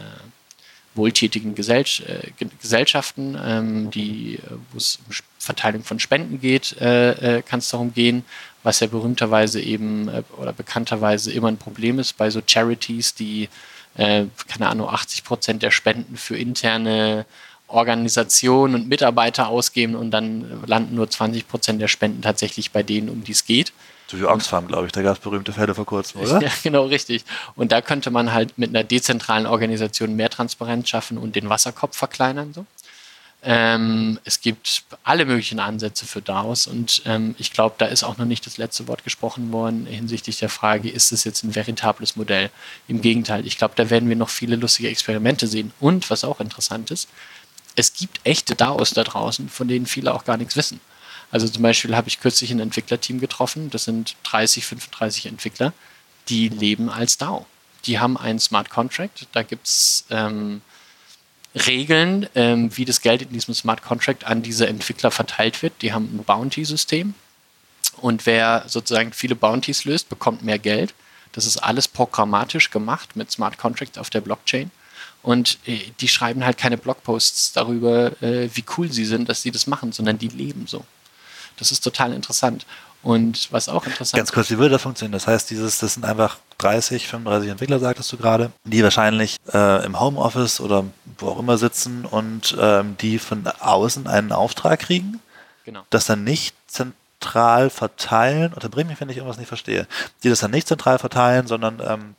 wohltätigen 0.95 1.55
Gesell 1.55 1.86
äh, 2.07 2.45
Gesellschaften, 2.62 3.38
ähm, 3.43 3.91
die, 3.91 4.39
wo 4.71 4.77
es 4.77 4.99
um 5.07 5.15
Verteilung 5.38 5.84
von 5.84 5.99
Spenden 5.99 6.39
geht, 6.39 6.75
äh, 6.79 7.38
äh 7.38 7.41
kann 7.41 7.60
es 7.60 7.69
darum 7.69 7.93
gehen, 7.93 8.23
was 8.63 8.79
ja 8.79 8.88
berühmterweise 8.88 9.62
eben 9.62 10.07
äh, 10.07 10.23
oder 10.38 10.53
bekannterweise 10.53 11.31
immer 11.31 11.50
ein 11.50 11.58
Problem 11.58 12.00
ist 12.00 12.17
bei 12.17 12.29
so 12.29 12.41
Charities, 12.46 13.13
die, 13.13 13.50
äh, 13.96 14.25
keine 14.48 14.69
Ahnung, 14.69 14.89
80 14.89 15.23
Prozent 15.23 15.63
der 15.63 15.71
Spenden 15.71 16.17
für 16.17 16.37
interne 16.37 17.25
Organisationen 17.67 18.75
und 18.75 18.89
Mitarbeiter 18.89 19.48
ausgeben 19.48 19.96
und 19.96 20.12
dann 20.12 20.63
landen 20.65 20.96
nur 20.96 21.10
20 21.10 21.48
Prozent 21.48 21.81
der 21.81 21.87
Spenden 21.87 22.21
tatsächlich 22.21 22.71
bei 22.71 22.83
denen, 22.83 23.10
um 23.10 23.23
die 23.23 23.31
es 23.31 23.46
geht. 23.46 23.71
Wie 24.19 24.25
Oxfam, 24.25 24.67
glaube 24.67 24.87
ich. 24.87 24.91
Da 24.91 25.01
gab 25.01 25.17
es 25.17 25.19
berühmte 25.21 25.53
Fälle 25.53 25.75
vor 25.75 25.85
kurzem, 25.85 26.21
oder? 26.21 26.41
Ja, 26.41 26.51
genau, 26.63 26.85
richtig. 26.85 27.23
Und 27.55 27.71
da 27.71 27.81
könnte 27.81 28.12
man 28.12 28.33
halt 28.33 28.57
mit 28.57 28.69
einer 28.69 28.83
dezentralen 28.83 29.45
Organisation 29.45 30.15
mehr 30.15 30.29
Transparenz 30.29 30.89
schaffen 30.89 31.17
und 31.17 31.35
den 31.35 31.49
Wasserkopf 31.49 31.97
verkleinern. 31.97 32.53
So. 32.53 32.65
Ähm, 33.43 34.19
es 34.23 34.41
gibt 34.41 34.83
alle 35.03 35.25
möglichen 35.25 35.59
Ansätze 35.59 36.05
für 36.05 36.21
DAOs 36.21 36.67
und 36.67 37.01
ähm, 37.05 37.33
ich 37.39 37.51
glaube, 37.51 37.73
da 37.79 37.87
ist 37.87 38.03
auch 38.03 38.17
noch 38.17 38.25
nicht 38.25 38.45
das 38.45 38.57
letzte 38.57 38.87
Wort 38.87 39.03
gesprochen 39.03 39.51
worden 39.51 39.87
hinsichtlich 39.87 40.37
der 40.37 40.49
Frage, 40.49 40.89
ist 40.89 41.12
es 41.12 41.23
jetzt 41.23 41.43
ein 41.43 41.55
veritables 41.55 42.15
Modell? 42.15 42.51
Im 42.87 43.01
Gegenteil, 43.01 43.47
ich 43.47 43.57
glaube, 43.57 43.73
da 43.75 43.89
werden 43.89 44.09
wir 44.09 44.15
noch 44.15 44.29
viele 44.29 44.57
lustige 44.57 44.89
Experimente 44.89 45.47
sehen. 45.47 45.73
Und 45.79 46.12
was 46.12 46.23
auch 46.23 46.39
interessant 46.39 46.91
ist, 46.91 47.09
es 47.75 47.93
gibt 47.93 48.19
echte 48.25 48.55
DAOs 48.55 48.91
da 48.91 49.03
draußen, 49.03 49.49
von 49.49 49.67
denen 49.67 49.87
viele 49.87 50.13
auch 50.13 50.23
gar 50.23 50.37
nichts 50.37 50.55
wissen. 50.55 50.79
Also 51.32 51.48
zum 51.48 51.63
Beispiel 51.63 51.96
habe 51.96 52.10
ich 52.10 52.19
kürzlich 52.19 52.52
ein 52.52 52.60
Entwicklerteam 52.60 53.19
getroffen, 53.19 53.69
das 53.69 53.86
sind 53.86 54.15
30, 54.23 54.65
35 54.65 55.25
Entwickler, 55.27 55.73
die 56.29 56.50
leben 56.50 56.90
als 56.90 57.17
DAO. 57.17 57.46
Die 57.86 58.00
haben 58.00 58.17
einen 58.17 58.40
Smart 58.40 58.69
Contract, 58.69 59.27
da 59.32 59.42
gibt 59.42 59.65
es 59.65 60.06
ähm, 60.10 60.62
Regeln, 61.56 62.27
ähm, 62.36 62.75
wie 62.77 62.86
das 62.86 63.02
Geld 63.02 63.21
in 63.21 63.29
diesem 63.29 63.54
Smart 63.54 63.82
Contract 63.82 64.25
an 64.25 64.42
diese 64.42 64.67
Entwickler 64.67 65.12
verteilt 65.12 65.62
wird. 65.63 65.82
Die 65.82 65.94
haben 65.94 66.06
ein 66.13 66.23
Bounty-System 66.23 67.13
und 67.98 68.25
wer 68.25 68.65
sozusagen 68.67 69.13
viele 69.13 69.36
Bounties 69.36 69.86
löst, 69.86 70.10
bekommt 70.10 70.44
mehr 70.44 70.60
Geld. 70.60 70.94
Das 71.32 71.46
ist 71.46 71.58
alles 71.58 71.88
programmatisch 71.88 72.71
gemacht 72.71 73.15
mit 73.15 73.32
Smart 73.32 73.58
Contracts 73.58 73.98
auf 73.98 74.10
der 74.10 74.21
Blockchain. 74.21 74.71
Und 75.23 75.60
äh, 75.65 75.79
die 76.00 76.08
schreiben 76.08 76.44
halt 76.44 76.58
keine 76.58 76.77
Blogposts 76.77 77.54
darüber, 77.54 78.21
äh, 78.21 78.50
wie 78.54 78.65
cool 78.77 78.92
sie 78.92 79.06
sind, 79.06 79.29
dass 79.29 79.42
sie 79.42 79.52
das 79.52 79.67
machen, 79.67 79.92
sondern 79.92 80.17
die 80.17 80.29
leben 80.29 80.65
so. 80.67 80.84
Das 81.58 81.71
ist 81.71 81.81
total 81.81 82.13
interessant. 82.13 82.65
Und 83.04 83.52
was 83.52 83.67
auch 83.67 83.85
interessant 83.85 84.17
Ganz 84.17 84.31
kurz, 84.31 84.52
wie 84.52 84.58
würde 84.58 84.73
das 84.73 84.81
funktionieren? 84.83 85.13
Das 85.13 85.25
heißt, 85.25 85.49
dieses, 85.49 85.79
das 85.79 85.95
sind 85.95 86.06
einfach 86.06 86.37
30, 86.60 87.08
35 87.08 87.49
Entwickler, 87.49 87.79
sagtest 87.79 88.12
du 88.12 88.17
gerade, 88.17 88.52
die 88.63 88.83
wahrscheinlich 88.83 89.37
äh, 89.54 89.83
im 89.85 89.99
Homeoffice 89.99 90.62
oder 90.62 90.85
wo 91.17 91.29
auch 91.29 91.39
immer 91.39 91.58
sitzen 91.58 92.06
und 92.06 92.56
ähm, 92.60 92.95
die 93.02 93.17
von 93.17 93.47
außen 93.47 94.08
einen 94.08 94.31
Auftrag 94.31 94.81
kriegen, 94.81 95.19
genau. 95.65 95.81
das 95.89 96.06
dann 96.06 96.23
nicht 96.23 96.56
zentral 96.67 97.71
verteilen, 97.71 98.54
oder 98.54 98.69
bring 98.69 98.87
mich, 98.87 99.02
wenn 99.02 99.10
ich 99.10 99.17
irgendwas 99.17 99.39
nicht 99.39 99.47
verstehe, 99.47 99.87
die 100.23 100.29
das 100.29 100.41
dann 100.41 100.52
nicht 100.52 100.67
zentral 100.67 100.99
verteilen, 100.99 101.47
sondern 101.47 101.81
ähm, 101.83 102.15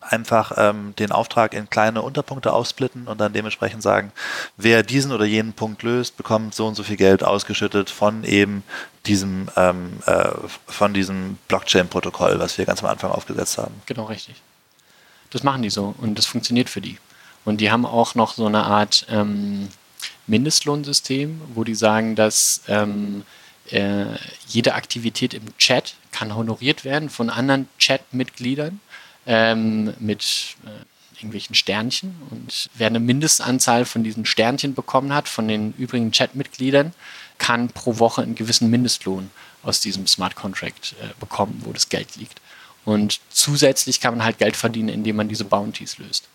einfach 0.00 0.52
ähm, 0.56 0.94
den 0.98 1.12
Auftrag 1.12 1.54
in 1.54 1.68
kleine 1.68 2.02
Unterpunkte 2.02 2.52
aufsplitten 2.52 3.08
und 3.08 3.20
dann 3.20 3.32
dementsprechend 3.32 3.82
sagen, 3.82 4.12
wer 4.56 4.82
diesen 4.82 5.12
oder 5.12 5.24
jenen 5.24 5.52
Punkt 5.52 5.82
löst, 5.82 6.16
bekommt 6.16 6.54
so 6.54 6.66
und 6.66 6.74
so 6.74 6.82
viel 6.82 6.96
Geld 6.96 7.24
ausgeschüttet 7.24 7.90
von 7.90 8.24
eben 8.24 8.62
diesem, 9.06 9.48
ähm, 9.56 9.98
äh, 10.06 10.28
von 10.66 10.94
diesem 10.94 11.38
Blockchain-Protokoll, 11.48 12.38
was 12.38 12.58
wir 12.58 12.64
ganz 12.64 12.82
am 12.82 12.90
Anfang 12.90 13.10
aufgesetzt 13.10 13.58
haben. 13.58 13.74
Genau, 13.86 14.04
richtig. 14.04 14.36
Das 15.30 15.42
machen 15.42 15.62
die 15.62 15.70
so 15.70 15.94
und 15.98 16.16
das 16.16 16.26
funktioniert 16.26 16.70
für 16.70 16.80
die. 16.80 16.98
Und 17.44 17.60
die 17.60 17.70
haben 17.70 17.86
auch 17.86 18.14
noch 18.14 18.34
so 18.34 18.46
eine 18.46 18.64
Art 18.64 19.06
ähm, 19.10 19.68
Mindestlohnsystem, 20.26 21.40
wo 21.54 21.64
die 21.64 21.74
sagen, 21.74 22.14
dass 22.14 22.62
ähm, 22.68 23.24
äh, 23.70 24.06
jede 24.46 24.74
Aktivität 24.74 25.34
im 25.34 25.56
Chat 25.58 25.94
kann 26.12 26.34
honoriert 26.34 26.84
werden 26.84 27.10
von 27.10 27.30
anderen 27.30 27.68
Chat-Mitgliedern 27.78 28.80
ähm, 29.28 29.94
mit 30.00 30.56
äh, 30.64 31.18
irgendwelchen 31.18 31.54
Sternchen. 31.54 32.16
Und 32.30 32.70
wer 32.74 32.88
eine 32.88 32.98
Mindestanzahl 32.98 33.84
von 33.84 34.02
diesen 34.02 34.24
Sternchen 34.24 34.74
bekommen 34.74 35.14
hat, 35.14 35.28
von 35.28 35.46
den 35.46 35.74
übrigen 35.74 36.10
Chatmitgliedern, 36.10 36.92
kann 37.36 37.68
pro 37.68 37.98
Woche 37.98 38.22
einen 38.22 38.34
gewissen 38.34 38.70
Mindestlohn 38.70 39.30
aus 39.62 39.80
diesem 39.80 40.06
Smart 40.06 40.34
Contract 40.34 40.94
äh, 41.00 41.08
bekommen, 41.20 41.62
wo 41.64 41.72
das 41.72 41.88
Geld 41.88 42.16
liegt. 42.16 42.40
Und 42.84 43.20
zusätzlich 43.28 44.00
kann 44.00 44.16
man 44.16 44.24
halt 44.24 44.38
Geld 44.38 44.56
verdienen, 44.56 44.88
indem 44.88 45.16
man 45.16 45.28
diese 45.28 45.44
Bounties 45.44 45.98
löst. 45.98 46.26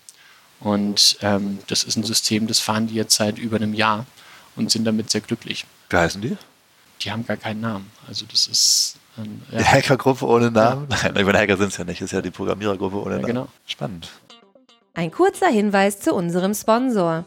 Und 0.60 1.18
ähm, 1.22 1.60
das 1.68 1.84
ist 1.84 1.98
ein 1.98 2.04
System, 2.04 2.48
das 2.48 2.60
fahren 2.60 2.88
die 2.88 2.94
jetzt 2.94 3.16
seit 3.16 3.38
über 3.38 3.58
einem 3.58 3.74
Jahr 3.74 4.06
und 4.56 4.72
sind 4.72 4.86
damit 4.86 5.10
sehr 5.10 5.22
glücklich. 5.22 5.66
Wie 5.90 5.98
heißen 5.98 6.22
die? 6.22 6.38
Die 7.02 7.12
haben 7.12 7.26
gar 7.26 7.38
keinen 7.38 7.62
Namen. 7.62 7.92
Also 8.08 8.26
das 8.26 8.48
ist 8.48 8.98
ja. 9.18 9.58
Die 9.60 9.66
Hackergruppe 9.66 10.26
ohne 10.26 10.52
Namen? 10.52 10.88
Ja. 10.90 10.98
Nein, 11.04 11.16
ich 11.18 11.26
meine, 11.26 11.38
Hacker 11.40 11.58
sind 11.58 11.70
es 11.70 11.78
ja 11.78 11.84
nicht, 11.84 12.02
das 12.02 12.06
ist 12.08 12.12
ja 12.12 12.22
die 12.22 12.32
Programmierergruppe 12.32 12.98
ohne 12.98 13.16
ja, 13.16 13.22
Namen. 13.22 13.26
Genau. 13.26 13.48
Spannend. 13.66 14.10
Ein 14.94 15.12
kurzer 15.12 15.48
Hinweis 15.48 16.00
zu 16.00 16.14
unserem 16.14 16.54
Sponsor. 16.54 17.26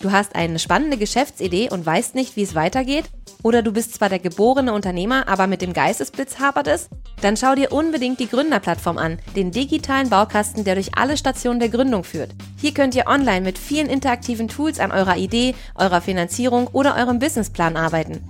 Du 0.00 0.12
hast 0.12 0.36
eine 0.36 0.58
spannende 0.58 0.98
Geschäftsidee 0.98 1.70
und 1.70 1.86
weißt 1.86 2.14
nicht, 2.14 2.36
wie 2.36 2.42
es 2.42 2.54
weitergeht? 2.54 3.06
Oder 3.42 3.62
du 3.62 3.72
bist 3.72 3.94
zwar 3.94 4.08
der 4.08 4.18
geborene 4.18 4.72
Unternehmer, 4.72 5.26
aber 5.26 5.46
mit 5.46 5.62
dem 5.62 5.72
Geistesblitz 5.72 6.38
hapert 6.38 6.68
es? 6.68 6.88
Dann 7.22 7.36
schau 7.36 7.54
dir 7.54 7.72
unbedingt 7.72 8.20
die 8.20 8.28
Gründerplattform 8.28 8.98
an, 8.98 9.18
den 9.36 9.52
digitalen 9.52 10.10
Baukasten, 10.10 10.64
der 10.64 10.74
durch 10.74 10.98
alle 10.98 11.16
Stationen 11.16 11.60
der 11.60 11.70
Gründung 11.70 12.04
führt. 12.04 12.34
Hier 12.60 12.74
könnt 12.74 12.94
ihr 12.94 13.06
online 13.06 13.40
mit 13.40 13.58
vielen 13.58 13.88
interaktiven 13.88 14.48
Tools 14.48 14.80
an 14.80 14.92
eurer 14.92 15.16
Idee, 15.16 15.54
eurer 15.74 16.00
Finanzierung 16.02 16.66
oder 16.68 16.96
eurem 16.96 17.18
Businessplan 17.18 17.76
arbeiten. 17.76 18.20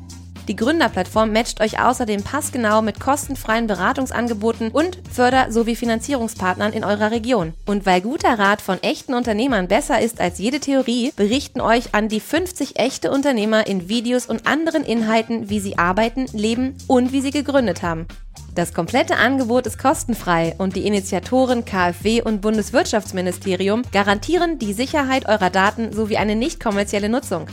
Die 0.49 0.55
Gründerplattform 0.55 1.33
matcht 1.33 1.61
euch 1.61 1.81
außerdem 1.81 2.23
passgenau 2.23 2.81
mit 2.81 3.01
kostenfreien 3.01 3.67
Beratungsangeboten 3.67 4.71
und 4.71 4.99
Förder- 5.13 5.51
sowie 5.51 5.75
Finanzierungspartnern 5.75 6.73
in 6.73 6.85
eurer 6.85 7.11
Region. 7.11 7.53
Und 7.67 7.85
weil 7.85 8.01
guter 8.01 8.39
Rat 8.39 8.63
von 8.63 8.81
echten 8.81 9.15
Unternehmern 9.15 9.67
besser 9.67 10.01
ist 10.01 10.21
als 10.21 10.39
jede 10.39 10.61
Theorie, 10.61 11.13
berichten 11.17 11.61
euch 11.61 11.97
an 11.97 12.09
die 12.09 12.21
50 12.21 12.79
echte 12.79 13.11
Unternehmer 13.11 13.67
in 13.67 13.89
Videos 13.89 14.27
und 14.27 14.47
anderen 14.47 14.85
Inhalten, 14.85 15.51
wie 15.51 15.59
sie 15.59 15.79
arbeiten, 15.79 16.27
leben 16.33 16.77
und 16.87 17.13
wie 17.13 17.23
sie 17.23 17.33
gegründet 17.33 17.83
haben. 17.83 18.07
Das 18.55 18.73
komplette 18.73 19.17
Angebot 19.17 19.67
ist 19.67 19.79
kostenfrei 19.79 20.55
und 20.59 20.77
die 20.77 20.87
Initiatoren 20.87 21.65
KfW 21.65 22.23
und 22.23 22.41
Bundeswirtschaftsministerium 22.41 23.83
garantieren 23.93 24.61
die 24.61 24.73
Sicherheit 24.73 25.29
eurer 25.29 25.51
Daten 25.51 25.93
sowie 25.93 26.17
eine 26.19 26.37
nicht 26.37 26.63
kommerzielle 26.63 27.09
Nutzung. 27.09 27.49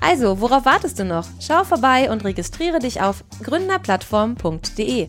Also, 0.00 0.40
worauf 0.40 0.64
wartest 0.64 0.98
du 0.98 1.04
noch? 1.04 1.26
Schau 1.40 1.64
vorbei 1.64 2.10
und 2.10 2.24
registriere 2.24 2.78
dich 2.78 3.00
auf 3.00 3.24
gründerplattform.de. 3.42 5.08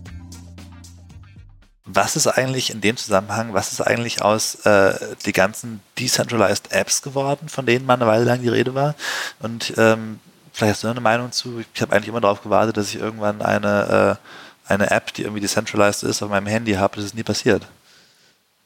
Was 1.86 2.16
ist 2.16 2.28
eigentlich 2.28 2.72
in 2.72 2.82
dem 2.82 2.98
Zusammenhang, 2.98 3.54
was 3.54 3.72
ist 3.72 3.82
eigentlich 3.82 4.22
aus 4.22 4.56
äh, 4.66 4.94
die 5.26 5.32
ganzen 5.32 5.80
Decentralized 5.98 6.72
Apps 6.72 7.02
geworden, 7.02 7.50
von 7.50 7.66
denen 7.66 7.86
mal 7.86 7.96
eine 7.96 8.08
Weile 8.08 8.26
lang 8.26 8.42
die 8.42 8.50
Rede 8.50 8.76
war? 8.76 8.96
Und 9.40 9.74
ähm, 9.78 10.20
vielleicht 10.54 10.74
hast 10.76 10.84
du 10.84 10.88
eine 10.88 11.02
Meinung 11.02 11.32
zu. 11.32 11.64
Ich 11.74 11.82
habe 11.82 11.96
eigentlich 11.96 12.10
immer 12.10 12.22
darauf 12.22 12.44
gewartet, 12.44 12.78
dass 12.78 12.90
ich 12.90 13.00
irgendwann 13.00 13.42
eine, 13.42 14.20
äh, 14.68 14.72
eine 14.72 14.92
App, 14.92 15.14
die 15.14 15.24
irgendwie 15.24 15.42
decentralized 15.42 16.04
ist, 16.04 16.22
auf 16.22 16.30
meinem 16.30 16.48
Handy 16.48 16.74
habe. 16.74 16.96
Das 16.96 17.06
ist 17.06 17.16
nie 17.16 17.24
passiert. 17.24 17.66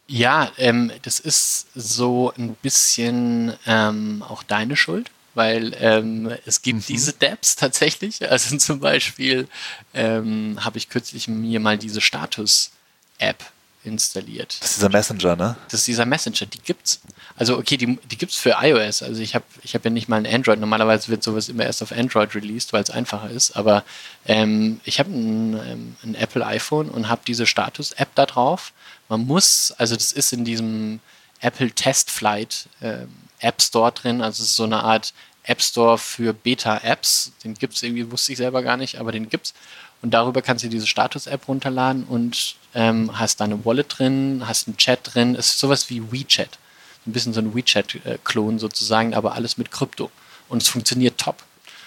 Ja, 0.07 0.51
ähm, 0.57 0.91
das 1.03 1.19
ist 1.19 1.67
so 1.75 2.33
ein 2.37 2.55
bisschen 2.55 3.53
ähm, 3.65 4.23
auch 4.27 4.43
deine 4.43 4.75
Schuld 4.75 5.11
weil 5.33 5.75
ähm, 5.79 6.31
es 6.45 6.61
gibt 6.61 6.79
mhm. 6.79 6.85
diese 6.87 7.13
Dapps 7.13 7.55
tatsächlich. 7.55 8.19
Also 8.33 8.57
zum 8.57 8.79
Beispiel 8.79 9.47
ähm, 9.93 10.57
habe 10.61 10.77
ich 10.77 10.89
kürzlich 10.89 11.27
mir 11.27 11.59
mal 11.59 11.77
diese 11.77 12.01
Status-App 12.01 13.43
installiert. 13.83 14.57
Das 14.59 14.71
ist 14.71 14.77
dieser 14.77 14.89
Messenger, 14.89 15.35
ne? 15.35 15.55
Das 15.69 15.81
ist 15.81 15.87
dieser 15.87 16.05
Messenger, 16.05 16.45
die 16.45 16.59
gibt's. 16.59 17.01
Also 17.35 17.57
okay, 17.57 17.77
die, 17.77 17.99
die 18.09 18.17
gibt's 18.17 18.37
für 18.37 18.55
iOS. 18.61 19.03
Also 19.03 19.21
ich 19.21 19.35
habe 19.35 19.45
ich 19.61 19.75
hab 19.75 19.83
ja 19.83 19.91
nicht 19.91 20.07
mal 20.07 20.17
ein 20.17 20.25
Android. 20.25 20.59
Normalerweise 20.59 21.09
wird 21.09 21.23
sowas 21.23 21.49
immer 21.49 21.63
erst 21.63 21.83
auf 21.83 21.91
Android 21.91 22.33
released, 22.33 22.73
weil 22.73 22.83
es 22.83 22.89
einfacher 22.89 23.29
ist. 23.29 23.55
Aber 23.55 23.83
ähm, 24.25 24.79
ich 24.85 24.99
habe 24.99 25.11
ein, 25.11 25.53
ähm, 25.53 25.95
ein 26.03 26.15
Apple 26.15 26.45
iPhone 26.45 26.89
und 26.89 27.09
habe 27.09 27.21
diese 27.27 27.45
Status-App 27.45 28.09
da 28.15 28.25
drauf. 28.25 28.73
Man 29.09 29.25
muss, 29.25 29.73
also 29.77 29.95
das 29.95 30.11
ist 30.11 30.33
in 30.33 30.45
diesem 30.45 30.99
Apple 31.41 31.71
Test 31.71 32.09
Flight 32.09 32.67
ähm, 32.81 33.09
App 33.43 33.61
Store 33.61 33.91
drin. 33.91 34.21
Also 34.21 34.43
es 34.43 34.49
ist 34.49 34.55
so 34.55 34.63
eine 34.63 34.83
Art 34.83 35.13
App 35.43 35.61
Store 35.61 35.97
für 35.97 36.33
Beta-Apps. 36.33 37.31
Den 37.43 37.53
gibt 37.53 37.75
es 37.75 37.83
irgendwie, 37.83 38.09
wusste 38.11 38.31
ich 38.31 38.37
selber 38.37 38.63
gar 38.63 38.77
nicht, 38.77 38.99
aber 38.99 39.11
den 39.11 39.29
gibt's. 39.29 39.53
Und 40.01 40.11
darüber 40.11 40.41
kannst 40.41 40.63
du 40.63 40.69
diese 40.69 40.87
Status-App 40.87 41.47
runterladen 41.47 42.03
und 42.03 42.55
ähm, 42.75 43.17
hast 43.19 43.39
deine 43.39 43.63
Wallet 43.65 43.97
drin, 43.97 44.43
hast 44.45 44.67
einen 44.67 44.77
Chat 44.77 44.99
drin. 45.13 45.35
Es 45.35 45.49
ist 45.49 45.59
sowas 45.59 45.89
wie 45.89 46.11
WeChat. 46.11 46.57
Ein 47.05 47.13
bisschen 47.13 47.33
so 47.33 47.39
ein 47.41 47.53
WeChat-Klon 47.55 48.59
sozusagen, 48.59 49.13
aber 49.13 49.33
alles 49.33 49.57
mit 49.57 49.71
Krypto. 49.71 50.11
Und 50.49 50.61
es 50.61 50.67
funktioniert 50.67 51.17
top. 51.17 51.43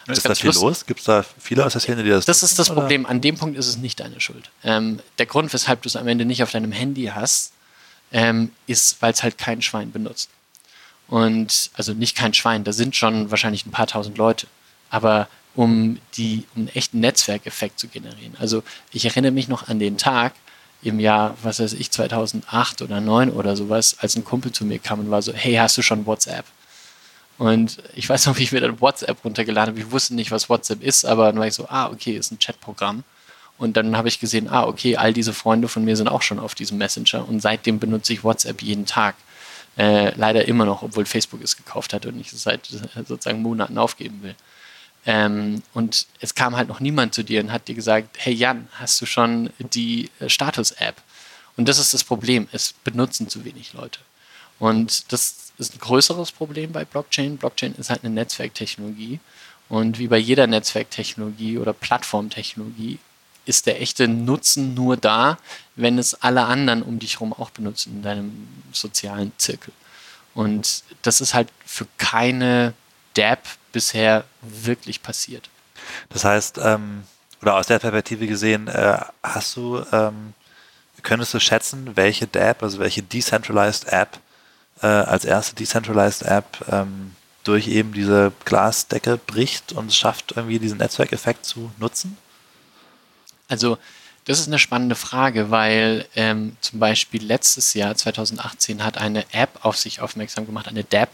Das 0.07 0.19
ist 0.19 0.29
da 0.29 0.35
viel 0.35 0.53
los? 0.53 0.87
Gibt 0.87 1.01
es 1.01 1.07
da 1.07 1.25
viele 1.39 1.69
Szene, 1.69 2.05
die 2.05 2.11
das 2.11 2.25
Das 2.27 2.43
ist 2.43 2.59
das 2.59 2.71
oder? 2.71 2.83
Problem. 2.83 3.07
An 3.07 3.21
dem 3.21 3.37
Punkt 3.37 3.59
ist 3.59 3.67
es 3.67 3.77
nicht 3.77 3.99
deine 4.01 4.21
Schuld. 4.21 4.51
Ähm, 4.63 5.01
der 5.19 5.27
Grund, 5.27 5.53
weshalb 5.53 5.83
du 5.83 5.89
es 5.89 5.97
am 5.97 6.07
Ende 6.07 6.25
nicht 6.25 6.43
auf 6.43 6.53
deinem 6.53 6.73
Handy 6.73 7.07
hast, 7.15 7.53
ähm, 8.13 8.53
ist, 8.67 9.03
weil 9.03 9.13
es 9.13 9.23
halt 9.23 9.37
kein 9.37 9.63
Schwein 9.63 9.91
benutzt. 9.91 10.31
Und 11.09 11.71
also 11.75 11.93
nicht 11.93 12.17
kein 12.17 12.35
Schwein, 12.35 12.65
da 12.65 12.73
sind 12.73 12.97
schon 12.97 13.31
wahrscheinlich 13.31 13.65
ein 13.67 13.71
paar 13.71 13.87
tausend 13.87 14.19
Leute. 14.19 14.47
Aber 14.91 15.29
um 15.55 15.99
die, 16.17 16.45
um 16.55 16.63
einen 16.63 16.69
echten 16.69 17.01
Netzwerkeffekt 17.01 17.79
zu 17.79 17.89
generieren. 17.89 18.37
Also 18.39 18.63
ich 18.93 19.05
erinnere 19.05 19.33
mich 19.33 19.49
noch 19.49 19.69
an 19.69 19.79
den 19.79 19.97
Tag 19.97 20.35
im 20.83 21.01
Jahr, 21.01 21.37
was 21.43 21.61
weiß 21.61 21.73
ich, 21.73 21.91
2008 21.91 22.83
oder 22.83 22.97
2009 22.97 23.31
oder 23.31 23.57
sowas, 23.57 23.97
als 24.01 24.17
ein 24.17 24.25
Kumpel 24.25 24.53
zu 24.53 24.65
mir 24.65 24.79
kam 24.79 25.01
und 25.01 25.11
war 25.11 25.23
so, 25.23 25.33
hey, 25.33 25.55
hast 25.55 25.79
du 25.79 25.83
schon 25.83 26.07
WhatsApp? 26.07 26.45
Und 27.39 27.79
ich 27.95 28.09
weiß 28.09 28.27
noch, 28.27 28.39
wie 28.39 28.45
ich 28.45 28.53
mir 28.53 28.61
dann 28.61 28.81
WhatsApp 28.81 29.25
runtergeladen 29.25 29.75
habe. 29.75 29.81
Ich 29.81 29.91
wusste 29.91 30.15
nicht, 30.15 30.31
was 30.31 30.49
WhatsApp 30.49 30.83
ist, 30.83 31.05
aber 31.05 31.27
dann 31.27 31.39
war 31.39 31.47
ich 31.47 31.55
so, 31.55 31.67
ah, 31.69 31.89
okay, 31.89 32.17
ist 32.17 32.31
ein 32.31 32.39
Chatprogramm. 32.39 33.05
Und 33.59 33.77
dann 33.77 33.97
habe 33.97 34.09
ich 34.09 34.21
gesehen, 34.21 34.49
ah, 34.49 34.65
okay, 34.65 34.97
all 34.97 35.13
diese 35.13 35.33
Freunde 35.33 35.69
von 35.69 35.85
mir 35.85 35.97
sind 35.97 36.09
auch 36.09 36.23
schon 36.23 36.39
auf 36.39 36.55
diesem 36.55 36.79
Messenger 36.79 37.27
und 37.27 37.41
seitdem 37.41 37.79
benutze 37.79 38.13
ich 38.13 38.23
WhatsApp 38.23 38.63
jeden 38.63 38.85
Tag 38.85 39.17
Äh, 39.77 40.15
leider 40.17 40.49
immer 40.49 40.65
noch, 40.65 40.83
obwohl 40.83 41.05
Facebook 41.05 41.43
es 41.43 41.57
gekauft 41.57 41.93
hat 41.93 42.07
und 42.07 42.19
ich 42.19 42.33
es 42.33 42.43
seit 42.43 42.67
sozusagen 42.67 43.43
Monaten 43.43 43.77
aufgeben 43.77 44.23
will. 44.23 44.35
Ähm, 45.05 45.63
und 45.75 46.07
es 46.21 46.35
kam 46.35 46.57
halt 46.57 46.69
noch 46.69 46.81
niemand 46.81 47.15
zu 47.15 47.23
dir 47.23 47.41
und 47.41 47.53
hat 47.53 47.69
dir 47.69 47.75
gesagt, 47.75 48.17
hey 48.19 48.33
Jan, 48.33 48.69
hast 48.73 49.01
du 49.01 49.07
schon 49.07 49.51
die 49.59 50.11
äh, 50.19 50.29
Status-App? 50.29 50.97
Und 51.57 51.69
das 51.69 51.79
ist 51.79 51.95
das 51.95 52.05
Problem, 52.05 52.49
es 52.53 52.73
benutzen 52.85 53.29
zu 53.29 53.45
wenig 53.45 53.73
Leute. 53.73 54.01
Und 54.59 55.13
das 55.13 55.53
ist 55.59 55.75
ein 55.75 55.79
größeres 55.79 56.33
Problem 56.33 56.73
bei 56.73 56.85
Blockchain. 56.85 57.37
Blockchain 57.37 57.75
ist 57.77 57.91
halt 57.91 58.05
eine 58.05 58.15
Netzwerktechnologie. 58.15 59.21
Und 59.69 59.99
wie 59.99 60.09
bei 60.09 60.19
jeder 60.19 60.47
Netzwerktechnologie 60.47 61.59
oder 61.59 61.73
Plattformtechnologie 61.73 62.99
ist 63.47 63.67
der 63.67 63.81
echte 63.81 64.09
Nutzen 64.09 64.75
nur 64.75 64.97
da, 64.97 65.39
wenn 65.77 65.99
es 65.99 66.15
alle 66.23 66.45
anderen 66.45 66.83
um 66.83 66.99
dich 66.99 67.15
herum 67.15 67.33
auch 67.33 67.51
benutzen 67.51 67.97
in 67.97 68.03
deinem 68.03 68.49
sozialen 68.73 69.33
Zirkel. 69.39 69.73
Und 70.35 70.85
das 71.03 71.21
ist 71.21 71.33
halt 71.33 71.49
für 71.65 71.87
keine 71.97 72.75
DApp 73.15 73.41
bisher 73.73 74.25
wirklich 74.43 75.03
passiert. 75.03 75.49
Das 76.11 76.25
heißt, 76.25 76.59
ähm, 76.63 77.05
oder 77.41 77.55
aus 77.55 77.67
der 77.67 77.79
Perspektive 77.79 78.27
gesehen, 78.27 78.69
äh, 78.69 78.99
hast 79.23 79.57
du, 79.57 79.83
ähm, 79.93 80.35
könntest 81.03 81.33
du 81.33 81.41
schätzen, 81.41 81.97
welche 81.97 82.27
DApp, 82.27 82.63
also 82.63 82.79
welche 82.79 83.03
Decentralized 83.03 83.89
App 83.89 84.19
äh, 84.83 84.87
als 84.87 85.25
erste 85.25 85.55
Decentralized 85.55 86.23
App 86.23 86.65
ähm, 86.71 87.15
durch 87.45 87.69
eben 87.69 87.93
diese 87.93 88.33
Glasdecke 88.45 89.19
bricht 89.19 89.73
und 89.73 89.89
es 89.89 89.97
schafft, 89.97 90.33
irgendwie 90.37 90.59
diesen 90.59 90.79
Netzwerkeffekt 90.79 91.47
zu 91.47 91.71
nutzen? 91.79 92.19
Also 93.49 93.79
das 94.27 94.41
ist 94.41 94.49
eine 94.49 94.59
spannende 94.59 94.97
Frage, 94.97 95.53
weil 95.53 96.05
ähm, 96.17 96.57
zum 96.61 96.81
Beispiel 96.81 97.25
letztes 97.25 97.75
Jahr, 97.75 97.95
2018, 97.95 98.83
hat 98.83 98.99
eine 98.99 99.25
App 99.33 99.65
auf 99.65 99.77
sich 99.77 100.01
aufmerksam 100.01 100.47
gemacht, 100.47 100.67
eine 100.67 100.83
DApp, 100.83 101.11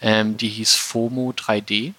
ähm, 0.00 0.36
die 0.36 0.48
hieß 0.48 0.76
FOMO 0.76 1.30
3D. 1.36 1.92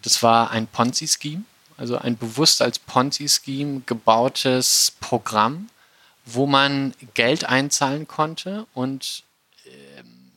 Das 0.00 0.22
war 0.22 0.50
ein 0.52 0.66
Ponzi-Scheme, 0.68 1.44
also 1.76 1.98
ein 1.98 2.16
bewusst 2.16 2.62
als 2.62 2.78
Ponzi-Scheme 2.78 3.82
gebautes 3.84 4.94
Programm, 5.00 5.68
wo 6.24 6.46
man 6.46 6.94
Geld 7.12 7.44
einzahlen 7.44 8.08
konnte 8.08 8.66
und 8.72 9.22
ähm, 9.66 10.30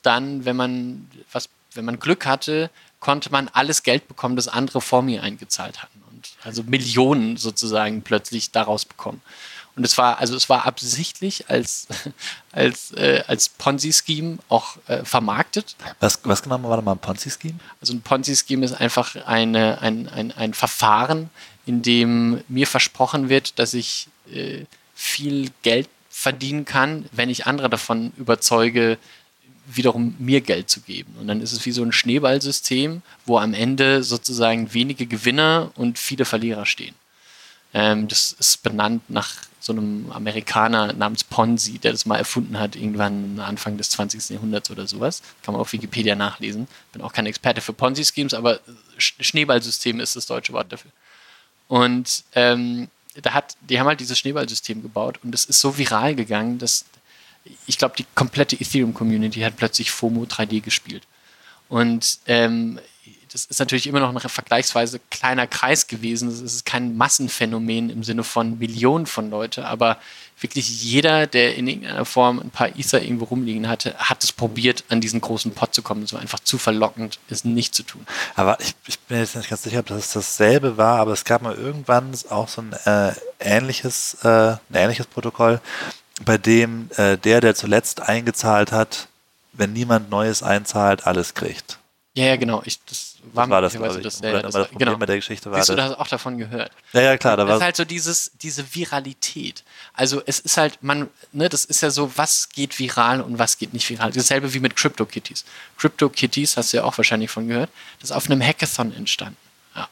dann, 0.00 0.46
wenn 0.46 0.56
man 0.56 1.10
was, 1.30 1.50
wenn 1.74 1.84
man 1.84 1.98
Glück 1.98 2.24
hatte, 2.24 2.70
konnte 3.00 3.30
man 3.30 3.48
alles 3.48 3.82
Geld 3.82 4.08
bekommen, 4.08 4.36
das 4.36 4.48
andere 4.48 4.80
vor 4.80 5.02
mir 5.02 5.22
eingezahlt 5.22 5.82
hatten 5.82 6.05
also 6.46 6.62
Millionen 6.62 7.36
sozusagen 7.36 8.02
plötzlich 8.02 8.50
daraus 8.52 8.84
bekommen. 8.84 9.20
Und 9.76 9.84
es 9.84 9.98
war, 9.98 10.18
also 10.18 10.34
es 10.34 10.48
war 10.48 10.64
absichtlich 10.64 11.50
als, 11.50 11.86
als, 12.52 12.92
äh, 12.92 13.22
als 13.26 13.50
Ponzi-Scheme 13.50 14.38
auch 14.48 14.78
äh, 14.86 15.04
vermarktet. 15.04 15.76
Was, 16.00 16.20
was 16.24 16.42
genau 16.42 16.62
war 16.62 16.76
da 16.76 16.82
mal 16.82 16.92
ein 16.92 16.98
Ponzi-Scheme? 16.98 17.58
Also 17.80 17.92
ein 17.92 18.00
Ponzi-Scheme 18.00 18.64
ist 18.64 18.72
einfach 18.72 19.14
eine, 19.26 19.82
ein, 19.82 20.08
ein, 20.08 20.32
ein 20.32 20.54
Verfahren, 20.54 21.28
in 21.66 21.82
dem 21.82 22.42
mir 22.48 22.66
versprochen 22.66 23.28
wird, 23.28 23.58
dass 23.58 23.74
ich 23.74 24.08
äh, 24.32 24.64
viel 24.94 25.50
Geld 25.62 25.90
verdienen 26.08 26.64
kann, 26.64 27.04
wenn 27.12 27.28
ich 27.28 27.46
andere 27.46 27.68
davon 27.68 28.12
überzeuge, 28.16 28.96
wiederum 29.66 30.14
mir 30.18 30.40
Geld 30.40 30.70
zu 30.70 30.80
geben. 30.80 31.14
Und 31.20 31.28
dann 31.28 31.40
ist 31.40 31.52
es 31.52 31.64
wie 31.66 31.72
so 31.72 31.82
ein 31.82 31.92
Schneeballsystem, 31.92 33.02
wo 33.24 33.38
am 33.38 33.54
Ende 33.54 34.02
sozusagen 34.02 34.72
wenige 34.72 35.06
Gewinner 35.06 35.70
und 35.74 35.98
viele 35.98 36.24
Verlierer 36.24 36.66
stehen. 36.66 36.94
Ähm, 37.74 38.08
das 38.08 38.32
ist 38.38 38.62
benannt 38.62 39.02
nach 39.08 39.34
so 39.60 39.72
einem 39.72 40.10
Amerikaner 40.12 40.92
namens 40.92 41.24
Ponzi, 41.24 41.78
der 41.78 41.90
das 41.90 42.06
mal 42.06 42.16
erfunden 42.16 42.58
hat, 42.58 42.76
irgendwann 42.76 43.40
Anfang 43.40 43.76
des 43.76 43.90
20. 43.90 44.30
Jahrhunderts 44.30 44.70
oder 44.70 44.86
sowas. 44.86 45.22
Kann 45.42 45.52
man 45.52 45.60
auf 45.60 45.72
Wikipedia 45.72 46.14
nachlesen. 46.14 46.68
Bin 46.92 47.02
auch 47.02 47.12
kein 47.12 47.26
Experte 47.26 47.60
für 47.60 47.72
Ponzi-Schemes, 47.72 48.34
aber 48.34 48.60
Schneeballsystem 48.98 49.98
ist 49.98 50.14
das 50.14 50.26
deutsche 50.26 50.52
Wort 50.52 50.72
dafür. 50.72 50.92
Und 51.68 52.22
ähm, 52.34 52.88
da 53.22 53.32
hat, 53.32 53.56
die 53.60 53.80
haben 53.80 53.86
halt 53.86 54.00
dieses 54.00 54.18
Schneeballsystem 54.18 54.82
gebaut 54.82 55.18
und 55.24 55.34
es 55.34 55.44
ist 55.44 55.60
so 55.60 55.76
viral 55.76 56.14
gegangen, 56.14 56.58
dass 56.58 56.84
ich 57.66 57.78
glaube, 57.78 57.94
die 57.96 58.06
komplette 58.14 58.56
Ethereum-Community 58.56 59.40
hat 59.40 59.56
plötzlich 59.56 59.90
FOMO 59.90 60.24
3D 60.24 60.60
gespielt. 60.60 61.02
Und 61.68 62.18
ähm, 62.26 62.78
das 63.32 63.44
ist 63.44 63.58
natürlich 63.58 63.86
immer 63.86 64.00
noch 64.00 64.14
ein 64.14 64.28
vergleichsweise 64.30 65.00
kleiner 65.10 65.46
Kreis 65.46 65.86
gewesen. 65.86 66.28
Es 66.28 66.40
ist 66.40 66.64
kein 66.64 66.96
Massenphänomen 66.96 67.90
im 67.90 68.02
Sinne 68.02 68.24
von 68.24 68.58
Millionen 68.58 69.04
von 69.04 69.28
Leuten, 69.28 69.62
aber 69.62 69.98
wirklich 70.40 70.82
jeder, 70.82 71.26
der 71.26 71.54
in 71.56 71.66
irgendeiner 71.66 72.04
Form 72.04 72.38
ein 72.38 72.48
paar 72.48 72.68
Ether 72.78 73.02
irgendwo 73.02 73.24
rumliegen 73.24 73.68
hatte, 73.68 73.94
hat 73.98 74.24
es 74.24 74.32
probiert, 74.32 74.84
an 74.88 75.00
diesen 75.00 75.20
großen 75.20 75.52
Pot 75.52 75.74
zu 75.74 75.82
kommen. 75.82 76.02
Es 76.02 76.14
war 76.14 76.20
einfach 76.20 76.40
zu 76.40 76.56
verlockend, 76.56 77.18
es 77.28 77.44
nicht 77.44 77.74
zu 77.74 77.82
tun. 77.82 78.06
Aber 78.36 78.58
ich, 78.60 78.74
ich 78.86 78.98
bin 79.00 79.18
jetzt 79.18 79.36
nicht 79.36 79.50
ganz 79.50 79.62
sicher, 79.62 79.80
ob 79.80 79.86
das 79.86 80.12
dasselbe 80.12 80.76
war, 80.76 81.00
aber 81.00 81.12
es 81.12 81.24
gab 81.24 81.42
mal 81.42 81.54
irgendwann 81.54 82.12
auch 82.30 82.48
so 82.48 82.62
ein 82.62 82.72
äh, 82.84 83.12
ähnliches, 83.38 84.18
äh, 84.22 84.28
ein 84.28 84.58
ähnliches 84.72 85.06
Protokoll, 85.06 85.60
bei 86.24 86.38
dem 86.38 86.90
äh, 86.96 87.16
der, 87.18 87.40
der 87.40 87.54
zuletzt 87.54 88.00
eingezahlt 88.00 88.72
hat, 88.72 89.08
wenn 89.52 89.72
niemand 89.72 90.10
Neues 90.10 90.42
einzahlt, 90.42 91.06
alles 91.06 91.34
kriegt. 91.34 91.78
Ja, 92.14 92.24
ja, 92.24 92.36
genau. 92.36 92.62
Ich, 92.64 92.80
das 92.86 93.16
war, 93.34 93.44
das 93.44 93.50
war 93.50 93.60
das, 93.60 93.72
glaube 93.74 93.96
ich. 93.96 94.02
Das, 94.02 94.20
ja, 94.20 94.40
das, 94.40 94.54
das 94.54 94.68
genau. 94.70 94.96
mit 94.96 95.06
der 95.06 95.16
Geschichte 95.16 95.50
war 95.50 95.58
Siehst 95.58 95.78
du, 95.78 95.82
hast 95.82 95.98
auch 95.98 96.08
davon 96.08 96.38
gehört. 96.38 96.72
Ja, 96.94 97.02
ja, 97.02 97.18
klar. 97.18 97.36
Da 97.36 97.44
das 97.44 97.58
ist 97.58 97.62
halt 97.62 97.76
so 97.76 97.84
dieses, 97.84 98.32
diese 98.40 98.74
Viralität. 98.74 99.64
Also 99.92 100.22
es 100.24 100.40
ist 100.40 100.56
halt, 100.56 100.82
man, 100.82 101.10
ne, 101.32 101.50
das 101.50 101.66
ist 101.66 101.82
ja 101.82 101.90
so, 101.90 102.10
was 102.16 102.48
geht 102.48 102.78
viral 102.78 103.20
und 103.20 103.38
was 103.38 103.58
geht 103.58 103.74
nicht 103.74 103.88
viral. 103.90 104.12
Dasselbe 104.12 104.54
wie 104.54 104.60
mit 104.60 104.76
CryptoKitties. 104.76 105.44
CryptoKitties, 105.76 106.56
hast 106.56 106.72
du 106.72 106.78
ja 106.78 106.84
auch 106.84 106.96
wahrscheinlich 106.96 107.30
von 107.30 107.48
gehört, 107.48 107.68
das 108.00 108.10
ist 108.10 108.16
auf 108.16 108.30
einem 108.30 108.40
Hackathon 108.40 108.94
entstanden 108.94 109.36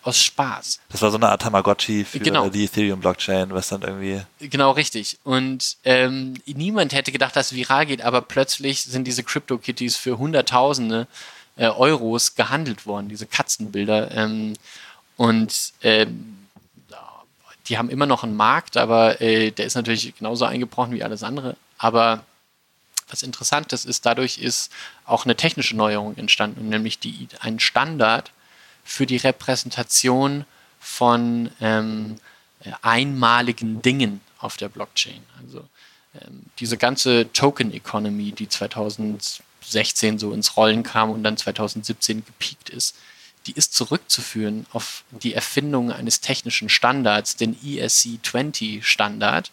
aus 0.02 0.22
Spaß. 0.22 0.80
Das 0.88 1.02
war 1.02 1.10
so 1.10 1.16
eine 1.16 1.28
Art 1.28 1.42
Tamagotchi 1.42 2.04
für 2.04 2.18
genau. 2.18 2.48
die 2.48 2.64
Ethereum-Blockchain, 2.64 3.52
was 3.52 3.68
dann 3.68 3.82
irgendwie. 3.82 4.22
Genau, 4.40 4.70
richtig. 4.72 5.18
Und 5.24 5.76
ähm, 5.84 6.34
niemand 6.46 6.92
hätte 6.92 7.12
gedacht, 7.12 7.36
dass 7.36 7.52
es 7.52 7.56
viral 7.56 7.86
geht, 7.86 8.02
aber 8.02 8.20
plötzlich 8.22 8.82
sind 8.82 9.06
diese 9.06 9.22
Crypto-Kitties 9.22 9.96
für 9.96 10.18
Hunderttausende 10.18 11.06
äh, 11.56 11.68
Euros 11.68 12.34
gehandelt 12.34 12.86
worden, 12.86 13.08
diese 13.08 13.26
Katzenbilder. 13.26 14.10
Ähm, 14.12 14.54
und 15.16 15.72
ähm, 15.82 16.38
die 17.66 17.78
haben 17.78 17.88
immer 17.88 18.06
noch 18.06 18.24
einen 18.24 18.36
Markt, 18.36 18.76
aber 18.76 19.20
äh, 19.20 19.50
der 19.50 19.66
ist 19.66 19.74
natürlich 19.74 20.16
genauso 20.16 20.44
eingebrochen 20.44 20.92
wie 20.92 21.02
alles 21.02 21.22
andere. 21.22 21.56
Aber 21.78 22.24
was 23.08 23.22
Interessantes 23.22 23.84
ist, 23.84 24.06
dadurch 24.06 24.38
ist 24.38 24.72
auch 25.04 25.24
eine 25.24 25.36
technische 25.36 25.76
Neuerung 25.76 26.16
entstanden, 26.16 26.68
nämlich 26.68 26.98
die, 26.98 27.28
ein 27.40 27.60
Standard, 27.60 28.32
für 28.84 29.06
die 29.06 29.16
Repräsentation 29.16 30.44
von 30.78 31.50
ähm, 31.60 32.16
einmaligen 32.82 33.82
Dingen 33.82 34.20
auf 34.38 34.56
der 34.56 34.68
Blockchain. 34.68 35.22
Also 35.42 35.64
ähm, 36.20 36.42
diese 36.58 36.76
ganze 36.76 37.32
Token 37.32 37.72
Economy, 37.72 38.32
die 38.32 38.48
2016 38.48 40.18
so 40.18 40.32
ins 40.32 40.56
Rollen 40.56 40.82
kam 40.82 41.10
und 41.10 41.24
dann 41.24 41.36
2017 41.36 42.24
gepiekt 42.24 42.70
ist, 42.70 42.96
die 43.46 43.52
ist 43.52 43.74
zurückzuführen 43.74 44.66
auf 44.72 45.04
die 45.10 45.34
Erfindung 45.34 45.90
eines 45.90 46.20
technischen 46.20 46.68
Standards, 46.68 47.36
den 47.36 47.56
ESC20 47.56 48.82
Standard, 48.82 49.50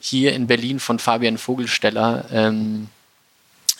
hier 0.00 0.32
in 0.32 0.46
Berlin 0.46 0.80
von 0.80 0.98
Fabian 0.98 1.38
Vogelsteller 1.38 2.26
ähm, 2.32 2.88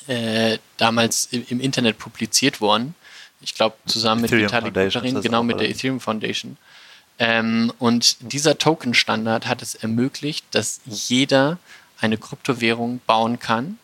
äh, 0.07 0.59
damals 0.77 1.29
im, 1.31 1.45
im 1.49 1.61
Internet 1.61 1.99
publiziert 1.99 2.61
worden 2.61 2.95
ich 3.41 3.55
glaube, 3.55 3.77
zusammen 3.87 4.23
mit 4.23 4.31
Vitalik 4.31 4.75
Buterin, 4.75 5.21
genau 5.21 5.43
mit 5.43 5.61
der 5.61 5.69
Ethereum 5.69 6.01
Foundation. 6.01 6.57
Ähm, 7.19 7.73
und 7.79 8.33
dieser 8.33 8.59
Token-Standard 8.59 9.47
hat 9.47 9.63
es 9.63 9.75
ermöglicht, 9.75 10.47
dass 10.53 10.81
jeder 10.87 11.59
eine 12.01 12.17
Kryptowährung 12.17 13.01
bauen 13.07 13.39
kann, 13.39 13.79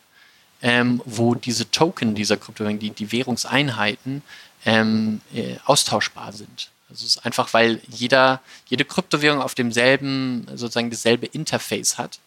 ähm, 0.61 1.01
wo 1.05 1.35
diese 1.35 1.69
Token 1.69 2.15
dieser 2.15 2.37
Kryptowährung, 2.37 2.79
die, 2.79 2.91
die 2.91 3.11
Währungseinheiten, 3.11 4.23
ähm, 4.65 5.21
äh, 5.33 5.57
austauschbar 5.65 6.31
sind. 6.31 6.69
Also 6.89 7.05
es 7.05 7.17
ist 7.17 7.25
einfach, 7.25 7.53
weil 7.53 7.81
jeder, 7.87 8.41
jede 8.67 8.85
Kryptowährung 8.85 9.41
auf 9.41 9.53
demselben, 9.53 10.47
sozusagen 10.55 10.89
dasselbe 10.89 11.25
Interface 11.25 11.97
hat, 11.97 12.19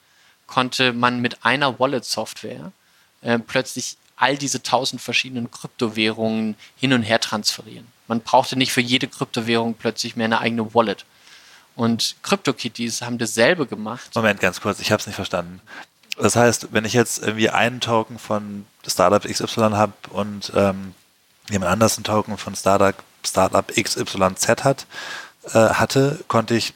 konnte 0.47 0.93
man 0.93 1.21
mit 1.21 1.45
einer 1.45 1.79
Wallet-Software 1.79 2.73
äh, 3.23 3.39
plötzlich 3.39 3.97
all 4.19 4.37
diese 4.37 4.63
tausend 4.63 5.01
verschiedenen 5.01 5.51
Kryptowährungen 5.51 6.57
hin 6.77 6.93
und 6.93 7.03
her 7.03 7.21
transferieren. 7.21 7.87
Man 8.09 8.21
brauchte 8.21 8.57
nicht 8.57 8.73
für 8.73 8.81
jede 8.81 9.07
Kryptowährung 9.07 9.75
plötzlich 9.75 10.17
mehr 10.17 10.27
eine 10.27 10.41
eigene 10.41 10.75
Wallet. 10.75 11.05
Und 11.77 12.17
CryptoKitties 12.23 13.03
haben 13.03 13.19
dasselbe 13.19 13.67
gemacht. 13.67 14.11
Moment, 14.15 14.41
ganz 14.41 14.61
kurz, 14.61 14.81
ich 14.81 14.91
habe 14.91 15.01
es 15.01 15.07
nicht 15.07 15.17
verstanden. 15.17 15.61
Das 16.17 16.35
heißt, 16.35 16.73
wenn 16.73 16.85
ich 16.85 16.93
jetzt 16.93 17.23
irgendwie 17.23 17.51
einen 17.51 17.81
Token 17.81 18.19
von 18.19 18.67
Startup 18.85 19.23
XY 19.23 19.71
habe 19.75 19.93
und 20.11 20.53
ähm, 20.57 20.95
jemand 21.49 21.71
anders 21.71 21.97
einen 21.97 22.05
Token 22.05 22.37
von 22.37 22.57
Startup, 22.57 22.97
Startup 23.25 23.67
XYZ 23.69 24.65
hat, 24.65 24.87
äh, 25.45 25.51
hatte, 25.53 26.25
konnte 26.27 26.57
ich, 26.57 26.75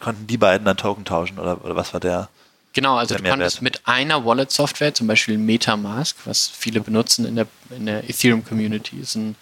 konnten 0.00 0.26
die 0.26 0.36
beiden 0.36 0.66
dann 0.66 0.76
Token 0.76 1.06
tauschen 1.06 1.38
oder, 1.38 1.64
oder 1.64 1.76
was 1.76 1.94
war 1.94 2.00
der? 2.00 2.28
Genau, 2.74 2.96
also 2.96 3.14
du 3.14 3.22
kannst 3.22 3.62
mit 3.62 3.86
einer 3.86 4.24
Wallet-Software, 4.24 4.92
zum 4.92 5.06
Beispiel 5.06 5.38
Metamask, 5.38 6.16
was 6.24 6.48
viele 6.48 6.80
benutzen 6.80 7.24
in 7.24 7.36
der, 7.36 7.46
in 7.70 7.86
der 7.86 8.02
Ethereum-Community, 8.10 8.98
ist 8.98 9.14
ein, 9.14 9.36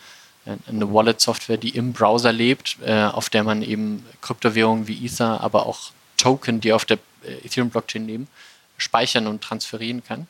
eine 0.45 0.93
Wallet-Software, 0.93 1.57
die 1.57 1.71
im 1.71 1.95
Browser 1.95 2.31
lebt, 2.31 2.77
äh, 2.85 3.05
auf 3.05 3.31
der 3.31 3.43
man 3.43 3.63
eben 3.63 4.05
Kryptowährungen 4.21 4.87
wie 4.87 5.07
Ether, 5.07 5.41
aber 5.41 5.65
auch 5.65 5.93
Token, 6.19 6.61
die 6.61 6.75
auf 6.75 6.85
der 6.85 6.99
äh, 7.25 7.47
Ethereum-Blockchain 7.47 8.07
leben, 8.07 8.29
speichern 8.77 9.27
und 9.27 9.43
transferieren 9.43 10.05
kann. 10.05 10.27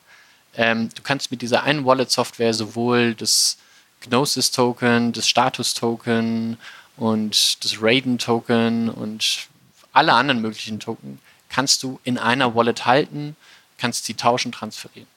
Ähm, 0.55 0.87
du 0.95 1.01
kannst 1.01 1.29
mit 1.29 1.41
dieser 1.41 1.63
einen 1.63 1.83
Wallet-Software 1.83 2.53
sowohl 2.53 3.15
das 3.15 3.57
Gnosis-Token, 3.99 5.11
das 5.11 5.27
Status-Token 5.27 6.57
und 6.95 7.65
das 7.65 7.81
Raiden-Token 7.81 8.89
und 8.89 9.47
alle 9.91 10.13
anderen 10.13 10.41
möglichen 10.41 10.79
Token 10.79 11.19
kannst 11.53 11.83
du 11.83 11.99
in 12.03 12.17
einer 12.17 12.55
Wallet 12.55 12.85
halten, 12.85 13.35
kannst 13.77 14.05
sie 14.05 14.15
tauschen, 14.15 14.51
transferieren. 14.51 15.07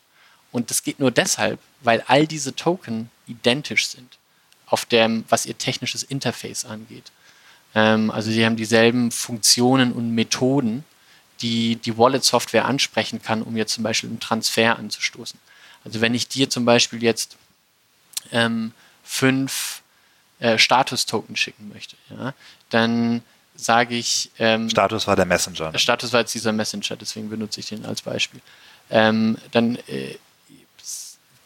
Und 0.52 0.70
das 0.70 0.82
geht 0.82 1.00
nur 1.00 1.10
deshalb, 1.10 1.58
weil 1.80 2.02
all 2.06 2.26
diese 2.26 2.54
Token 2.54 3.10
identisch 3.26 3.88
sind, 3.88 4.18
auf 4.66 4.84
dem, 4.84 5.24
was 5.28 5.46
ihr 5.46 5.56
technisches 5.56 6.02
Interface 6.02 6.64
angeht. 6.66 7.10
Ähm, 7.74 8.10
also 8.10 8.30
sie 8.30 8.44
haben 8.44 8.56
dieselben 8.56 9.10
Funktionen 9.10 9.92
und 9.92 10.14
Methoden, 10.14 10.84
die 11.40 11.76
die 11.76 11.96
Wallet-Software 11.96 12.66
ansprechen 12.66 13.22
kann, 13.22 13.42
um 13.42 13.56
jetzt 13.56 13.72
zum 13.74 13.84
Beispiel 13.84 14.10
einen 14.10 14.20
Transfer 14.20 14.78
anzustoßen. 14.78 15.38
Also 15.84 16.00
wenn 16.00 16.14
ich 16.14 16.28
dir 16.28 16.50
zum 16.50 16.64
Beispiel 16.64 17.02
jetzt 17.02 17.36
ähm, 18.32 18.72
fünf 19.04 19.82
äh, 20.40 20.58
Status-Token 20.58 21.36
schicken 21.36 21.70
möchte, 21.72 21.96
ja, 22.10 22.34
dann 22.70 23.22
sage 23.56 23.96
ich. 23.96 24.30
Ähm, 24.38 24.70
Status 24.70 25.06
war 25.06 25.16
der 25.16 25.24
Messenger. 25.24 25.72
Ne? 25.72 25.78
Status 25.78 26.12
war 26.12 26.20
jetzt 26.20 26.34
dieser 26.34 26.52
Messenger, 26.52 26.96
deswegen 26.96 27.28
benutze 27.28 27.60
ich 27.60 27.66
den 27.66 27.84
als 27.84 28.02
Beispiel. 28.02 28.40
Ähm, 28.90 29.36
dann 29.52 29.76
äh, 29.88 30.16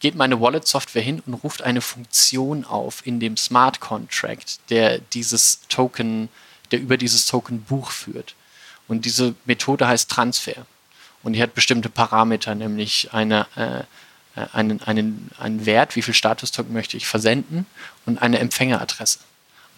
geht 0.01 0.15
meine 0.15 0.41
Wallet-Software 0.41 1.01
hin 1.01 1.21
und 1.25 1.35
ruft 1.35 1.61
eine 1.61 1.81
Funktion 1.81 2.65
auf 2.65 3.05
in 3.05 3.19
dem 3.19 3.37
Smart 3.37 3.79
Contract, 3.79 4.59
der 4.69 4.97
dieses 4.99 5.61
Token, 5.69 6.29
der 6.71 6.79
über 6.79 6.97
dieses 6.97 7.25
Token 7.27 7.61
Buch 7.63 7.91
führt. 7.91 8.35
Und 8.87 9.05
diese 9.05 9.35
Methode 9.45 9.87
heißt 9.87 10.09
Transfer. 10.09 10.65
Und 11.23 11.33
die 11.33 11.41
hat 11.41 11.53
bestimmte 11.53 11.89
Parameter, 11.89 12.55
nämlich 12.55 13.13
eine, 13.13 13.47
äh, 13.55 13.83
einen, 14.53 14.81
einen, 14.81 15.29
einen 15.37 15.65
Wert, 15.67 15.95
wie 15.95 16.01
viel 16.01 16.15
Status-Token 16.15 16.73
möchte 16.73 16.97
ich 16.97 17.05
versenden 17.05 17.67
und 18.05 18.21
eine 18.21 18.39
Empfängeradresse. 18.39 19.19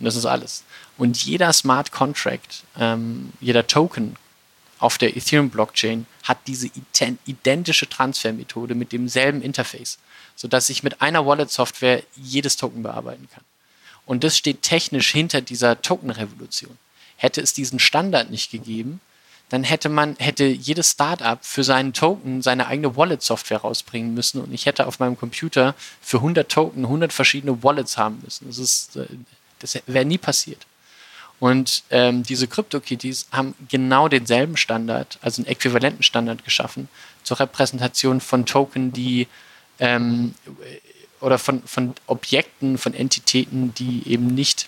Und 0.04 0.08
das 0.08 0.18
ist 0.18 0.26
alles. 0.26 0.66
Und 0.97 1.24
jeder 1.24 1.54
Smart 1.54 1.93
Contract, 1.93 2.66
ähm, 2.78 3.32
jeder 3.39 3.68
Token 3.68 4.18
auf 4.78 4.97
der 4.97 5.16
Ethereum-Blockchain 5.16 6.08
hat 6.24 6.39
diese 6.45 6.70
identische 7.26 7.88
Transfermethode 7.88 8.76
mit 8.76 8.91
demselben 8.91 9.41
Interface, 9.41 9.99
sodass 10.36 10.68
ich 10.68 10.84
mit 10.84 11.01
einer 11.01 11.26
Wallet-Software 11.26 12.04
jedes 12.18 12.58
Token 12.58 12.84
bearbeiten 12.84 13.30
kann. 13.34 13.45
Und 14.06 14.26
das 14.26 14.38
steht 14.38 14.62
technisch 14.62 15.10
hinter 15.10 15.39
dieser 15.39 15.82
Token-Revolution. 15.82 16.78
Hätte 17.16 17.39
es 17.39 17.54
diesen 17.54 17.80
Standard 17.80 18.30
nicht 18.30 18.51
gegeben, 18.51 18.99
dann 19.47 19.64
hätte 19.64 19.88
man, 19.88 20.18
hätte 20.20 20.43
jedes 20.43 20.91
Startup 20.91 21.39
für 21.45 21.64
seinen 21.64 21.93
Token 21.93 22.41
seine 22.41 22.68
eigene 22.68 22.97
Wallet-Software 22.97 23.62
rausbringen 23.62 24.14
müssen 24.14 24.41
und 24.41 24.54
ich 24.54 24.66
hätte 24.66 24.86
auf 24.86 24.99
meinem 24.99 25.18
Computer 25.18 25.76
für 26.01 26.18
100 26.18 26.51
Token 26.51 26.84
100 26.84 27.14
verschiedene 27.14 27.64
Wallets 27.64 27.97
haben 27.97 28.20
müssen. 28.22 28.47
Das 28.47 28.58
ist, 28.58 28.97
äh, 28.97 29.06
das 29.64 29.82
wäre 29.88 30.05
nie 30.05 30.18
passiert. 30.18 30.68
Und 31.39 31.84
ähm, 31.89 32.24
diese 32.24 32.47
CryptoKitties 32.47 33.28
haben 33.32 33.55
genau 33.68 34.07
denselben 34.07 34.55
Standard, 34.55 35.18
also 35.22 35.41
einen 35.41 35.47
äquivalenten 35.51 36.03
Standard 36.03 36.45
geschaffen 36.45 36.88
zur 37.24 37.39
Repräsentation 37.39 38.22
von 38.22 38.45
Token, 38.45 38.93
die 38.93 39.28
ähm, 39.80 40.36
oder 41.20 41.39
von, 41.39 41.64
von 41.64 41.95
Objekten, 42.07 42.78
von 42.78 42.93
Entitäten, 42.93 43.74
die 43.74 44.03
eben 44.07 44.28
nicht 44.28 44.68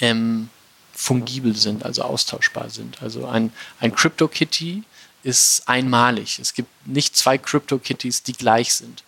ähm, 0.00 0.50
fungibel 0.94 1.56
sind, 1.56 1.84
also 1.84 2.02
austauschbar 2.02 2.70
sind. 2.70 3.02
Also 3.02 3.26
ein, 3.26 3.52
ein 3.80 3.94
CryptoKitty 3.94 4.82
ist 5.22 5.64
einmalig. 5.66 6.38
Es 6.38 6.54
gibt 6.54 6.68
nicht 6.86 7.16
zwei 7.16 7.36
CryptoKitties, 7.36 8.22
die 8.22 8.32
gleich 8.32 8.74
sind. 8.74 9.02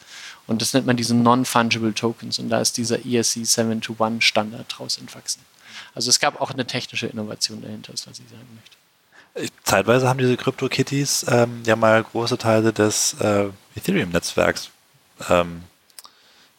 Und 0.49 0.63
das 0.63 0.75
nennt 0.75 0.87
man 0.87 0.97
diese 0.97 1.15
Non-Fungible 1.15 1.95
Tokens. 1.95 2.39
Und 2.39 2.49
da 2.49 2.61
ist 2.61 2.77
dieser 2.77 3.05
ESC 3.07 3.45
721 3.45 4.27
Standard 4.27 4.67
draus 4.69 4.99
entwachsen. 4.99 5.43
Also 5.95 6.11
es 6.11 6.19
gab 6.19 6.41
auch 6.41 6.51
eine 6.51 6.67
technische 6.67 7.07
Innovation 7.07 7.63
dahinter, 7.63 7.93
ist, 7.93 8.09
was 8.09 8.19
ich 8.19 8.29
sagen 8.29 8.49
möchte. 8.55 9.53
Zeitweise 9.63 10.09
haben 10.09 10.19
diese 10.19 10.37
CryptoKitties 10.37 11.27
ähm, 11.29 11.63
ja 11.65 11.77
mal 11.77 12.03
große 12.03 12.39
Teile 12.39 12.73
des 12.73 13.15
äh, 13.21 13.51
Ethereum-Netzwerks 13.77 14.71
ähm, 15.29 15.63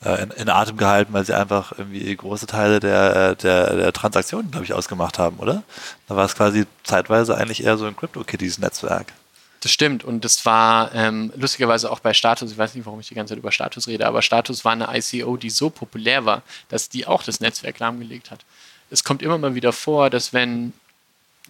äh, 0.04 0.24
in, 0.24 0.32
in, 0.32 0.50
Atem 0.50 0.78
gehalten, 0.78 1.12
weil 1.12 1.26
sie 1.26 1.36
einfach 1.36 1.74
irgendwie 1.78 2.16
große 2.16 2.48
Teile 2.48 2.80
der, 2.80 3.16
äh, 3.16 3.36
der, 3.36 3.76
der 3.76 3.94
Transaktionen, 3.94 4.52
glaube 4.52 4.66
ich, 4.66 4.74
ausgemacht 4.74 5.20
haben, 5.20 5.38
oder? 5.40 5.64
Da 6.08 6.16
war 6.16 6.26
es 6.26 6.36
quasi 6.36 6.66
zeitweise 6.84 7.36
eigentlich 7.36 7.64
eher 7.64 7.78
so 7.78 7.86
ein 7.86 7.98
CryptoKitties-Netzwerk. 7.98 9.14
Das 9.62 9.72
stimmt 9.72 10.03
und 10.03 10.24
das 10.24 10.45
war 10.45 10.93
ähm, 10.95 11.34
lustigerweise 11.36 11.91
auch 11.91 11.99
bei 11.99 12.14
Status, 12.14 12.51
ich 12.51 12.57
weiß 12.57 12.76
nicht, 12.76 12.86
warum 12.86 12.99
ich 13.01 13.10
die 13.10 13.16
ganze 13.16 13.34
Zeit 13.34 13.39
über 13.39 13.51
Status 13.51 13.88
rede, 13.88 14.07
aber 14.07 14.22
Status 14.22 14.64
war 14.64 14.72
eine 14.72 14.88
ICO, 14.97 15.36
die 15.36 15.49
so 15.49 15.70
populär 15.70 16.24
war, 16.26 16.43
dass 16.70 16.88
die 16.88 17.05
auch 17.05 17.24
das 17.24 17.41
Netzwerk 17.41 17.80
lahmgelegt 17.80 18.32
hat 18.32 18.45
es 18.89 19.03
kommt 19.03 19.22
immer 19.22 19.38
mal 19.38 19.55
wieder 19.55 19.74
vor, 19.74 20.10
dass 20.10 20.34
wenn 20.34 20.74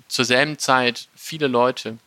zur 0.07 0.26
selben 0.26 0.57
Zeit 0.57 1.07
viele 1.16 1.47
Leute 1.47 1.97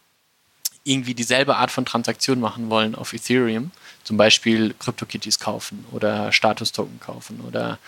irgendwie 0.84 1.14
dieselbe 1.14 1.56
Art 1.56 1.70
von 1.70 1.84
Transaktion 1.84 2.40
machen 2.40 2.68
wollen 2.68 2.94
auf 2.94 3.12
Ethereum, 3.12 3.70
zum 4.02 4.16
Beispiel 4.16 4.74
CryptoKitties 4.78 5.38
kaufen 5.38 5.86
oder 5.92 6.32
Status-Token 6.32 6.98
kaufen 6.98 7.40
oder 7.46 7.78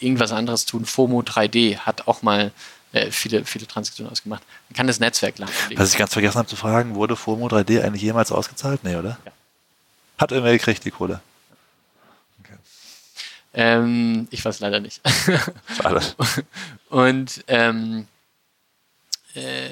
irgendwas 0.00 0.32
anderes 0.32 0.66
tun. 0.66 0.84
FOMO 0.84 1.20
3D 1.20 1.78
hat 1.78 2.08
auch 2.08 2.22
mal 2.22 2.50
äh, 2.94 3.10
viele, 3.10 3.44
viele 3.44 3.66
Transaktionen 3.66 4.10
ausgemacht. 4.10 4.42
Man 4.68 4.76
kann 4.76 4.86
das 4.86 5.00
Netzwerk 5.00 5.38
lahmlegen. 5.38 5.78
Was 5.78 5.92
ich 5.92 5.98
ganz 5.98 6.12
vergessen 6.12 6.38
habe 6.38 6.48
zu 6.48 6.56
fragen, 6.56 6.94
wurde 6.94 7.16
FOMO 7.16 7.48
3D 7.48 7.82
eigentlich 7.82 8.02
jemals 8.02 8.32
ausgezahlt? 8.32 8.84
Nee, 8.84 8.96
oder? 8.96 9.18
Ja. 9.24 9.32
Hat 10.18 10.32
irgendwer 10.32 10.52
gekriegt, 10.52 10.84
die 10.84 10.90
Kohle? 10.90 11.20
Ähm, 13.56 14.26
ich 14.30 14.44
weiß 14.44 14.60
leider 14.60 14.80
nicht. 14.80 15.00
Schade. 15.76 16.02
Und 16.90 17.44
ähm, 17.46 18.08
äh, 19.34 19.70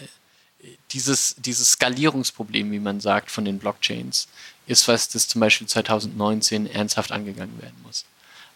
dieses, 0.92 1.34
dieses 1.38 1.72
Skalierungsproblem, 1.72 2.70
wie 2.70 2.78
man 2.78 3.00
sagt, 3.00 3.30
von 3.30 3.44
den 3.44 3.58
Blockchains, 3.58 4.28
ist 4.66 4.86
was, 4.86 5.08
das 5.08 5.26
zum 5.26 5.40
Beispiel 5.40 5.66
2019 5.66 6.66
ernsthaft 6.66 7.10
angegangen 7.10 7.60
werden 7.60 7.76
muss. 7.82 8.04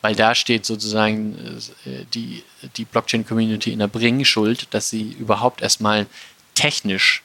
Weil 0.06 0.14
da 0.14 0.36
steht 0.36 0.64
sozusagen 0.64 1.36
äh, 1.84 2.04
die, 2.14 2.44
die 2.76 2.84
Blockchain-Community 2.84 3.72
in 3.72 3.80
der 3.80 3.88
Bringschuld, 3.88 4.68
dass 4.70 4.88
sie 4.88 5.10
überhaupt 5.10 5.62
erstmal 5.62 6.06
technisch 6.54 7.24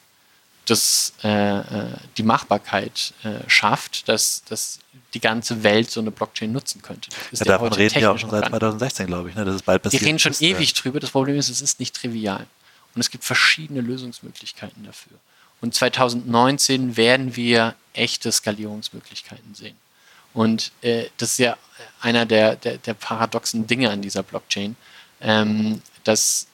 das, 0.65 1.13
äh, 1.23 1.59
äh, 1.59 1.63
die 2.17 2.23
Machbarkeit 2.23 3.13
äh, 3.23 3.47
schafft, 3.47 4.09
dass, 4.09 4.43
dass 4.45 4.79
die 5.13 5.19
ganze 5.19 5.61
Welt 5.61 5.91
so 5.91 5.99
eine 5.99 6.09
Blockchain 6.09 6.51
nutzen 6.51 6.81
könnte. 6.81 7.11
Ja, 7.31 7.45
davon 7.45 7.71
reden 7.71 8.01
wir 8.01 8.11
auch 8.13 8.17
schon 8.17 8.31
seit 8.31 8.47
2016, 8.47 9.05
glaube 9.05 9.29
ich. 9.29 9.35
Ne? 9.35 9.45
Das 9.45 9.57
ist 9.57 9.65
bald 9.65 9.83
passiert. 9.83 10.01
Wir 10.01 10.07
reden 10.07 10.17
schon 10.17 10.31
ist, 10.31 10.41
ewig 10.41 10.73
drüber. 10.73 10.99
Das 10.99 11.11
Problem 11.11 11.35
ist, 11.35 11.49
es 11.49 11.61
ist 11.61 11.79
nicht 11.79 11.95
trivial. 11.95 12.47
Und 12.95 13.01
es 13.01 13.11
gibt 13.11 13.23
verschiedene 13.23 13.81
Lösungsmöglichkeiten 13.81 14.85
dafür. 14.85 15.19
Und 15.61 15.75
2019 15.75 16.97
werden 16.97 17.35
wir 17.35 17.75
echte 17.93 18.31
Skalierungsmöglichkeiten 18.31 19.53
sehen. 19.53 19.75
Und 20.33 20.71
äh, 20.81 21.05
das 21.17 21.31
ist 21.33 21.39
ja 21.39 21.57
einer 21.99 22.25
der, 22.25 22.55
der, 22.55 22.77
der, 22.77 22.93
paradoxen 22.93 23.67
Dinge 23.67 23.89
an 23.89 24.01
dieser 24.01 24.23
Blockchain, 24.23 24.75
ähm, 25.21 25.81
dass 26.03 26.47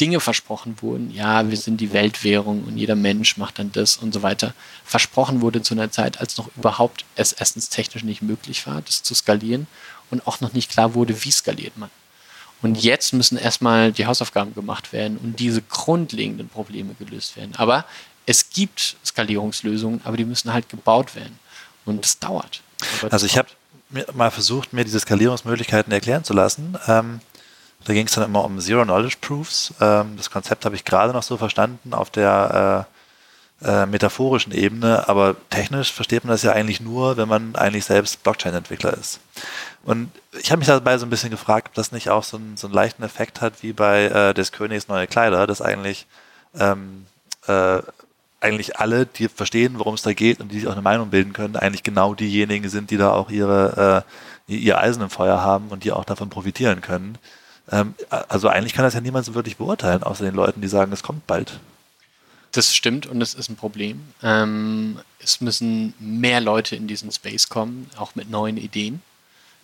Dinge 0.00 0.20
versprochen 0.20 0.76
wurden, 0.80 1.10
ja, 1.10 1.50
wir 1.50 1.56
sind 1.56 1.80
die 1.80 1.92
Weltwährung 1.92 2.64
und 2.64 2.76
jeder 2.76 2.94
Mensch 2.94 3.36
macht 3.36 3.58
dann 3.58 3.72
das 3.72 3.96
und 3.96 4.14
so 4.14 4.22
weiter, 4.22 4.54
versprochen 4.84 5.40
wurde 5.40 5.60
zu 5.60 5.74
einer 5.74 5.90
Zeit, 5.90 6.20
als 6.20 6.36
noch 6.36 6.48
überhaupt 6.56 7.04
es 7.16 7.32
erstens 7.32 7.68
technisch 7.68 8.04
nicht 8.04 8.22
möglich 8.22 8.64
war, 8.66 8.80
das 8.82 9.02
zu 9.02 9.14
skalieren 9.14 9.66
und 10.10 10.26
auch 10.26 10.40
noch 10.40 10.52
nicht 10.52 10.70
klar 10.70 10.94
wurde, 10.94 11.24
wie 11.24 11.32
skaliert 11.32 11.76
man. 11.76 11.90
Und 12.62 12.82
jetzt 12.82 13.12
müssen 13.12 13.38
erstmal 13.38 13.92
die 13.92 14.06
Hausaufgaben 14.06 14.54
gemacht 14.54 14.92
werden 14.92 15.16
und 15.18 15.38
diese 15.38 15.62
grundlegenden 15.62 16.48
Probleme 16.48 16.94
gelöst 16.94 17.36
werden. 17.36 17.54
Aber 17.56 17.84
es 18.26 18.50
gibt 18.50 18.96
Skalierungslösungen, 19.04 20.00
aber 20.04 20.16
die 20.16 20.24
müssen 20.24 20.52
halt 20.52 20.68
gebaut 20.68 21.14
werden. 21.14 21.38
Und 21.84 22.04
das 22.04 22.18
dauert. 22.18 22.60
Also 23.10 23.26
ich 23.26 23.38
habe 23.38 23.48
mal 24.14 24.30
versucht, 24.30 24.72
mir 24.72 24.84
diese 24.84 25.00
Skalierungsmöglichkeiten 25.00 25.92
erklären 25.92 26.24
zu 26.24 26.34
lassen. 26.34 26.78
Ähm, 26.86 27.20
da 27.84 27.92
ging 27.92 28.06
es 28.06 28.12
dann 28.12 28.24
immer 28.24 28.44
um 28.44 28.60
Zero 28.60 28.84
Knowledge 28.84 29.16
Proofs. 29.20 29.72
Ähm, 29.80 30.16
das 30.16 30.30
Konzept 30.30 30.64
habe 30.64 30.76
ich 30.76 30.84
gerade 30.84 31.12
noch 31.12 31.22
so 31.22 31.36
verstanden 31.36 31.94
auf 31.94 32.10
der 32.10 32.86
äh, 32.86 32.98
äh, 33.60 33.86
metaphorischen 33.86 34.52
Ebene, 34.52 35.08
aber 35.08 35.34
technisch 35.50 35.92
versteht 35.92 36.24
man 36.24 36.30
das 36.30 36.42
ja 36.42 36.52
eigentlich 36.52 36.80
nur, 36.80 37.16
wenn 37.16 37.28
man 37.28 37.56
eigentlich 37.56 37.84
selbst 37.84 38.22
Blockchain-Entwickler 38.22 38.94
ist. 38.94 39.20
Und 39.82 40.10
ich 40.40 40.50
habe 40.50 40.58
mich 40.58 40.68
dabei 40.68 40.98
so 40.98 41.06
ein 41.06 41.10
bisschen 41.10 41.30
gefragt, 41.30 41.68
ob 41.68 41.74
das 41.74 41.90
nicht 41.90 42.10
auch 42.10 42.22
so, 42.22 42.36
ein, 42.36 42.56
so 42.56 42.66
einen 42.66 42.74
leichten 42.74 43.02
Effekt 43.02 43.40
hat 43.40 43.62
wie 43.62 43.72
bei 43.72 44.04
äh, 44.04 44.34
des 44.34 44.52
Königs 44.52 44.86
neue 44.88 45.06
Kleider, 45.06 45.46
dass 45.46 45.62
eigentlich 45.62 46.06
ähm, 46.58 47.06
äh, 47.46 47.78
eigentlich 48.40 48.78
alle, 48.78 49.06
die 49.06 49.28
verstehen, 49.28 49.78
worum 49.78 49.94
es 49.94 50.02
da 50.02 50.12
geht 50.12 50.40
und 50.40 50.52
die 50.52 50.60
sich 50.60 50.68
auch 50.68 50.72
eine 50.72 50.82
Meinung 50.82 51.10
bilden 51.10 51.32
können, 51.32 51.56
eigentlich 51.56 51.82
genau 51.82 52.14
diejenigen 52.14 52.68
sind, 52.68 52.90
die 52.90 52.96
da 52.96 53.12
auch 53.12 53.30
ihre, 53.30 54.04
äh, 54.48 54.54
ihr 54.54 54.78
Eisen 54.78 55.02
im 55.02 55.10
Feuer 55.10 55.40
haben 55.40 55.68
und 55.68 55.84
die 55.84 55.92
auch 55.92 56.04
davon 56.04 56.30
profitieren 56.30 56.80
können. 56.80 57.18
Ähm, 57.70 57.94
also 58.28 58.48
eigentlich 58.48 58.74
kann 58.74 58.84
das 58.84 58.94
ja 58.94 59.00
niemand 59.00 59.26
so 59.26 59.34
wirklich 59.34 59.56
beurteilen, 59.56 60.02
außer 60.02 60.24
den 60.24 60.34
Leuten, 60.34 60.60
die 60.60 60.68
sagen, 60.68 60.92
es 60.92 61.02
kommt 61.02 61.26
bald. 61.26 61.58
Das 62.52 62.74
stimmt 62.74 63.06
und 63.06 63.20
es 63.20 63.34
ist 63.34 63.50
ein 63.50 63.56
Problem. 63.56 64.00
Ähm, 64.22 65.00
es 65.18 65.40
müssen 65.40 65.94
mehr 65.98 66.40
Leute 66.40 66.76
in 66.76 66.86
diesen 66.86 67.12
Space 67.12 67.48
kommen, 67.48 67.90
auch 67.96 68.14
mit 68.14 68.30
neuen 68.30 68.56
Ideen. 68.56 69.02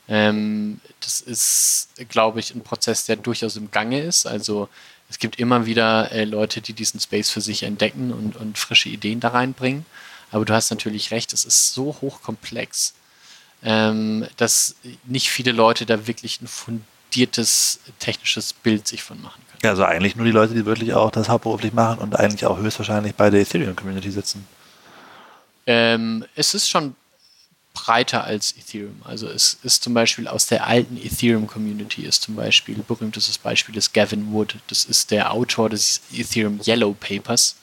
Ähm, 0.07 0.81
das 1.01 1.21
ist, 1.21 1.89
glaube 2.11 2.41
ich, 2.41 2.55
ein 2.55 2.63
Prozess, 2.63 3.07
der 3.07 3.17
durchaus 3.17 3.57
im 3.57 3.71
Gange 3.71 4.01
ist. 4.01 4.27
Also 4.27 4.69
es 5.09 5.19
gibt 5.19 5.39
immer 5.39 5.67
wieder 5.67 6.11
äh, 6.13 6.25
Leute, 6.25 6.61
die 6.61 6.73
diesen 6.73 7.01
Space 7.01 7.31
für 7.31 7.41
sich 7.41 7.63
entdecken 7.63 8.13
und, 8.13 8.37
und 8.37 8.59
frische 8.59 8.89
Ideen 8.89 9.21
da 9.21 9.29
reinbringen. 9.29 9.87
Aber 10.31 10.45
du 10.45 10.53
hast 10.53 10.71
natürlich 10.71 11.11
recht, 11.11 11.33
es 11.33 11.45
ist 11.45 11.75
so 11.75 11.97
hochkomplex, 12.01 12.95
ähm, 13.63 14.27
dass 14.37 14.77
nicht 15.05 15.31
viele 15.31 15.53
Leute 15.53 15.87
da 15.87 16.07
wirklich 16.07 16.41
ein 16.41 16.49
fundiertes 16.49 17.81
technisches 18.01 18.53
Bild 18.53 18.89
sich 18.89 19.03
von 19.03 19.21
machen 19.23 19.41
können. 19.49 19.61
Ja, 19.63 19.71
also 19.71 19.85
eigentlich 19.85 20.17
nur 20.17 20.27
die 20.27 20.33
Leute, 20.33 20.55
die 20.55 20.67
wirklich 20.67 20.95
auch 20.95 21.11
das 21.11 21.29
hauptberuflich 21.29 21.73
machen 21.73 21.99
und 21.99 22.19
eigentlich 22.19 22.47
auch 22.47 22.59
höchstwahrscheinlich 22.59 23.15
bei 23.15 23.31
der 23.31 23.41
Ethereum-Community 23.43 24.11
sitzen. 24.11 24.47
Ähm, 25.67 26.25
es 26.35 26.55
ist 26.55 26.69
schon 26.69 26.97
breiter 27.75 28.25
als 28.25 28.53
Ethereum. 28.53 29.03
Also 29.05 29.29
es 29.29 29.59
ist 29.63 29.83
zum 29.83 29.93
Beispiel 29.93 30.27
aus 30.29 30.47
der 30.47 30.67
alten 30.67 30.97
Ethereum-Community 30.97 32.03
ist 32.03 32.23
zum 32.23 32.37
Beispiel, 32.37 32.77
berühmtestes 32.77 33.37
Beispiel 33.37 33.77
ist 33.77 33.93
Gavin 33.93 34.33
Wood. 34.33 34.57
Das 34.69 34.85
ist 34.85 35.11
der 35.11 35.33
Autor 35.33 35.69
des 35.69 36.01
Ethereum 36.13 36.61
Yellow 36.65 36.95
Papers. 36.95 37.57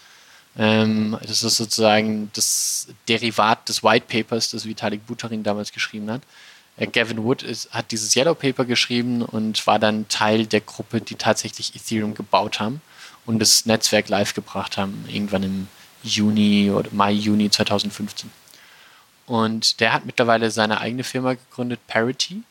Ähm, 0.57 1.17
das 1.21 1.43
ist 1.43 1.57
sozusagen 1.57 2.29
das 2.33 2.89
Derivat 3.07 3.67
des 3.69 3.83
White 3.83 4.05
Papers, 4.07 4.51
das 4.51 4.65
Vitalik 4.65 5.07
Buterin 5.07 5.43
damals 5.43 5.71
geschrieben 5.71 6.11
hat. 6.11 6.21
Äh, 6.75 6.87
Gavin 6.87 7.23
Wood 7.23 7.41
ist, 7.41 7.71
hat 7.71 7.91
dieses 7.91 8.15
Yellow 8.15 8.35
Paper 8.35 8.65
geschrieben 8.65 9.21
und 9.21 9.65
war 9.65 9.79
dann 9.79 10.07
Teil 10.09 10.45
der 10.45 10.61
Gruppe, 10.61 10.99
die 10.99 11.15
tatsächlich 11.15 11.73
Ethereum 11.73 12.13
gebaut 12.13 12.59
haben 12.59 12.81
und 13.25 13.39
das 13.39 13.65
Netzwerk 13.65 14.09
live 14.09 14.33
gebracht 14.33 14.77
haben, 14.77 15.05
irgendwann 15.07 15.43
im 15.43 15.67
Juni 16.03 16.69
oder 16.69 16.89
Mai, 16.91 17.13
Juni 17.13 17.49
2015. 17.49 18.29
Und 19.31 19.79
der 19.79 19.93
hat 19.93 20.05
mittlerweile 20.05 20.51
seine 20.51 20.81
eigene 20.81 21.05
Firma 21.05 21.35
gegründet, 21.35 21.79
Parity. 21.87 22.43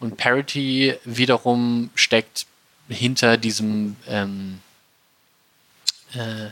Und 0.00 0.18
Parity 0.18 0.94
wiederum 1.06 1.88
steckt 1.94 2.44
hinter 2.90 3.38
diesem 3.38 3.96
ähm, 4.06 4.60
äh, 6.12 6.50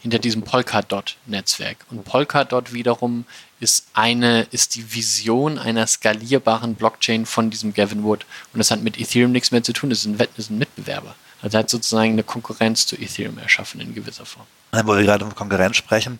hinter 0.00 0.18
diesem 0.18 0.42
Polkadot-Netzwerk. 0.42 1.76
Und 1.90 2.04
Polkadot 2.04 2.72
wiederum 2.72 3.24
ist 3.60 3.86
eine, 3.94 4.48
ist 4.50 4.74
die 4.74 4.92
Vision 4.92 5.60
einer 5.60 5.86
skalierbaren 5.86 6.74
Blockchain 6.74 7.24
von 7.24 7.50
diesem 7.50 7.72
Gavin 7.72 8.02
Wood. 8.02 8.26
Und 8.52 8.58
das 8.58 8.72
hat 8.72 8.82
mit 8.82 8.98
Ethereum 8.98 9.30
nichts 9.30 9.52
mehr 9.52 9.62
zu 9.62 9.72
tun, 9.72 9.90
das 9.90 10.00
ist 10.00 10.06
ein, 10.06 10.18
ist 10.36 10.50
ein 10.50 10.58
Mitbewerber. 10.58 11.14
Also 11.40 11.56
er 11.56 11.60
hat 11.60 11.70
sozusagen 11.70 12.14
eine 12.14 12.24
Konkurrenz 12.24 12.84
zu 12.84 12.96
Ethereum 12.96 13.38
erschaffen 13.38 13.80
in 13.80 13.94
gewisser 13.94 14.26
Form. 14.26 14.46
Wo 14.72 14.96
wir 14.96 15.04
gerade 15.04 15.24
von 15.24 15.36
Konkurrenz 15.36 15.76
sprechen, 15.76 16.18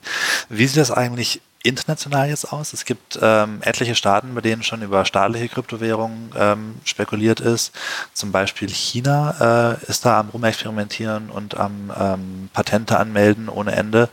wie 0.49 0.67
sieht 0.69 0.77
das 0.77 0.93
eigentlich 0.93 1.41
international 1.65 2.29
jetzt 2.29 2.53
aus? 2.53 2.73
Es 2.73 2.85
gibt 2.85 3.19
ähm, 3.21 3.59
etliche 3.63 3.95
Staaten, 3.95 4.35
bei 4.35 4.41
denen 4.41 4.63
schon 4.63 4.83
über 4.83 5.05
staatliche 5.05 5.49
Kryptowährungen 5.49 6.31
ähm, 6.39 6.75
spekuliert 6.85 7.41
ist. 7.41 7.73
Zum 8.13 8.31
Beispiel 8.31 8.69
China 8.69 9.79
äh, 9.83 9.91
ist 9.91 10.05
da 10.05 10.21
am 10.21 10.29
Rumexperimentieren 10.29 11.31
und 11.31 11.57
am 11.57 11.93
ähm, 11.99 12.51
Patente 12.53 12.99
anmelden 12.99 13.49
ohne 13.49 13.73
Ende. 13.73 14.09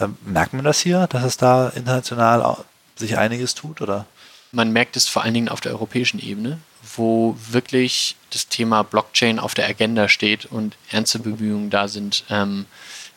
Ähm, 0.00 0.16
merkt 0.24 0.54
man 0.54 0.64
das 0.64 0.80
hier, 0.80 1.06
dass 1.06 1.24
es 1.24 1.36
da 1.36 1.68
international 1.68 2.64
sich 2.96 3.18
einiges 3.18 3.54
tut, 3.54 3.80
oder? 3.80 4.06
Man 4.50 4.72
merkt 4.72 4.96
es 4.96 5.08
vor 5.08 5.24
allen 5.24 5.34
Dingen 5.34 5.48
auf 5.48 5.60
der 5.60 5.72
europäischen 5.72 6.20
Ebene, 6.20 6.58
wo 6.96 7.36
wirklich 7.50 8.16
das 8.30 8.48
Thema 8.48 8.82
Blockchain 8.82 9.38
auf 9.38 9.54
der 9.54 9.68
Agenda 9.68 10.08
steht 10.08 10.46
und 10.46 10.76
ernste 10.90 11.18
Bemühungen 11.18 11.70
da 11.70 11.88
sind, 11.88 12.24
ähm, 12.30 12.66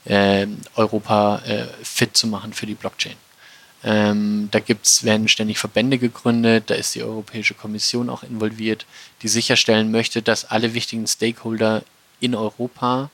äh, 0.05 0.47
Europa 0.75 1.41
äh, 1.45 1.67
fit 1.83 2.17
zu 2.17 2.27
machen 2.27 2.53
für 2.53 2.65
die 2.65 2.73
Blockchain. 2.73 3.15
Ähm, 3.83 4.49
da 4.51 4.59
gibt's, 4.59 5.03
werden 5.03 5.27
ständig 5.27 5.59
Verbände 5.59 5.97
gegründet, 5.97 6.69
da 6.69 6.75
ist 6.75 6.95
die 6.95 7.03
Europäische 7.03 7.53
Kommission 7.53 8.09
auch 8.09 8.23
involviert, 8.23 8.85
die 9.21 9.27
sicherstellen 9.27 9.91
möchte, 9.91 10.21
dass 10.21 10.45
alle 10.45 10.73
wichtigen 10.73 11.05
Stakeholder 11.05 11.83
in 12.19 12.33
Europa 12.33 13.11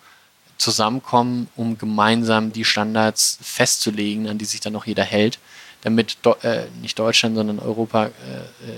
zusammenkommen, 0.58 1.50
um 1.56 1.78
gemeinsam 1.78 2.54
die 2.54 2.64
Standards 2.64 3.38
festzulegen, 3.42 4.30
an 4.30 4.38
die 4.38 4.46
sich 4.46 4.62
dann 4.62 4.76
auch 4.76 4.86
jeder 4.86 5.04
hält, 5.04 5.40
damit 5.82 6.18
äh, 6.44 6.64
nicht 6.82 6.98
Deutschland, 6.98 7.36
sondern 7.36 7.60
Europa 7.60 8.06
äh, 8.06 8.10
äh, 8.10 8.12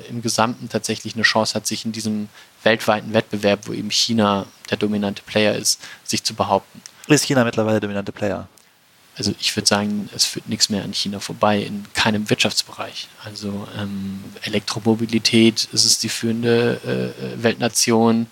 im 0.09 0.23
Gesamten 0.23 0.69
tatsächlich 0.69 1.13
eine 1.13 1.23
Chance 1.23 1.53
hat, 1.53 1.67
sich 1.67 1.85
in 1.85 1.91
diesem 1.91 2.29
weltweiten 2.63 3.13
Wettbewerb, 3.13 3.67
wo 3.67 3.73
eben 3.73 3.91
China 3.91 4.47
der 4.71 4.77
dominante 4.77 5.21
Player 5.21 5.53
ist, 5.53 5.79
sich 6.03 6.23
zu 6.23 6.33
behaupten. 6.33 6.81
Ist 7.07 7.25
China 7.25 7.43
mittlerweile 7.43 7.75
der 7.75 7.81
dominante 7.81 8.11
Player? 8.11 8.47
Also 9.17 9.33
ich 9.39 9.55
würde 9.55 9.67
sagen, 9.67 10.09
es 10.13 10.25
führt 10.25 10.49
nichts 10.49 10.69
mehr 10.69 10.83
an 10.83 10.93
China 10.93 11.19
vorbei, 11.19 11.59
in 11.59 11.85
keinem 11.93 12.29
Wirtschaftsbereich. 12.29 13.07
Also 13.23 13.67
ähm, 13.79 14.23
Elektromobilität, 14.43 15.69
es 15.73 15.85
ist 15.85 16.03
die 16.03 16.09
führende 16.09 17.13
äh, 17.17 17.41
Weltnation. 17.43 18.27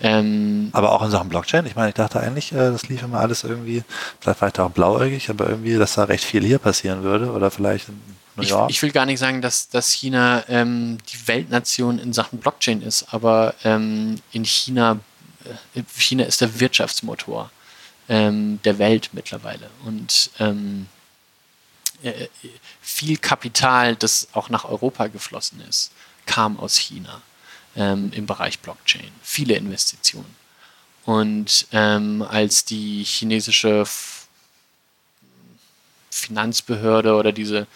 Ähm, 0.00 0.68
aber 0.72 0.92
auch 0.92 1.02
in 1.02 1.10
Sachen 1.10 1.28
Blockchain. 1.28 1.66
Ich 1.66 1.74
meine, 1.74 1.88
ich 1.88 1.96
dachte 1.96 2.20
eigentlich, 2.20 2.52
äh, 2.52 2.70
das 2.70 2.88
lief 2.88 3.02
immer 3.02 3.18
alles 3.18 3.42
irgendwie, 3.42 3.82
vielleicht 4.20 4.40
war 4.40 4.48
ich 4.48 4.54
da 4.54 4.66
auch 4.66 4.70
blauäugig, 4.70 5.28
aber 5.28 5.48
irgendwie, 5.48 5.76
dass 5.76 5.94
da 5.94 6.04
recht 6.04 6.22
viel 6.22 6.44
hier 6.44 6.58
passieren 6.58 7.02
würde 7.02 7.32
oder 7.32 7.50
vielleicht 7.50 7.88
in 7.88 8.00
New 8.36 8.44
York. 8.44 8.70
Ich, 8.70 8.76
ich 8.76 8.82
will 8.82 8.92
gar 8.92 9.06
nicht 9.06 9.18
sagen, 9.18 9.42
dass, 9.42 9.68
dass 9.68 9.90
China 9.90 10.44
ähm, 10.48 10.98
die 11.12 11.26
Weltnation 11.26 11.98
in 11.98 12.12
Sachen 12.12 12.38
Blockchain 12.38 12.80
ist, 12.80 13.12
aber 13.12 13.54
ähm, 13.64 14.20
in 14.30 14.44
China, 14.44 15.00
äh, 15.74 15.82
China 15.96 16.22
ist 16.22 16.40
der 16.40 16.60
Wirtschaftsmotor 16.60 17.50
ähm, 18.08 18.60
der 18.64 18.78
Welt 18.78 19.10
mittlerweile. 19.12 19.70
Und 19.84 20.30
ähm, 20.38 20.86
äh, 22.02 22.28
viel 22.80 23.16
Kapital, 23.16 23.96
das 23.96 24.28
auch 24.32 24.48
nach 24.48 24.64
Europa 24.64 25.08
geflossen 25.08 25.60
ist, 25.68 25.92
kam 26.26 26.58
aus 26.58 26.76
China 26.76 27.22
ähm, 27.76 28.10
im 28.14 28.26
Bereich 28.26 28.58
Blockchain. 28.60 29.10
Viele 29.22 29.54
Investitionen. 29.54 30.36
Und 31.04 31.66
ähm, 31.72 32.22
als 32.22 32.64
die 32.64 33.02
chinesische 33.02 33.84
Finanzbehörde 36.10 37.14
oder 37.14 37.32
diese, 37.32 37.66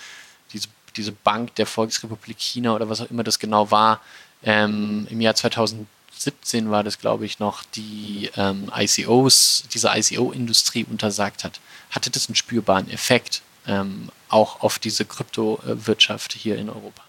diese, 0.52 0.68
diese 0.96 1.12
Bank 1.12 1.54
der 1.54 1.66
Volksrepublik 1.66 2.38
China 2.38 2.74
oder 2.74 2.88
was 2.88 3.00
auch 3.00 3.10
immer 3.10 3.24
das 3.24 3.38
genau 3.38 3.70
war, 3.70 4.00
ähm, 4.42 5.06
im 5.10 5.20
Jahr 5.20 5.34
2000 5.34 5.86
17 6.16 6.70
war 6.70 6.84
das, 6.84 6.98
glaube 6.98 7.24
ich, 7.26 7.38
noch, 7.38 7.64
die 7.64 8.30
ähm, 8.36 8.70
ICOs, 8.74 9.64
diese 9.72 9.90
ICO-Industrie 9.94 10.84
untersagt 10.84 11.44
hat, 11.44 11.60
hatte 11.90 12.10
das 12.10 12.28
einen 12.28 12.36
spürbaren 12.36 12.90
Effekt 12.90 13.42
ähm, 13.66 14.10
auch 14.28 14.62
auf 14.62 14.78
diese 14.78 15.04
Kryptowirtschaft 15.04 16.32
hier 16.32 16.56
in 16.56 16.68
Europa. 16.68 17.02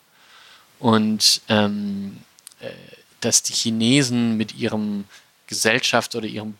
Und 0.80 1.42
ähm, 1.50 2.18
äh, 2.60 2.70
dass 3.22 3.44
die 3.44 3.54
Chinesen 3.54 4.36
mit 4.36 4.56
ihrem 4.56 5.06
Gesellschaft 5.48 6.16
oder 6.16 6.28
ihrem 6.28 6.56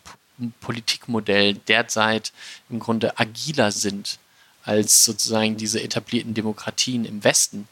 Politikmodell 0.60 1.54
derzeit 1.54 2.32
im 2.70 2.80
Grunde 2.80 3.18
agiler 3.18 3.70
sind 3.70 4.18
als 4.64 5.04
sozusagen 5.04 5.56
diese 5.56 5.82
etablierten 5.82 6.32
Demokratien 6.32 7.04
im 7.04 7.22
Westen, 7.22 7.68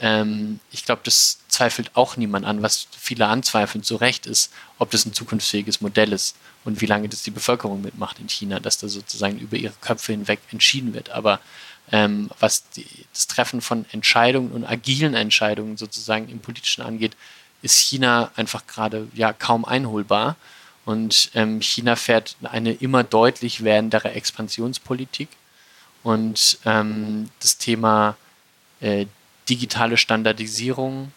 ähm, 0.00 0.60
ich 0.70 0.84
glaube, 0.84 1.02
das 1.04 1.38
zweifelt 1.48 1.92
auch 1.94 2.16
niemand 2.16 2.44
an, 2.46 2.62
was 2.62 2.88
viele 2.98 3.26
anzweifeln, 3.26 3.84
zu 3.84 3.96
Recht 3.96 4.26
ist, 4.26 4.52
ob 4.78 4.90
das 4.90 5.06
ein 5.06 5.12
zukunftsfähiges 5.12 5.80
Modell 5.80 6.12
ist 6.12 6.36
und 6.64 6.80
wie 6.80 6.86
lange 6.86 7.08
das 7.08 7.22
die 7.22 7.30
Bevölkerung 7.30 7.82
mitmacht 7.82 8.18
in 8.18 8.28
China, 8.28 8.60
dass 8.60 8.78
da 8.78 8.88
sozusagen 8.88 9.38
über 9.38 9.56
ihre 9.56 9.74
Köpfe 9.80 10.12
hinweg 10.12 10.40
entschieden 10.50 10.94
wird. 10.94 11.10
Aber 11.10 11.40
ähm, 11.92 12.30
was 12.40 12.68
die, 12.70 12.86
das 13.12 13.26
Treffen 13.26 13.60
von 13.60 13.84
Entscheidungen 13.92 14.52
und 14.52 14.64
agilen 14.64 15.14
Entscheidungen 15.14 15.76
sozusagen 15.76 16.28
im 16.28 16.40
Politischen 16.40 16.82
angeht, 16.82 17.16
ist 17.62 17.78
China 17.78 18.30
einfach 18.36 18.66
gerade 18.66 19.08
ja 19.14 19.32
kaum 19.32 19.64
einholbar. 19.64 20.36
Und 20.84 21.30
ähm, 21.34 21.62
China 21.62 21.96
fährt 21.96 22.36
eine 22.42 22.72
immer 22.72 23.04
deutlich 23.04 23.64
werdendere 23.64 24.12
Expansionspolitik. 24.12 25.28
Und 26.02 26.58
ähm, 26.66 27.30
das 27.40 27.56
Thema 27.56 28.16
äh, 28.80 29.06
digitale 29.48 29.96
Standardisierung, 29.96 31.12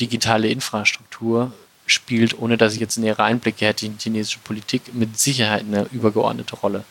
digitale 0.00 0.48
Infrastruktur 0.48 1.52
spielt, 1.86 2.38
ohne 2.38 2.56
dass 2.56 2.74
ich 2.74 2.80
jetzt 2.80 2.98
nähere 2.98 3.24
Einblicke 3.24 3.66
hätte 3.66 3.86
in 3.86 3.98
chinesische 3.98 4.38
Politik, 4.38 4.94
mit 4.94 5.18
Sicherheit 5.18 5.62
eine 5.62 5.86
übergeordnete 5.92 6.56
Rolle. 6.56 6.84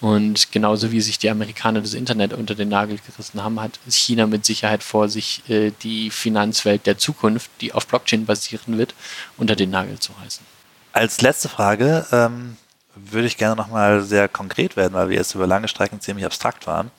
Und 0.00 0.52
genauso 0.52 0.92
wie 0.92 1.00
sich 1.00 1.18
die 1.18 1.30
Amerikaner 1.30 1.80
das 1.80 1.94
Internet 1.94 2.34
unter 2.34 2.54
den 2.54 2.68
Nagel 2.68 2.98
gerissen 2.98 3.42
haben, 3.42 3.60
hat 3.60 3.78
China 3.88 4.26
mit 4.26 4.44
Sicherheit 4.44 4.82
vor, 4.82 5.08
sich 5.08 5.48
äh, 5.48 5.72
die 5.82 6.10
Finanzwelt 6.10 6.86
der 6.86 6.98
Zukunft, 6.98 7.50
die 7.60 7.72
auf 7.72 7.86
Blockchain 7.86 8.26
basieren 8.26 8.76
wird, 8.76 8.94
unter 9.38 9.56
den 9.56 9.70
Nagel 9.70 9.98
zu 9.98 10.12
reißen. 10.22 10.44
Als 10.92 11.22
letzte 11.22 11.48
Frage, 11.48 12.06
ähm, 12.12 12.56
würde 12.94 13.26
ich 13.26 13.36
gerne 13.36 13.56
nochmal 13.56 14.02
sehr 14.02 14.28
konkret 14.28 14.76
werden, 14.76 14.94
weil 14.94 15.08
wir 15.08 15.16
jetzt 15.16 15.34
über 15.34 15.46
lange 15.46 15.68
Strecken 15.68 16.00
ziemlich 16.00 16.24
abstrakt 16.24 16.66
waren. 16.66 16.90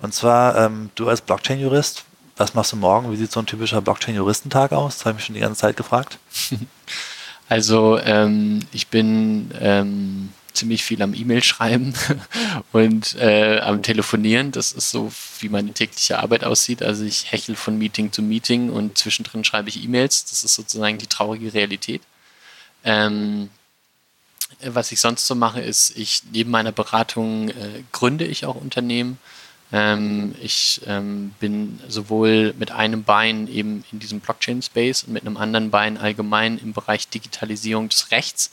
Und 0.00 0.14
zwar, 0.14 0.56
ähm, 0.56 0.90
du 0.94 1.08
als 1.08 1.20
Blockchain-Jurist, 1.20 2.04
was 2.36 2.54
machst 2.54 2.72
du 2.72 2.76
morgen? 2.76 3.12
Wie 3.12 3.16
sieht 3.16 3.32
so 3.32 3.40
ein 3.40 3.46
typischer 3.46 3.80
Blockchain-Juristentag 3.80 4.72
aus? 4.72 4.98
Das 4.98 5.06
habe 5.06 5.12
ich 5.12 5.16
mich 5.16 5.24
schon 5.26 5.34
die 5.34 5.40
ganze 5.40 5.60
Zeit 5.60 5.76
gefragt. 5.76 6.18
Also 7.46 7.98
ähm, 7.98 8.60
ich 8.72 8.88
bin 8.88 9.50
ähm, 9.60 10.32
ziemlich 10.54 10.82
viel 10.82 11.02
am 11.02 11.14
E-Mail 11.14 11.42
schreiben 11.42 11.92
und 12.72 13.16
äh, 13.16 13.60
am 13.60 13.82
Telefonieren. 13.82 14.52
Das 14.52 14.72
ist 14.72 14.90
so, 14.90 15.12
wie 15.40 15.48
meine 15.48 15.72
tägliche 15.72 16.20
Arbeit 16.20 16.44
aussieht. 16.44 16.82
Also 16.82 17.04
ich 17.04 17.30
hechel 17.32 17.56
von 17.56 17.76
Meeting 17.76 18.12
zu 18.12 18.22
Meeting 18.22 18.70
und 18.70 18.96
zwischendrin 18.96 19.44
schreibe 19.44 19.68
ich 19.68 19.82
E-Mails. 19.84 20.24
Das 20.24 20.44
ist 20.44 20.54
sozusagen 20.54 20.98
die 20.98 21.06
traurige 21.06 21.52
Realität. 21.52 22.02
Ähm, 22.84 23.50
was 24.62 24.92
ich 24.92 25.00
sonst 25.00 25.26
so 25.26 25.34
mache, 25.34 25.60
ist, 25.60 25.96
ich 25.96 26.22
neben 26.32 26.50
meiner 26.50 26.72
Beratung 26.72 27.50
äh, 27.50 27.82
gründe 27.92 28.24
ich 28.24 28.46
auch 28.46 28.54
Unternehmen. 28.54 29.18
Ähm, 29.76 30.36
ich 30.40 30.82
ähm, 30.86 31.34
bin 31.40 31.80
sowohl 31.88 32.54
mit 32.56 32.70
einem 32.70 33.02
Bein 33.02 33.48
eben 33.48 33.82
in 33.90 33.98
diesem 33.98 34.20
Blockchain-Space 34.20 35.02
und 35.02 35.12
mit 35.12 35.26
einem 35.26 35.36
anderen 35.36 35.72
Bein 35.72 35.98
allgemein 35.98 36.58
im 36.58 36.72
Bereich 36.72 37.08
Digitalisierung 37.08 37.88
des 37.88 38.12
Rechts, 38.12 38.52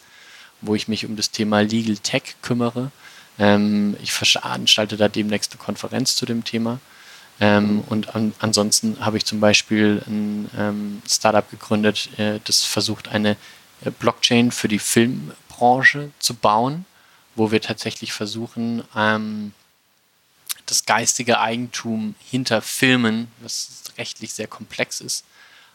wo 0.62 0.74
ich 0.74 0.88
mich 0.88 1.06
um 1.06 1.16
das 1.16 1.30
Thema 1.30 1.62
Legal 1.62 1.98
Tech 1.98 2.38
kümmere. 2.42 2.90
Ähm, 3.38 3.96
ich 4.02 4.14
veranstalte 4.14 4.98
da 4.98 5.10
demnächst 5.10 5.52
eine 5.52 5.62
Konferenz 5.62 6.16
zu 6.16 6.26
dem 6.26 6.44
Thema. 6.44 6.80
Ähm, 7.40 7.84
und 7.88 8.16
an, 8.16 8.34
ansonsten 8.40 8.98
habe 9.00 9.18
ich 9.18 9.26
zum 9.26 9.40
Beispiel 9.40 10.02
ein 10.08 10.50
ähm, 10.58 11.02
Startup 11.08 11.48
gegründet, 11.48 12.10
äh, 12.18 12.40
das 12.46 12.64
versucht, 12.64 13.10
eine 13.10 13.38
äh, 13.86 13.92
Blockchain 13.92 14.52
für 14.52 14.68
die 14.68 14.80
Filmbranche 14.80 16.10
zu 16.18 16.34
bauen, 16.34 16.86
wo 17.36 17.52
wir 17.52 17.62
tatsächlich 17.62 18.12
versuchen, 18.12 18.84
ähm, 18.96 19.54
das 20.72 20.86
geistige 20.86 21.40
Eigentum 21.40 22.16
hinter 22.30 22.62
Filmen, 22.62 23.28
was 23.42 23.84
rechtlich 23.98 24.34
sehr 24.34 24.48
komplex 24.48 25.02
ist, 25.02 25.26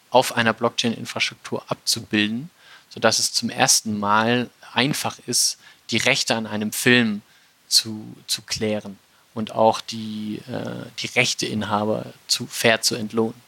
auf 0.09 0.37
einer 0.37 0.55
Blockchain-Infrastruktur 0.55 1.63
abzubilden, 1.69 2.51
sodass 2.89 3.19
es 3.19 3.33
zum 3.33 3.51
ersten 3.51 3.99
Mal 3.99 4.49
einfach 4.73 5.19
ist, 5.27 5.59
die 5.91 5.99
Rechte 5.99 6.35
an 6.35 6.47
einem 6.47 6.73
Film 6.73 7.21
zu, 7.69 8.17
zu 8.27 8.41
klären 8.41 8.99
und 9.35 9.53
auch 9.53 9.83
die, 9.83 10.41
äh, 10.49 10.87
die 11.01 11.09
Rechteinhaber 11.09 12.07
zu 12.27 12.47
fair 12.47 12.81
zu 12.81 12.95
entlohnen. 12.95 13.41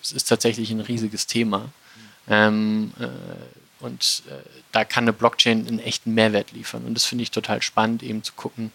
Das 0.00 0.12
ist 0.12 0.28
tatsächlich 0.28 0.70
ein 0.70 0.80
riesiges 0.80 1.26
Thema. 1.26 1.70
Ähm, 2.28 2.92
äh, 3.00 3.08
und 3.82 4.22
äh, 4.28 4.32
da 4.72 4.84
kann 4.84 5.04
eine 5.04 5.14
Blockchain 5.14 5.66
einen 5.66 5.78
echten 5.78 6.12
Mehrwert 6.12 6.52
liefern. 6.52 6.84
Und 6.84 6.92
das 6.92 7.06
finde 7.06 7.22
ich 7.22 7.30
total 7.30 7.62
spannend, 7.62 8.02
eben 8.02 8.22
zu 8.22 8.34
gucken, 8.34 8.70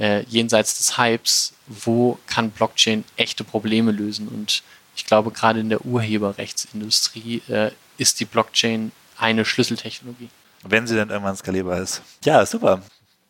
äh, 0.00 0.22
jenseits 0.22 0.78
des 0.78 0.98
Hypes, 0.98 1.52
wo 1.68 2.18
kann 2.26 2.50
Blockchain 2.50 3.04
echte 3.16 3.44
Probleme 3.44 3.92
lösen. 3.92 4.26
Und 4.26 4.62
ich 4.96 5.06
glaube, 5.06 5.30
gerade 5.30 5.60
in 5.60 5.68
der 5.68 5.84
Urheberrechtsindustrie 5.84 7.42
äh, 7.48 7.70
ist 7.98 8.18
die 8.18 8.24
Blockchain 8.24 8.90
eine 9.16 9.44
Schlüsseltechnologie. 9.44 10.30
Wenn 10.62 10.86
sie 10.86 10.96
dann 10.96 11.10
irgendwann 11.10 11.36
skalierbar 11.36 11.78
ist. 11.78 12.02
Ja, 12.24 12.44
super. 12.44 12.82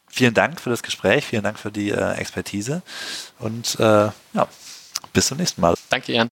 Vielen 0.09 0.35
Dank 0.35 0.61
für 0.61 0.71
das 0.71 0.83
Gespräch, 0.83 1.25
vielen 1.25 1.45
Dank 1.45 1.59
für 1.59 1.71
die 1.71 1.91
äh, 1.91 2.14
Expertise 2.14 2.83
und 3.39 3.79
äh, 3.79 4.09
ja, 4.33 4.49
bis 5.12 5.29
zum 5.29 5.39
nächsten 5.39 5.61
Mal. 5.61 5.75
Danke, 5.89 6.12
Jan. 6.12 6.29